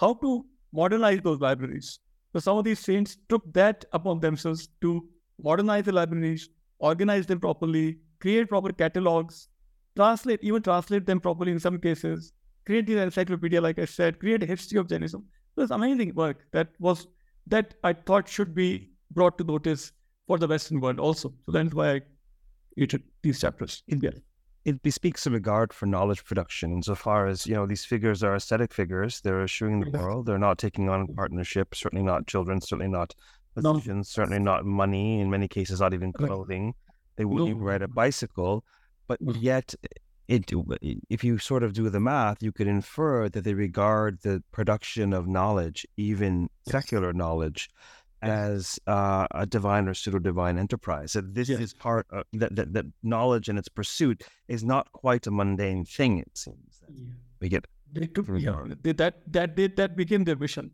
How 0.00 0.14
to 0.24 0.34
modernize 0.72 1.22
those 1.28 1.40
libraries? 1.46 1.92
So 2.32 2.40
some 2.48 2.58
of 2.58 2.64
these 2.64 2.84
saints 2.88 3.16
took 3.28 3.52
that 3.60 3.84
upon 3.92 4.20
themselves 4.26 4.68
to 4.80 4.96
modernize 5.42 5.84
the 5.84 5.92
libraries, 5.92 6.48
organize 6.78 7.26
them 7.26 7.40
properly, 7.40 7.98
create 8.20 8.48
proper 8.48 8.72
catalogs, 8.72 9.48
translate, 9.96 10.40
even 10.42 10.62
translate 10.62 11.06
them 11.06 11.20
properly 11.20 11.52
in 11.52 11.60
some 11.60 11.78
cases, 11.78 12.32
create 12.66 12.86
the 12.86 12.98
encyclopedia, 13.02 13.60
like 13.60 13.78
I 13.78 13.84
said, 13.84 14.18
create 14.20 14.42
a 14.42 14.46
history 14.46 14.78
of 14.78 14.88
Jainism. 14.88 15.24
So 15.54 15.62
it's 15.62 15.70
amazing 15.72 16.14
work 16.14 16.46
that 16.52 16.68
was 16.78 17.06
that 17.46 17.74
I 17.82 17.92
thought 17.94 18.28
should 18.28 18.54
be 18.54 18.90
brought 19.10 19.38
to 19.38 19.44
notice 19.44 19.92
for 20.26 20.38
the 20.38 20.46
Western 20.46 20.80
world 20.80 21.00
also. 21.00 21.32
So 21.46 21.52
that's 21.52 21.74
why 21.74 21.94
I 21.96 22.00
created 22.74 23.02
these 23.22 23.40
chapters 23.40 23.82
in 23.88 23.98
there. 24.00 24.14
it 24.64 24.82
bespeaks 24.82 25.26
a 25.26 25.30
regard 25.30 25.72
for 25.72 25.86
knowledge 25.86 26.24
production 26.24 26.72
insofar 26.72 27.26
as 27.26 27.46
you 27.46 27.54
know 27.54 27.66
these 27.66 27.84
figures 27.84 28.22
are 28.22 28.34
ascetic 28.34 28.72
figures 28.72 29.20
they're 29.20 29.42
eschewing 29.42 29.80
the 29.80 29.98
world 29.98 30.26
they're 30.26 30.38
not 30.38 30.58
taking 30.58 30.88
on 30.88 31.06
partnership 31.16 31.74
certainly 31.74 32.04
not 32.04 32.26
children 32.26 32.60
certainly 32.60 32.90
not 32.90 33.14
positions 33.62 34.08
no. 34.08 34.22
certainly 34.22 34.38
not 34.38 34.64
money 34.64 35.20
in 35.20 35.30
many 35.30 35.48
cases 35.48 35.80
not 35.80 35.94
even 35.94 36.12
clothing 36.12 36.74
they 37.16 37.24
wouldn't 37.24 37.48
no. 37.48 37.54
even 37.56 37.62
ride 37.62 37.82
a 37.82 37.88
bicycle 37.88 38.64
but 39.06 39.18
yet 39.36 39.74
it, 40.28 40.52
if 41.08 41.24
you 41.24 41.38
sort 41.38 41.62
of 41.62 41.72
do 41.72 41.88
the 41.88 42.00
math, 42.00 42.42
you 42.42 42.52
could 42.52 42.66
infer 42.66 43.30
that 43.30 43.44
they 43.44 43.54
regard 43.54 44.20
the 44.20 44.42
production 44.52 45.14
of 45.14 45.26
knowledge, 45.26 45.86
even 45.96 46.50
secular 46.68 47.14
knowledge, 47.14 47.70
as 48.20 48.78
uh, 48.86 49.26
a 49.30 49.46
divine 49.46 49.88
or 49.88 49.94
pseudo 49.94 50.18
divine 50.18 50.58
enterprise. 50.58 51.14
That 51.14 51.34
this 51.34 51.48
yes. 51.48 51.60
is 51.60 51.74
part 51.74 52.06
of, 52.10 52.24
that, 52.34 52.54
that 52.56 52.72
that 52.74 52.86
knowledge 53.02 53.48
and 53.48 53.58
its 53.58 53.68
pursuit 53.68 54.22
is 54.48 54.64
not 54.64 54.92
quite 54.92 55.26
a 55.26 55.30
mundane 55.30 55.84
thing. 55.84 56.18
It 56.18 56.36
seems 56.36 56.82
yeah. 56.88 57.04
we 57.40 57.48
get 57.48 57.66
they 57.90 58.06
took, 58.06 58.26
yeah, 58.36 58.64
they, 58.82 58.92
that 58.92 59.22
that 59.32 59.56
they, 59.56 59.68
that 59.68 59.96
became 59.96 60.24
their 60.24 60.36
vision. 60.36 60.72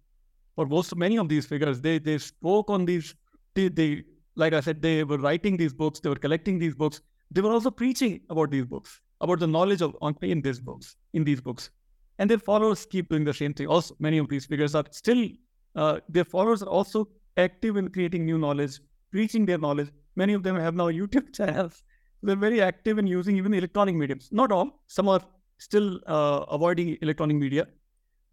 For 0.57 0.67
most 0.67 0.95
many 0.97 1.19
of 1.19 1.29
these 1.29 1.47
figures, 1.47 1.81
they 1.81 1.99
they 1.99 2.19
spoke 2.19 2.71
on 2.71 2.85
these. 2.85 3.15
They, 3.55 3.69
they 3.69 4.05
like 4.37 4.53
I 4.53 4.61
said, 4.61 4.83
they 4.83 5.05
were 5.05 5.19
writing 5.19 5.57
these 5.57 5.73
books. 5.73 6.01
They 6.01 6.09
were 6.09 6.17
collecting 6.27 6.59
these 6.59 6.75
books. 6.75 7.01
They 7.31 7.41
were 7.41 7.53
also 7.53 7.71
preaching 7.71 8.21
about 8.31 8.51
these 8.51 8.65
books 8.65 9.01
about 9.21 9.41
the 9.41 9.47
knowledge 9.47 9.83
of 9.83 9.97
on 10.01 10.17
in 10.23 10.43
these 10.43 10.61
books, 10.61 10.97
in 11.13 11.25
these 11.25 11.41
books. 11.41 11.71
And 12.19 12.31
their 12.31 12.39
followers 12.39 12.87
keep 12.87 13.09
doing 13.09 13.25
the 13.25 13.35
same 13.35 13.55
thing. 13.55 13.67
Also, 13.67 13.97
many 13.99 14.19
of 14.19 14.29
these 14.29 14.47
figures 14.47 14.75
are 14.75 14.85
still, 14.91 15.29
uh, 15.75 16.01
their 16.09 16.25
followers 16.25 16.63
are 16.63 16.69
also 16.69 17.09
active 17.37 17.77
in 17.77 17.89
creating 17.89 18.25
new 18.25 18.39
knowledge, 18.39 18.81
preaching 19.11 19.47
their 19.47 19.59
knowledge. 19.59 19.91
Many 20.15 20.35
of 20.35 20.43
them 20.43 20.57
have 20.57 20.75
now 20.75 20.89
YouTube 21.01 21.33
channels. 21.35 21.83
They're 22.23 22.37
very 22.37 22.61
active 22.63 22.99
in 22.99 23.07
using 23.07 23.37
even 23.37 23.55
electronic 23.55 23.95
mediums. 23.95 24.29
Not 24.31 24.53
all, 24.53 24.83
some 24.87 25.09
are 25.09 25.21
still 25.59 26.01
uh, 26.07 26.45
avoiding 26.49 26.97
electronic 27.03 27.37
media, 27.37 27.67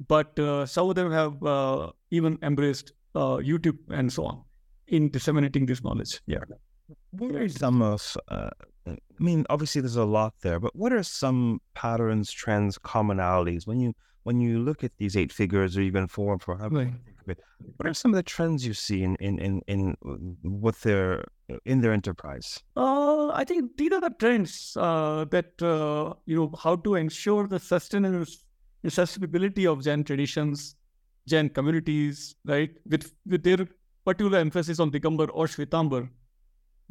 but 0.07 0.37
uh, 0.39 0.65
some 0.65 0.89
of 0.89 0.95
them 0.95 1.11
have 1.11 1.41
uh, 1.43 1.91
even 2.09 2.37
embraced 2.41 2.93
uh, 3.15 3.37
YouTube 3.37 3.77
and 3.89 4.11
so 4.11 4.25
on 4.25 4.43
in 4.87 5.09
disseminating 5.09 5.65
this 5.65 5.83
knowledge. 5.83 6.21
Yeah. 6.25 6.39
What 7.11 7.35
are 7.35 7.49
some 7.49 7.81
of 7.81 8.17
uh, 8.27 8.49
I 8.87 8.97
mean, 9.19 9.45
obviously 9.49 9.81
there's 9.81 9.95
a 9.95 10.05
lot 10.05 10.33
there, 10.41 10.59
but 10.59 10.75
what 10.75 10.91
are 10.91 11.03
some 11.03 11.61
patterns, 11.75 12.31
trends, 12.31 12.77
commonalities 12.79 13.67
when 13.67 13.79
you 13.79 13.93
when 14.23 14.39
you 14.39 14.59
look 14.59 14.83
at 14.83 14.91
these 14.97 15.15
eight 15.17 15.31
figures 15.31 15.77
or 15.77 15.81
even 15.81 16.07
four 16.07 16.37
for 16.37 16.55
right. 16.55 16.93
what 17.77 17.87
are 17.87 17.93
some 17.93 18.11
of 18.11 18.15
the 18.15 18.23
trends 18.23 18.65
you 18.65 18.73
see 18.73 19.03
in 19.03 19.15
in 19.17 19.39
in, 19.39 19.61
in 19.67 20.37
what 20.41 20.75
their 20.81 21.25
in 21.65 21.81
their 21.81 21.93
enterprise? 21.93 22.63
Uh, 22.75 23.29
I 23.29 23.43
think 23.43 23.77
these 23.77 23.91
are 23.91 24.01
the 24.01 24.13
trends 24.19 24.75
uh, 24.79 25.25
that 25.25 25.61
uh, 25.61 26.13
you 26.25 26.35
know 26.35 26.53
how 26.57 26.75
to 26.77 26.95
ensure 26.95 27.47
the 27.47 27.59
sustainable 28.89 29.39
sustainability 29.39 29.71
of 29.71 29.83
Jain 29.83 30.03
traditions, 30.03 30.75
Jain 31.27 31.49
communities, 31.49 32.35
right? 32.45 32.71
With 32.85 33.11
with 33.25 33.43
their 33.43 33.67
particular 34.05 34.39
emphasis 34.39 34.79
on 34.79 34.91
Digambar 34.91 35.29
or 35.33 35.45
Shwetambar 35.45 36.09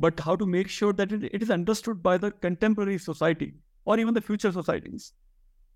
but 0.01 0.18
how 0.18 0.34
to 0.34 0.47
make 0.47 0.68
sure 0.68 0.93
that 0.95 1.12
it, 1.12 1.24
it 1.24 1.43
is 1.43 1.51
understood 1.51 2.03
by 2.03 2.16
the 2.16 2.30
contemporary 2.30 2.99
society 2.99 3.53
or 3.84 3.99
even 3.99 4.14
the 4.14 4.20
future 4.20 4.51
societies. 4.51 5.12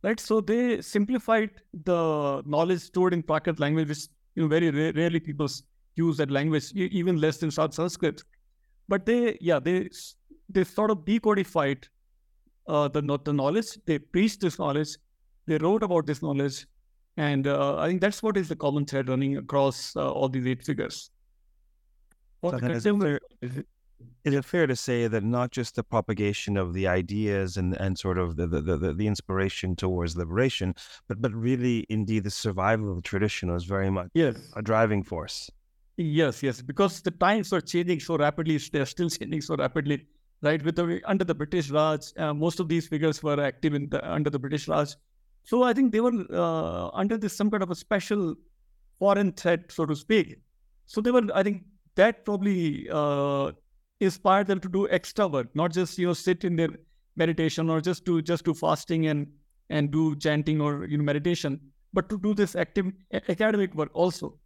Right. 0.03 0.21
So 0.21 0.41
they 0.41 0.83
simplified 0.83 1.51
the 1.85 2.43
knowledge 2.45 2.81
stored 2.81 3.15
in 3.15 3.23
Prakrit 3.23 3.59
language, 3.59 3.89
which 3.89 4.07
you 4.35 4.43
know 4.43 4.49
very 4.49 4.71
ra- 4.71 4.93
rarely 4.95 5.21
people 5.21 5.49
use 5.97 6.19
that 6.19 6.31
language, 6.31 6.73
even 6.75 7.21
less 7.21 7.39
than 7.39 7.51
Sanskrit. 7.51 8.23
But 8.87 9.07
they, 9.07 9.39
yeah, 9.41 9.61
they 9.61 9.89
they 10.51 10.65
sort 10.65 10.91
of 10.91 11.07
decodified 11.07 11.85
uh, 12.69 12.89
the 12.89 13.01
the 13.25 13.33
knowledge. 13.33 13.79
They 13.87 13.99
preached 13.99 14.43
this 14.43 14.59
knowledge. 14.59 14.91
They 15.47 15.59
wrote 15.59 15.83
about 15.83 16.07
this 16.07 16.23
knowledge, 16.23 16.67
and 17.17 17.47
uh, 17.47 17.79
I 17.79 17.89
think 17.89 18.01
that's 18.01 18.23
what 18.23 18.37
is 18.37 18.49
the 18.49 18.57
common 18.57 18.87
thread 18.87 19.09
running 19.09 19.37
across 19.37 19.95
uh, 19.97 20.11
all 20.11 20.29
these 20.29 20.47
eight 20.47 20.63
figures. 20.63 21.11
So 22.43 23.19
is 24.25 24.35
it 24.35 24.45
fair 24.45 24.67
to 24.67 24.77
say 24.77 25.07
that 25.07 25.23
not 25.23 25.51
just 25.51 25.77
the 25.77 25.83
propagation 25.83 26.57
of 26.57 26.73
the 26.73 26.87
ideas 26.87 27.57
and, 27.57 27.75
and 27.81 27.99
sort 27.99 28.19
of 28.19 28.37
the, 28.37 28.47
the, 28.47 28.61
the, 28.61 28.95
the 28.95 29.07
inspiration 29.07 29.77
towards 29.77 30.17
liberation, 30.17 30.75
but 31.09 31.21
but 31.21 31.33
really 31.33 31.87
indeed 31.89 32.25
the 32.25 32.31
survival 32.31 32.91
of 32.91 32.97
the 32.97 33.03
tradition 33.03 33.53
was 33.53 33.65
very 33.65 33.91
much 33.91 34.09
yes. 34.15 34.37
a 34.57 34.63
driving 34.63 35.03
force. 35.03 35.51
Yes, 35.97 36.43
yes, 36.43 36.61
because 36.61 37.01
the 37.03 37.13
times 37.13 37.53
are 37.53 37.61
changing 37.61 38.01
so 38.01 38.17
rapidly, 38.17 38.59
they're 38.73 38.87
still 38.87 39.09
changing 39.09 39.43
so 39.43 39.57
rapidly, 39.57 40.07
right? 40.43 40.63
With 40.65 40.77
the 40.77 41.01
under 41.05 41.25
the 41.25 41.35
British 41.35 41.71
Raj, 41.71 42.13
uh, 42.17 42.35
most 42.35 42.61
of 42.61 42.69
these 42.69 42.89
figures 42.89 43.23
were 43.23 43.41
active 43.41 43.75
in 43.75 43.89
the, 43.91 44.01
under 44.11 44.31
the 44.31 44.39
British 44.39 44.67
Raj, 44.69 44.97
so 45.45 45.63
I 45.63 45.73
think 45.75 45.93
they 45.93 46.01
were 46.01 46.25
uh, 46.33 46.89
under 46.89 47.19
this 47.19 47.37
some 47.37 47.51
kind 47.51 47.63
of 47.63 47.71
a 47.71 47.75
special 47.75 48.35
foreign 48.99 49.33
threat, 49.33 49.71
so 49.71 49.85
to 49.87 49.95
speak. 49.95 50.39
So 50.87 51.01
they 51.01 51.11
were, 51.11 51.23
I 51.35 51.43
think, 51.43 51.65
that 51.97 52.25
probably 52.25 52.89
uh, 52.91 53.53
inspire 54.01 54.45
them 54.45 54.61
to 54.61 54.69
do 54.69 54.89
extra 54.89 55.29
work, 55.29 55.55
not 55.55 55.73
just 55.73 55.99
you 55.99 56.07
know 56.07 56.15
sit 56.15 56.45
in 56.45 56.57
their 56.57 56.71
meditation 57.17 57.71
or 57.71 57.81
just 57.81 58.05
do 58.05 58.21
just 58.23 58.45
do 58.45 58.55
fasting 58.55 59.07
and 59.07 59.27
and 59.71 59.91
do 59.91 60.17
chanting 60.17 60.61
or 60.61 60.87
you 60.87 60.97
know 60.97 61.05
meditation, 61.05 61.61
but 61.93 62.09
to 62.09 62.19
do 62.19 62.35
this 62.35 62.57
active 62.57 62.87
academic 63.13 63.75
work 63.75 63.91
also. 63.93 64.39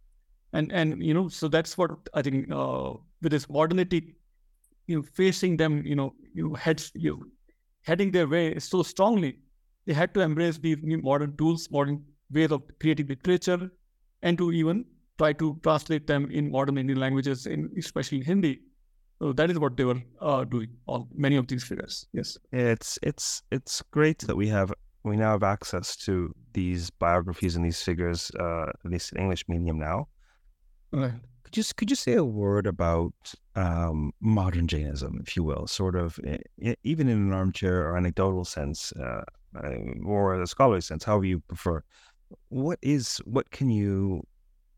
And 0.53 0.71
and 0.71 1.03
you 1.03 1.13
know 1.13 1.29
so 1.29 1.47
that's 1.47 1.77
what 1.77 1.91
I 2.13 2.21
think 2.21 2.51
uh, 2.51 2.93
with 3.21 3.31
this 3.31 3.49
modernity, 3.49 4.15
you 4.87 4.97
know, 4.97 5.03
facing 5.13 5.57
them, 5.57 5.85
you 5.85 5.95
know, 5.95 6.13
you 6.33 6.55
heads 6.55 6.91
you 6.93 7.31
heading 7.83 8.11
their 8.11 8.27
way 8.27 8.59
so 8.59 8.83
strongly, 8.83 9.39
they 9.89 9.95
had 9.95 10.13
to 10.13 10.21
embrace 10.21 10.59
these 10.59 10.77
new 10.83 11.01
modern 11.01 11.35
tools, 11.35 11.67
modern 11.71 12.03
ways 12.31 12.51
of 12.51 12.61
creating 12.79 13.07
literature, 13.07 13.71
and 14.21 14.37
to 14.37 14.51
even 14.51 14.85
try 15.17 15.33
to 15.33 15.59
translate 15.63 16.05
them 16.05 16.29
in 16.29 16.51
modern 16.51 16.77
Indian 16.77 16.99
languages, 16.99 17.47
in 17.47 17.71
especially 17.75 18.21
Hindi. 18.21 18.59
So 19.17 19.33
that 19.33 19.49
is 19.49 19.57
what 19.57 19.77
they 19.77 19.85
were 19.85 19.99
uh, 20.21 20.43
doing. 20.43 20.69
All 20.85 21.07
many 21.15 21.37
of 21.37 21.47
these 21.47 21.63
figures. 21.63 22.05
Yes, 22.13 22.37
it's 22.51 22.99
it's 23.01 23.41
it's 23.51 23.81
great 23.89 24.19
that 24.27 24.35
we 24.35 24.47
have 24.49 24.71
we 25.03 25.17
now 25.17 25.31
have 25.31 25.41
access 25.41 25.95
to 26.05 26.35
these 26.53 26.91
biographies 26.91 27.55
and 27.55 27.65
these 27.65 27.81
figures, 27.81 28.31
uh, 28.39 28.67
at 28.85 28.91
least 28.91 29.11
in 29.13 29.19
English 29.19 29.45
medium 29.47 29.79
now. 29.79 30.07
Right. 30.91 31.19
Could 31.43 31.57
you 31.57 31.63
could 31.75 31.89
you 31.89 31.95
say 31.95 32.13
a 32.13 32.23
word 32.23 32.67
about 32.67 33.33
um, 33.55 34.11
modern 34.21 34.67
Jainism, 34.67 35.19
if 35.23 35.35
you 35.35 35.43
will, 35.43 35.65
sort 35.65 35.95
of 35.95 36.19
even 36.83 37.09
in 37.09 37.17
an 37.17 37.33
armchair 37.33 37.87
or 37.87 37.97
anecdotal 37.97 38.45
sense, 38.45 38.93
uh, 38.93 39.23
or 40.05 40.41
a 40.41 40.47
scholarly 40.47 40.81
sense, 40.81 41.03
however 41.03 41.25
you 41.25 41.39
prefer? 41.39 41.83
What 42.49 42.79
is 42.81 43.17
what 43.25 43.49
can 43.51 43.69
you 43.69 44.25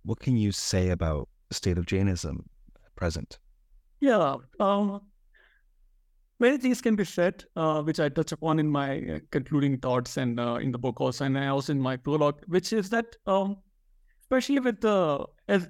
what 0.04 0.20
can 0.20 0.38
you 0.38 0.52
say 0.52 0.90
about 0.90 1.28
the 1.50 1.56
state 1.56 1.78
of 1.78 1.86
Jainism 1.86 2.50
at 2.86 2.96
present? 2.96 3.40
Yeah. 4.00 4.36
Um, 4.60 5.02
many 6.40 6.58
things 6.58 6.82
can 6.82 6.96
be 6.96 7.06
said, 7.06 7.46
uh, 7.56 7.82
which 7.84 8.00
I 8.00 8.10
touch 8.10 8.32
upon 8.32 8.60
in 8.60 8.68
my 8.70 9.00
uh, 9.00 9.20
concluding 9.32 9.78
thoughts 9.78 10.18
and 10.18 10.40
uh, 10.40 10.56
in 10.56 10.72
the 10.72 10.80
book 10.80 11.00
also, 11.00 11.26
and 11.26 11.38
also 11.38 11.72
in 11.74 11.80
my 11.80 11.98
prologue, 11.98 12.42
which 12.48 12.74
is 12.74 12.90
that, 12.90 13.16
um, 13.28 13.58
especially 14.24 14.60
with 14.60 14.82
the 14.82 15.26
as 15.48 15.68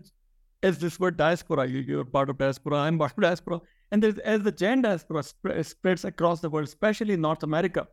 as 0.64 0.78
this 0.78 1.00
word 1.00 1.18
diaspora, 1.18 1.68
you, 1.68 2.00
are 2.00 2.06
part 2.06 2.30
of 2.30 2.38
diaspora, 2.38 2.78
I'm 2.78 3.00
part 3.00 3.14
of 3.18 3.24
diaspora, 3.24 3.60
and 3.92 4.06
as 4.06 4.44
the 4.44 4.52
Jain 4.52 4.84
diaspora 4.84 5.24
sp- 5.26 5.64
spreads 5.64 6.06
across 6.06 6.40
the 6.40 6.50
world, 6.50 6.68
especially 6.68 7.18
North 7.18 7.44
America, 7.44 7.88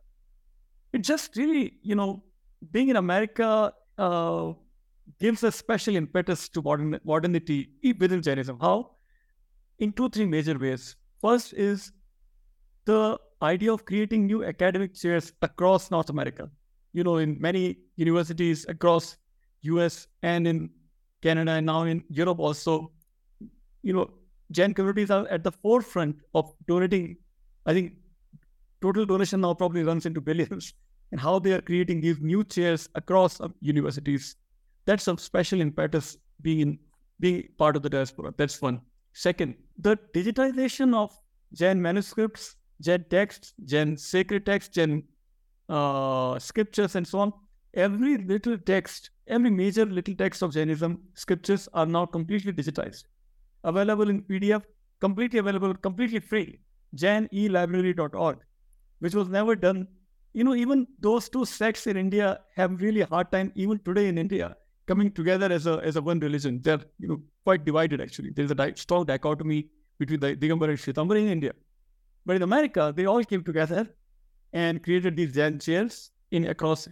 it 0.93 1.03
just 1.03 1.37
really, 1.37 1.75
you 1.83 1.95
know, 1.95 2.23
being 2.71 2.89
in 2.89 2.97
America 2.97 3.73
uh, 3.97 4.53
gives 5.21 5.43
a 5.43 5.53
special 5.53 5.97
impetus 5.97 6.49
to 6.51 6.63
modern 6.63 6.99
modernity 7.05 7.71
within 7.99 8.23
Jainism. 8.23 8.59
How? 8.61 8.99
in 9.79 9.93
two, 9.93 10.09
three 10.09 10.27
major 10.27 10.59
ways. 10.59 10.97
First 11.21 11.53
is 11.55 11.93
the 12.85 13.19
idea 13.43 13.73
of 13.73 13.85
creating 13.85 14.27
new 14.27 14.45
academic 14.45 14.95
chairs 14.95 15.33
across 15.43 15.91
North 15.91 16.11
America. 16.11 16.51
You 16.93 17.05
know, 17.05 17.19
in 17.19 17.41
many 17.41 17.79
universities 17.97 18.67
across 18.69 19.17
US 19.63 20.07
and 20.23 20.47
in 20.47 20.71
Canada 21.23 21.53
and 21.53 21.67
now 21.67 21.83
in 21.83 22.05
Europe 22.09 22.39
also, 22.39 22.93
you 23.83 23.93
know, 23.93 24.11
Jain 24.51 24.73
communities 24.73 25.11
are 25.11 25.27
at 25.29 25.45
the 25.45 25.53
forefront 25.53 26.17
of 26.35 26.55
donating. 26.67 27.17
I 27.67 27.75
think 27.75 27.95
total 28.81 29.05
donation 29.05 29.41
now 29.41 29.55
probably 29.55 29.83
runs 29.83 30.07
into 30.07 30.21
billions 30.21 30.75
and 31.13 31.21
how 31.21 31.39
they 31.39 31.53
are 31.53 31.61
creating 31.61 32.01
these 32.01 32.21
new 32.21 32.45
chairs 32.45 32.89
across 32.95 33.41
universities. 33.61 34.37
That's 34.85 35.09
a 35.09 35.17
special 35.17 35.61
impetus 35.61 36.17
being 36.43 36.79
being 37.21 37.49
part 37.59 37.77
of 37.77 37.83
the 37.83 37.91
diaspora. 37.91 38.33
That's 38.37 38.63
one. 38.63 38.81
Second, 39.13 39.57
the 39.79 39.99
digitization 40.15 40.95
of 40.95 41.11
Jain 41.53 41.83
manuscripts, 41.83 42.57
Jain 42.81 43.05
texts, 43.11 43.55
Jain 43.65 43.97
sacred 43.97 44.47
texts, 44.47 44.75
Jain 44.75 45.03
uh, 45.69 46.39
scriptures, 46.39 46.95
and 46.95 47.07
so 47.07 47.19
on. 47.21 47.33
Every 47.75 48.19
little 48.19 48.57
text, 48.57 49.11
every 49.27 49.51
major 49.51 49.85
little 49.85 50.15
text 50.15 50.43
of 50.43 50.53
Jainism 50.53 51.01
scriptures 51.15 51.69
are 51.75 51.87
now 51.87 52.07
completely 52.07 52.53
digitized, 52.53 53.05
available 53.65 54.09
in 54.09 54.23
PDF, 54.23 54.63
completely 55.01 55.39
available, 55.39 55.75
completely 55.75 56.21
free. 56.21 56.61
JainElibrary.org, 56.97 58.39
which 59.01 59.15
was 59.15 59.29
never 59.29 59.55
done 59.57 59.87
you 60.33 60.45
know, 60.45 60.55
even 60.55 60.87
those 61.01 61.29
two 61.29 61.45
sects 61.45 61.87
in 61.87 61.97
India 61.97 62.41
have 62.55 62.81
really 62.81 63.03
hard 63.03 63.33
time, 63.33 63.53
even 63.55 63.79
today 63.81 64.09
in 64.09 64.19
India, 64.19 64.57
coming 64.87 65.11
together 65.11 65.51
as 65.51 65.67
a 65.67 65.81
as 65.83 65.97
a 65.97 66.03
one 66.03 66.21
religion. 66.21 66.61
They're 66.63 66.81
you 66.99 67.09
know 67.09 67.23
quite 67.45 67.65
divided 67.65 68.01
actually. 68.01 68.31
There's 68.31 68.51
a 68.51 68.55
di- 68.55 68.75
strong 68.77 69.07
dichotomy 69.07 69.69
between 69.99 70.21
the 70.21 70.37
Digambara 70.37 70.71
and 70.71 70.79
Shvetambara 70.79 71.21
in 71.23 71.29
India. 71.29 71.53
But 72.27 72.37
in 72.37 72.43
America, 72.43 72.93
they 72.95 73.07
all 73.07 73.25
came 73.25 73.43
together 73.43 73.89
and 74.53 74.83
created 74.83 75.17
these 75.17 75.33
Jain 75.35 75.59
chairs 75.59 76.11
in 76.31 76.47
across 76.47 76.87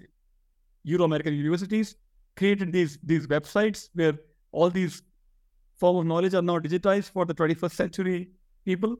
Euro-American 0.84 1.34
universities, 1.34 1.96
created 2.36 2.72
these 2.72 2.98
these 3.02 3.26
websites 3.26 3.90
where 3.94 4.14
all 4.52 4.70
these 4.70 5.02
form 5.76 5.98
of 5.98 6.06
knowledge 6.06 6.34
are 6.34 6.42
now 6.42 6.58
digitized 6.58 7.10
for 7.10 7.26
the 7.26 7.34
21st 7.34 7.72
century 7.72 8.30
people, 8.64 8.96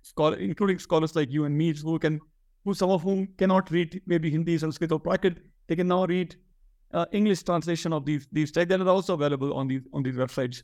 scholar, 0.00 0.36
including 0.38 0.78
scholars 0.78 1.14
like 1.14 1.30
you 1.30 1.44
and 1.44 1.56
me, 1.56 1.74
who 1.74 1.98
can, 1.98 2.18
who 2.66 2.74
some 2.74 2.90
of 2.90 3.02
whom 3.02 3.28
cannot 3.38 3.70
read 3.70 4.02
maybe 4.06 4.30
Hindi, 4.30 4.58
Sanskrit, 4.58 4.92
or 4.92 5.00
Prakrit, 5.00 5.38
they 5.68 5.76
can 5.76 5.88
now 5.88 6.04
read 6.04 6.36
uh, 6.92 7.06
English 7.12 7.42
translation 7.44 7.92
of 7.92 8.04
these 8.04 8.26
these 8.32 8.52
texts 8.52 8.70
that 8.70 8.80
are 8.80 8.88
also 8.88 9.14
available 9.14 9.54
on 9.54 9.68
these 9.68 9.82
on 9.92 10.02
these 10.02 10.16
websites, 10.16 10.62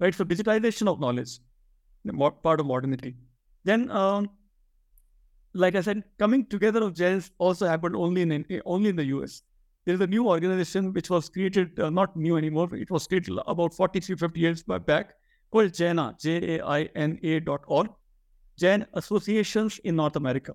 right? 0.00 0.14
So 0.14 0.24
digitization 0.24 0.88
of 0.88 1.00
knowledge, 1.00 1.38
part 2.42 2.60
of 2.60 2.66
modernity. 2.66 3.14
Then, 3.64 3.90
um, 3.90 4.30
like 5.54 5.74
I 5.74 5.82
said, 5.82 6.02
coming 6.18 6.46
together 6.46 6.82
of 6.82 6.94
Jains 6.94 7.30
also 7.38 7.66
happened 7.66 7.96
only 7.96 8.22
in 8.22 8.46
only 8.66 8.90
in 8.90 8.96
the 8.96 9.04
U.S. 9.16 9.42
There 9.84 9.94
is 9.94 10.00
a 10.00 10.06
new 10.06 10.26
organization 10.28 10.92
which 10.94 11.10
was 11.10 11.28
created, 11.28 11.78
uh, 11.78 11.90
not 11.90 12.16
new 12.16 12.38
anymore. 12.38 12.74
It 12.74 12.90
was 12.90 13.06
created 13.06 13.38
about 13.46 13.74
43, 13.74 14.16
50 14.16 14.40
years 14.40 14.62
back, 14.62 15.14
called 15.50 15.74
Jaina, 15.74 16.16
J-A-I-N-A 16.18 17.40
dot 17.40 17.60
org, 17.66 17.90
Jain 18.58 18.86
Associations 18.94 19.78
in 19.84 19.96
North 19.96 20.16
America, 20.16 20.54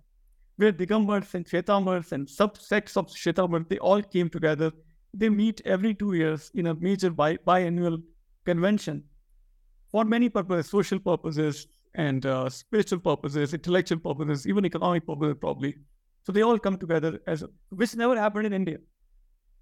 where 0.60 0.72
Digambars 0.72 1.34
and 1.34 1.46
Shvetambars 1.46 2.12
and 2.12 2.28
subsects 2.28 2.96
of 3.02 3.08
Shvetambars, 3.08 3.68
they 3.70 3.80
all 3.80 4.02
came 4.16 4.30
together 4.38 4.72
they 5.14 5.30
meet 5.30 5.62
every 5.66 5.94
two 5.94 6.14
years 6.14 6.52
in 6.54 6.68
a 6.68 6.76
major 6.76 7.10
bi- 7.10 7.38
biannual 7.38 8.02
convention 8.46 9.04
for 9.92 10.06
many 10.06 10.30
purposes, 10.30 10.70
social 10.70 11.00
purposes 11.00 11.68
and 11.96 12.26
uh, 12.26 12.50
spiritual 12.50 13.00
purposes, 13.00 13.54
intellectual 13.54 14.00
purposes, 14.00 14.48
even 14.48 14.66
economic 14.66 15.06
purposes, 15.08 15.36
probably. 15.40 15.76
So 16.24 16.32
they 16.32 16.44
all 16.44 16.60
come 16.60 16.78
together 16.78 17.20
as 17.26 17.44
which 17.70 17.96
never 17.96 18.16
happened 18.20 18.46
in 18.46 18.54
India. 18.54 18.78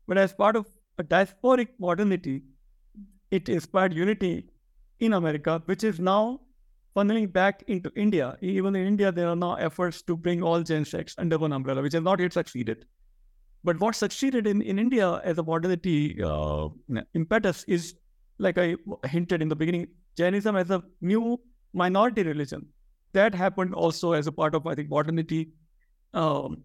But 0.08 0.18
as 0.18 0.34
part 0.34 0.56
of 0.56 0.66
a 0.98 1.04
diasporic 1.04 1.70
modernity, 1.80 2.44
it 3.32 3.48
inspired 3.48 3.94
unity 3.94 4.50
in 5.00 5.14
America, 5.14 5.62
which 5.66 5.84
is 5.84 6.00
now 6.00 6.42
funneling 6.98 7.32
back 7.32 7.64
into 7.68 7.92
India. 7.96 8.38
Even 8.42 8.76
in 8.76 8.88
India, 8.88 9.12
there 9.12 9.28
are 9.28 9.36
now 9.36 9.56
efforts 9.56 10.02
to 10.02 10.18
bring 10.18 10.42
all 10.42 10.64
Jain 10.64 10.86
sects 10.86 11.16
under 11.18 11.38
one 11.38 11.54
umbrella, 11.54 11.82
which 11.82 11.94
has 11.94 12.02
not 12.02 12.20
yet 12.20 12.34
succeeded. 12.34 12.86
But 13.64 13.80
what 13.80 13.96
succeeded 13.96 14.48
in, 14.48 14.62
in 14.62 14.80
India 14.80 15.22
as 15.24 15.38
a 15.38 15.44
modernity 15.44 16.22
uh, 16.24 16.70
impetus 17.14 17.64
is, 17.68 17.96
like 18.40 18.58
I 18.58 18.76
hinted 19.06 19.42
in 19.42 19.50
the 19.50 19.56
beginning, 19.56 19.88
Jainism 20.18 20.56
as 20.56 20.72
a 20.72 20.82
new 21.02 21.40
minority 21.74 22.24
religion. 22.24 22.66
That 23.14 23.36
happened 23.36 23.76
also 23.76 24.14
as 24.14 24.28
a 24.28 24.32
part 24.32 24.56
of, 24.56 24.66
I 24.66 24.76
think, 24.76 24.90
modernity 24.90 25.52
um, 26.14 26.64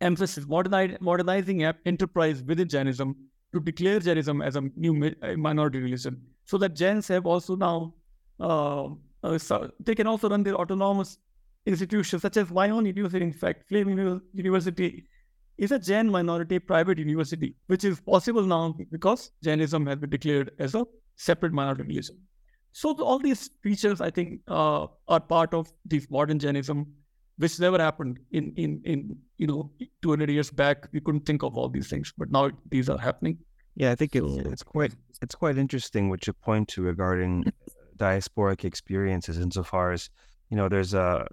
emphasis, 0.00 0.46
modernizing 0.46 1.64
enterprise 1.64 2.42
within 2.42 2.68
Jainism 2.68 3.16
to 3.52 3.60
declare 3.60 4.00
Jainism 4.00 4.42
as 4.42 4.56
a 4.56 4.62
new 4.76 5.14
minority 5.36 5.80
religion. 5.80 6.20
So 6.44 6.58
that 6.58 6.74
Jains 6.74 7.08
have 7.08 7.26
also 7.26 7.56
now, 7.56 7.94
uh, 8.40 8.88
uh, 9.24 9.38
so 9.38 9.70
they 9.80 9.94
can 9.94 10.06
also 10.06 10.28
run 10.28 10.42
their 10.42 10.54
autonomous 10.54 11.18
institutions, 11.66 12.22
such 12.22 12.36
as 12.36 12.50
my 12.50 12.68
own 12.70 12.84
university, 12.84 13.24
in 13.24 13.32
fact, 13.32 13.66
Flame 13.68 13.88
University 14.34 15.06
is 15.56 15.72
a 15.72 15.78
Jain 15.78 16.10
minority 16.10 16.58
private 16.58 16.98
university, 16.98 17.54
which 17.68 17.84
is 17.84 18.00
possible 18.00 18.42
now 18.42 18.74
because 18.90 19.30
Jainism 19.42 19.86
has 19.86 19.98
been 19.98 20.10
declared 20.10 20.50
as 20.58 20.74
a 20.74 20.84
separate 21.16 21.52
minority 21.52 21.84
religion. 21.84 22.18
So 22.72 22.92
all 23.00 23.18
these 23.18 23.50
features, 23.62 24.00
I 24.00 24.10
think, 24.10 24.40
uh, 24.48 24.88
are 25.08 25.20
part 25.20 25.54
of 25.54 25.72
this 25.84 26.10
modern 26.10 26.38
Jainism, 26.38 26.86
which 27.38 27.58
never 27.60 27.78
happened 27.78 28.18
in 28.32 28.52
in 28.56 28.80
in 28.84 29.16
you 29.38 29.46
know 29.46 29.70
200 30.02 30.28
years 30.28 30.50
back. 30.50 30.88
We 30.92 31.00
couldn't 31.00 31.24
think 31.24 31.44
of 31.44 31.56
all 31.56 31.68
these 31.68 31.88
things, 31.88 32.12
but 32.18 32.30
now 32.30 32.50
these 32.70 32.88
are 32.88 32.98
happening. 32.98 33.38
Yeah, 33.76 33.92
I 33.92 33.94
think 33.94 34.16
it's 34.16 34.36
it's 34.52 34.62
quite 34.64 34.94
it's 35.22 35.36
quite 35.36 35.56
interesting 35.56 36.10
what 36.10 36.26
you 36.26 36.32
point 36.32 36.68
to 36.70 36.82
regarding 36.82 37.44
diasporic 37.96 38.64
experiences 38.64 39.38
insofar 39.38 39.92
as 39.92 40.10
you 40.50 40.56
know, 40.56 40.68
there's 40.68 40.94
a, 40.94 41.26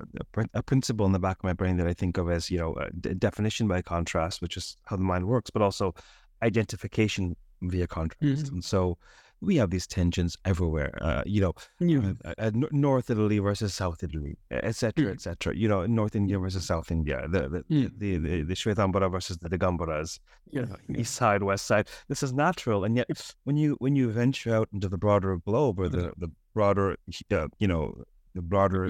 a 0.53 0.63
principle 0.63 1.05
in 1.05 1.11
the 1.11 1.19
back 1.19 1.37
of 1.37 1.43
my 1.43 1.53
brain 1.53 1.77
that 1.77 1.87
I 1.87 1.93
think 1.93 2.17
of 2.17 2.31
as, 2.31 2.49
you 2.49 2.57
know, 2.57 2.75
definition 3.19 3.67
by 3.67 3.81
contrast, 3.81 4.41
which 4.41 4.57
is 4.57 4.77
how 4.85 4.95
the 4.95 5.03
mind 5.03 5.27
works, 5.27 5.49
but 5.51 5.61
also 5.61 5.93
identification 6.41 7.35
via 7.61 7.87
contrast. 7.87 8.45
Mm-hmm. 8.45 8.55
And 8.55 8.63
so 8.63 8.97
we 9.41 9.55
have 9.55 9.71
these 9.71 9.87
tensions 9.87 10.37
everywhere, 10.45 10.97
uh, 11.01 11.23
you 11.25 11.41
know, 11.41 11.53
yeah. 11.79 12.13
uh, 12.23 12.33
uh, 12.37 12.51
North 12.53 13.09
Italy 13.09 13.39
versus 13.39 13.73
South 13.73 14.03
Italy, 14.03 14.37
etc., 14.51 15.05
mm. 15.05 15.11
etc. 15.11 15.55
You 15.55 15.67
know, 15.67 15.85
North 15.85 16.15
India 16.15 16.37
versus 16.37 16.65
South 16.65 16.91
India, 16.91 17.27
the 17.27 17.49
the 17.49 17.63
mm. 17.63 17.91
the, 17.97 18.17
the, 18.17 18.43
the 18.43 18.53
Shvetambara 18.53 19.11
versus 19.11 19.37
the 19.37 19.49
Digambaras, 19.49 20.19
yeah. 20.51 20.65
East 20.95 21.15
side, 21.15 21.43
West 21.43 21.65
side. 21.65 21.87
This 22.07 22.21
is 22.23 22.33
natural, 22.33 22.83
and 22.83 22.95
yet 22.95 23.33
when 23.43 23.57
you 23.57 23.75
when 23.79 23.95
you 23.95 24.11
venture 24.11 24.55
out 24.55 24.69
into 24.73 24.87
the 24.87 24.97
broader 24.97 25.35
globe 25.37 25.79
or 25.79 25.89
the 25.89 26.13
the 26.17 26.29
broader, 26.53 26.95
uh, 27.31 27.47
you 27.59 27.67
know, 27.67 28.03
the 28.35 28.41
broader 28.41 28.89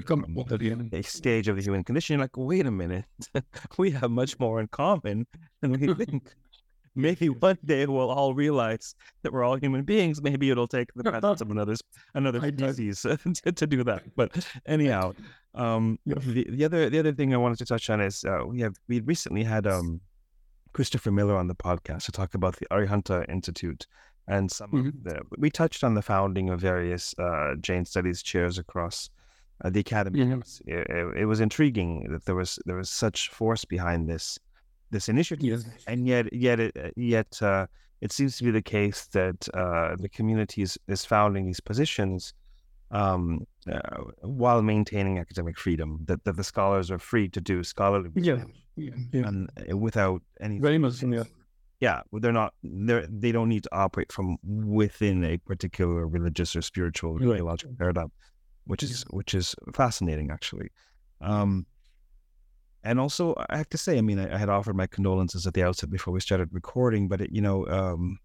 stage 1.02 1.48
of 1.48 1.56
the 1.56 1.62
human 1.62 1.82
condition, 1.82 2.14
you're 2.14 2.24
like, 2.24 2.36
wait 2.36 2.66
a 2.66 2.70
minute, 2.70 3.06
we 3.78 3.90
have 3.90 4.10
much 4.10 4.38
more 4.38 4.60
in 4.60 4.68
common 4.68 5.26
than 5.60 5.72
we 5.72 5.94
think. 6.04 6.34
Maybe 6.94 7.28
one 7.28 7.58
day 7.64 7.86
we'll 7.86 8.10
all 8.10 8.34
realize 8.34 8.94
that 9.22 9.32
we're 9.32 9.44
all 9.44 9.56
human 9.56 9.82
beings. 9.82 10.20
Maybe 10.20 10.50
it'll 10.50 10.68
take 10.68 10.92
the 10.94 11.04
presence 11.10 11.40
of 11.40 11.50
another 11.50 11.76
another 12.14 12.40
species 12.40 13.00
to, 13.44 13.52
to, 13.52 13.66
do 13.66 13.82
that. 13.84 14.02
But 14.14 14.46
anyhow, 14.66 15.12
um, 15.54 15.98
the, 16.06 16.46
the 16.50 16.64
other 16.64 16.90
the 16.90 16.98
other 16.98 17.12
thing 17.12 17.32
I 17.32 17.38
wanted 17.38 17.58
to 17.58 17.66
touch 17.66 17.88
on 17.90 18.00
is 18.00 18.24
uh, 18.24 18.44
we 18.46 18.60
have 18.60 18.76
we 18.88 19.00
recently 19.00 19.42
had 19.42 19.66
um, 19.66 20.00
Christopher 20.72 21.10
Miller 21.10 21.36
on 21.36 21.48
the 21.48 21.54
podcast 21.54 22.04
to 22.06 22.12
talk 22.12 22.34
about 22.34 22.56
the 22.56 22.66
Arihanta 22.70 23.28
Institute 23.28 23.86
and 24.28 24.50
some 24.50 24.70
mm-hmm. 24.70 24.88
of 24.88 25.04
the 25.04 25.22
we 25.38 25.50
touched 25.50 25.84
on 25.84 25.94
the 25.94 26.02
founding 26.02 26.50
of 26.50 26.60
various 26.60 27.14
uh, 27.18 27.54
Jain 27.60 27.84
studies 27.84 28.22
chairs 28.22 28.58
across 28.58 29.10
uh, 29.64 29.70
the 29.70 29.80
academy. 29.80 30.20
Yeah. 30.20 30.36
It, 30.66 30.86
it, 30.90 31.16
it, 31.18 31.24
was 31.26 31.40
intriguing 31.40 32.08
that 32.10 32.24
there 32.24 32.34
was 32.34 32.58
there 32.66 32.76
was 32.76 32.90
such 32.90 33.28
force 33.30 33.64
behind 33.64 34.08
this 34.08 34.38
this 34.92 35.08
initiative, 35.08 35.44
yes. 35.44 35.64
and 35.86 36.06
yet 36.06 36.32
yet 36.32 36.60
it, 36.60 36.76
uh, 36.76 36.90
yet 36.96 37.42
uh, 37.42 37.66
it 38.00 38.12
seems 38.12 38.36
to 38.38 38.44
be 38.44 38.50
the 38.50 38.62
case 38.62 39.06
that 39.06 39.48
uh, 39.54 39.96
the 39.98 40.08
community 40.08 40.62
is, 40.62 40.78
is 40.86 41.04
founding 41.04 41.46
these 41.46 41.60
positions 41.60 42.34
um, 42.92 43.46
uh, 43.70 43.80
while 44.20 44.62
maintaining 44.62 45.18
academic 45.18 45.58
freedom. 45.58 45.98
That, 46.04 46.22
that 46.24 46.36
the 46.36 46.44
scholars 46.44 46.90
are 46.90 46.98
free 46.98 47.28
to 47.30 47.40
do 47.40 47.64
scholarly 47.64 48.10
yeah. 48.14 48.44
yeah. 48.76 48.90
yeah. 49.12 49.26
and 49.26 49.50
uh, 49.70 49.76
without 49.76 50.22
any 50.40 50.58
very 50.58 50.78
much 50.78 51.02
yeah. 51.02 51.24
Yeah, 51.80 52.02
they're 52.12 52.30
not. 52.30 52.54
They 52.62 53.04
they 53.10 53.32
don't 53.32 53.48
need 53.48 53.64
to 53.64 53.74
operate 53.74 54.12
from 54.12 54.36
within 54.44 55.24
a 55.24 55.38
particular 55.38 56.06
religious 56.06 56.54
or 56.54 56.62
spiritual 56.62 57.14
right. 57.18 57.34
theological 57.34 57.74
paradigm 57.76 58.12
which 58.66 58.82
is 58.82 59.04
which 59.10 59.34
is 59.34 59.54
fascinating 59.74 60.30
actually. 60.30 60.70
Um, 61.20 61.66
and 62.84 63.00
also, 63.00 63.34
I 63.50 63.56
have 63.56 63.68
to 63.70 63.78
say, 63.78 63.98
I 63.98 64.00
mean, 64.00 64.18
I, 64.18 64.34
I, 64.34 64.38
had 64.38 64.48
offered 64.48 64.76
my 64.76 64.86
condolences 64.86 65.46
at 65.46 65.54
the 65.54 65.62
outset 65.62 65.90
before 65.90 66.12
we 66.12 66.20
started 66.20 66.48
recording, 66.52 67.08
but 67.08 67.20
it, 67.20 67.30
you 67.32 67.40
know, 67.40 67.66
um, 67.68 68.18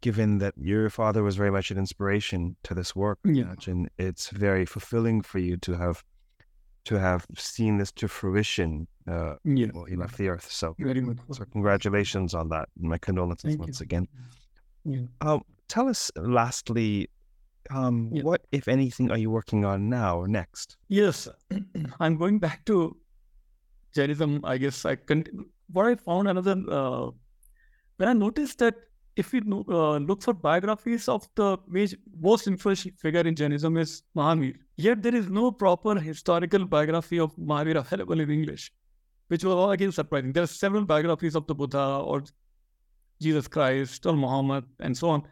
given 0.00 0.38
that 0.38 0.54
your 0.56 0.90
father 0.90 1.22
was 1.22 1.36
very 1.36 1.50
much 1.50 1.70
an 1.70 1.78
inspiration 1.78 2.56
to 2.64 2.74
this 2.74 2.96
work, 2.96 3.18
yeah. 3.24 3.54
and 3.66 3.88
it's 3.98 4.30
very 4.30 4.64
fulfilling 4.64 5.22
for 5.22 5.38
you 5.38 5.56
to 5.58 5.74
have 5.74 6.02
to 6.84 6.98
have 6.98 7.26
seen 7.36 7.78
this 7.78 7.92
to 7.92 8.08
fruition. 8.08 8.86
Uh, 9.06 9.36
yeah. 9.44 9.68
Well, 9.72 9.84
he 9.84 9.96
left 9.96 10.18
the 10.18 10.28
earth, 10.28 10.50
so 10.50 10.74
so 11.32 11.44
congratulations 11.52 12.34
on 12.34 12.48
that. 12.50 12.68
My 12.78 12.98
condolences 12.98 13.50
Thank 13.50 13.60
once 13.60 13.80
you. 13.80 13.84
again. 13.84 14.08
Yeah. 14.84 15.02
Um, 15.20 15.42
tell 15.68 15.88
us, 15.88 16.10
lastly, 16.16 17.08
um, 17.70 18.10
yeah. 18.12 18.22
What, 18.22 18.42
if 18.52 18.68
anything, 18.68 19.10
are 19.10 19.18
you 19.18 19.30
working 19.30 19.64
on 19.64 19.88
now 19.88 20.18
or 20.18 20.28
next? 20.28 20.76
Yes, 20.88 21.28
I'm 22.00 22.16
going 22.16 22.38
back 22.38 22.64
to 22.66 22.96
Jainism. 23.94 24.40
I 24.44 24.58
guess 24.58 24.84
I 24.84 24.96
can. 24.96 25.24
What 25.72 25.86
I 25.86 25.94
found 25.94 26.28
another 26.28 26.56
uh, 26.70 27.10
when 27.96 28.08
I 28.08 28.12
noticed 28.12 28.58
that 28.58 28.74
if 29.16 29.32
we 29.32 29.40
uh, 29.40 29.96
look 29.98 30.22
for 30.22 30.34
biographies 30.34 31.08
of 31.08 31.28
the 31.36 31.56
major, 31.68 31.96
most 32.20 32.46
influential 32.46 32.90
figure 33.00 33.20
in 33.20 33.34
Jainism 33.36 33.76
is 33.76 34.02
Mahavir, 34.16 34.56
yet 34.76 35.02
there 35.02 35.14
is 35.14 35.28
no 35.28 35.52
proper 35.52 35.98
historical 35.98 36.64
biography 36.64 37.20
of 37.20 37.34
Mahavir 37.36 37.76
available 37.76 38.18
in 38.20 38.30
English, 38.30 38.72
which 39.28 39.44
was 39.44 39.72
again 39.74 39.92
surprising. 39.92 40.32
There 40.32 40.42
are 40.42 40.48
several 40.48 40.84
biographies 40.84 41.36
of 41.36 41.46
the 41.46 41.54
Buddha 41.54 41.84
or 42.04 42.24
Jesus 43.20 43.46
Christ 43.46 44.04
or 44.06 44.14
Muhammad 44.14 44.64
and 44.80 44.96
so 44.96 45.10
on, 45.10 45.22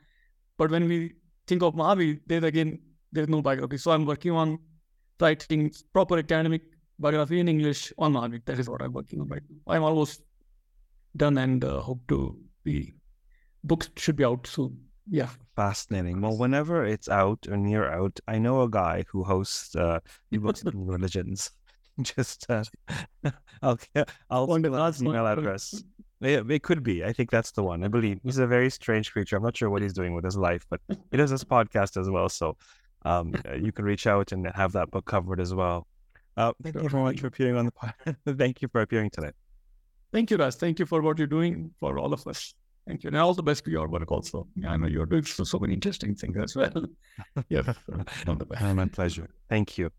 but 0.57 0.71
when 0.71 0.89
we 0.89 1.15
think 1.49 1.63
of 1.63 1.75
Mahavir, 1.75 2.21
there's 2.27 2.45
again, 2.45 2.79
there's 3.11 3.29
no 3.29 3.43
biography. 3.43 3.79
So 3.79 3.91
I'm 3.91 4.07
working 4.07 4.31
on 4.31 4.59
writing 5.21 5.73
proper 5.93 6.19
academic 6.19 6.63
biography 7.03 7.41
in 7.41 7.49
English 7.49 7.93
on 7.99 8.15
Mahavir. 8.15 8.43
That 8.47 8.59
is 8.59 8.69
what 8.71 8.83
I'm 8.83 8.93
working 8.93 9.21
on 9.21 9.29
right 9.29 9.43
now. 9.49 9.75
I'm 9.75 9.83
almost 9.83 10.23
done 11.17 11.37
and 11.39 11.63
uh, 11.65 11.81
hope 11.81 12.01
to 12.09 12.39
be 12.65 12.95
books 13.65 13.91
should 13.97 14.17
be 14.17 14.25
out 14.25 14.47
soon. 14.47 14.79
Yeah. 15.09 15.29
Fascinating. 15.57 16.21
Well, 16.21 16.39
whenever 16.39 16.85
it's 16.85 17.09
out 17.09 17.47
or 17.49 17.57
near 17.57 17.91
out, 17.91 18.19
I 18.29 18.39
know 18.39 18.63
a 18.63 18.71
guy 18.71 19.05
who 19.11 19.25
hosts 19.25 19.75
uh, 19.77 20.01
books 20.33 20.63
and 20.63 20.89
religions. 20.89 21.51
Just, 22.03 22.47
uh, 22.49 22.65
I'll, 23.63 23.79
I'll 24.31 24.47
Wonder 24.47 24.71
spell 24.71 24.87
his 24.87 25.03
email 25.03 25.27
address. 25.27 25.85
Yeah, 26.21 26.43
it 26.49 26.63
could 26.63 26.83
be. 26.83 27.05
I 27.05 27.13
think 27.13 27.31
that's 27.31 27.51
the 27.51 27.65
one. 27.65 27.85
I 27.85 27.89
believe 27.89 28.21
he's 28.23 28.39
a 28.39 28.47
very 28.47 28.71
strange 28.71 29.13
creature. 29.13 29.37
I'm 29.37 29.43
not 29.43 29.57
sure 29.57 29.69
what 29.69 29.83
he's 29.83 29.93
doing 29.93 30.15
with 30.15 30.25
his 30.25 30.37
life, 30.37 30.65
but 30.71 30.81
he 31.11 31.17
does 31.17 31.31
this 31.31 31.45
podcast 31.45 32.01
as 32.01 32.09
well. 32.09 32.29
So 32.29 32.57
um, 33.05 33.35
you 33.61 33.73
can 33.73 33.85
reach 33.85 34.07
out 34.07 34.31
and 34.31 34.47
have 34.55 34.73
that 34.73 34.91
book 34.91 35.05
covered 35.05 35.41
as 35.41 35.53
well. 35.53 35.87
Uh, 36.37 36.53
thank 36.63 36.75
you 36.77 36.89
very 36.89 37.03
much 37.03 37.21
for 37.21 37.27
appearing 37.27 37.57
on 37.57 37.67
the 37.67 37.73
podcast. 37.73 38.17
thank 38.39 38.63
you 38.63 38.69
for 38.69 38.81
appearing 38.81 39.11
today. 39.11 39.31
Thank 40.13 40.31
you, 40.31 40.37
Raj. 40.37 40.55
Thank 40.55 40.79
you 40.79 40.87
for 40.87 41.03
what 41.03 41.19
you're 41.19 41.27
doing 41.27 41.73
for 41.81 41.99
all 41.99 42.13
of 42.13 42.27
us. 42.27 42.55
Thank 42.87 43.05
you. 43.05 43.09
And 43.09 43.17
all 43.17 43.33
the 43.33 43.43
best 43.43 43.65
for 43.65 43.71
your 43.71 43.89
work 43.89 44.11
also. 44.11 44.47
I 44.67 44.77
know 44.77 44.89
you're 44.89 45.07
doing 45.07 45.25
so, 45.25 45.45
so 45.45 45.59
many 45.59 45.75
interesting 45.75 46.15
things 46.15 46.37
as 46.37 46.57
well. 46.57 46.87
yeah. 47.49 47.73
All 48.27 48.35
the 48.35 48.45
best. 48.45 48.75
My 48.75 48.87
pleasure. 48.87 49.31
Thank 49.49 49.79
you. 49.79 49.91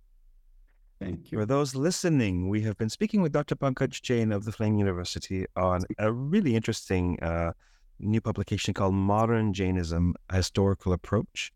Thank 0.99 1.31
you. 1.31 1.37
For 1.39 1.45
those 1.45 1.75
listening, 1.75 2.49
we 2.49 2.61
have 2.61 2.77
been 2.77 2.89
speaking 2.89 3.21
with 3.21 3.31
Dr. 3.31 3.55
Pankaj 3.55 4.01
Jain 4.01 4.31
of 4.33 4.43
the 4.43 4.51
Flame 4.51 4.77
University 4.77 5.45
on 5.55 5.83
a 5.97 6.11
really 6.11 6.55
interesting 6.55 7.17
uh, 7.21 7.53
new 7.99 8.19
publication 8.19 8.73
called 8.73 8.93
Modern 8.93 9.53
Jainism 9.53 10.13
A 10.29 10.37
Historical 10.37 10.91
Approach. 10.91 11.51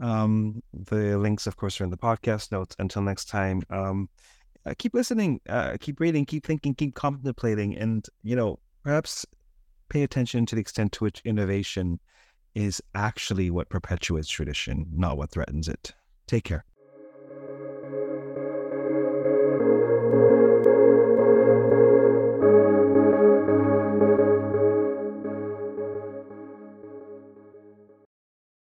Um, 0.00 0.62
the 0.72 1.18
links, 1.18 1.46
of 1.46 1.56
course, 1.56 1.80
are 1.80 1.84
in 1.84 1.90
the 1.90 1.96
podcast 1.96 2.52
notes. 2.52 2.74
Until 2.78 3.02
next 3.02 3.26
time, 3.26 3.62
um, 3.70 4.08
uh, 4.66 4.74
keep 4.78 4.94
listening, 4.94 5.40
uh, 5.48 5.76
keep 5.80 6.00
reading, 6.00 6.24
keep 6.26 6.44
thinking, 6.44 6.74
keep 6.74 6.94
contemplating, 6.94 7.76
and, 7.76 8.06
you 8.22 8.36
know, 8.36 8.58
perhaps 8.82 9.26
pay 9.88 10.02
attention 10.02 10.46
to 10.46 10.54
the 10.54 10.60
extent 10.60 10.92
to 10.92 11.04
which 11.04 11.22
innovation 11.24 12.00
is 12.54 12.82
actually 12.94 13.50
what 13.50 13.68
perpetuates 13.68 14.28
tradition, 14.28 14.86
not 14.92 15.16
what 15.16 15.30
threatens 15.30 15.68
it. 15.68 15.94
Take 16.26 16.44
care. 16.44 16.64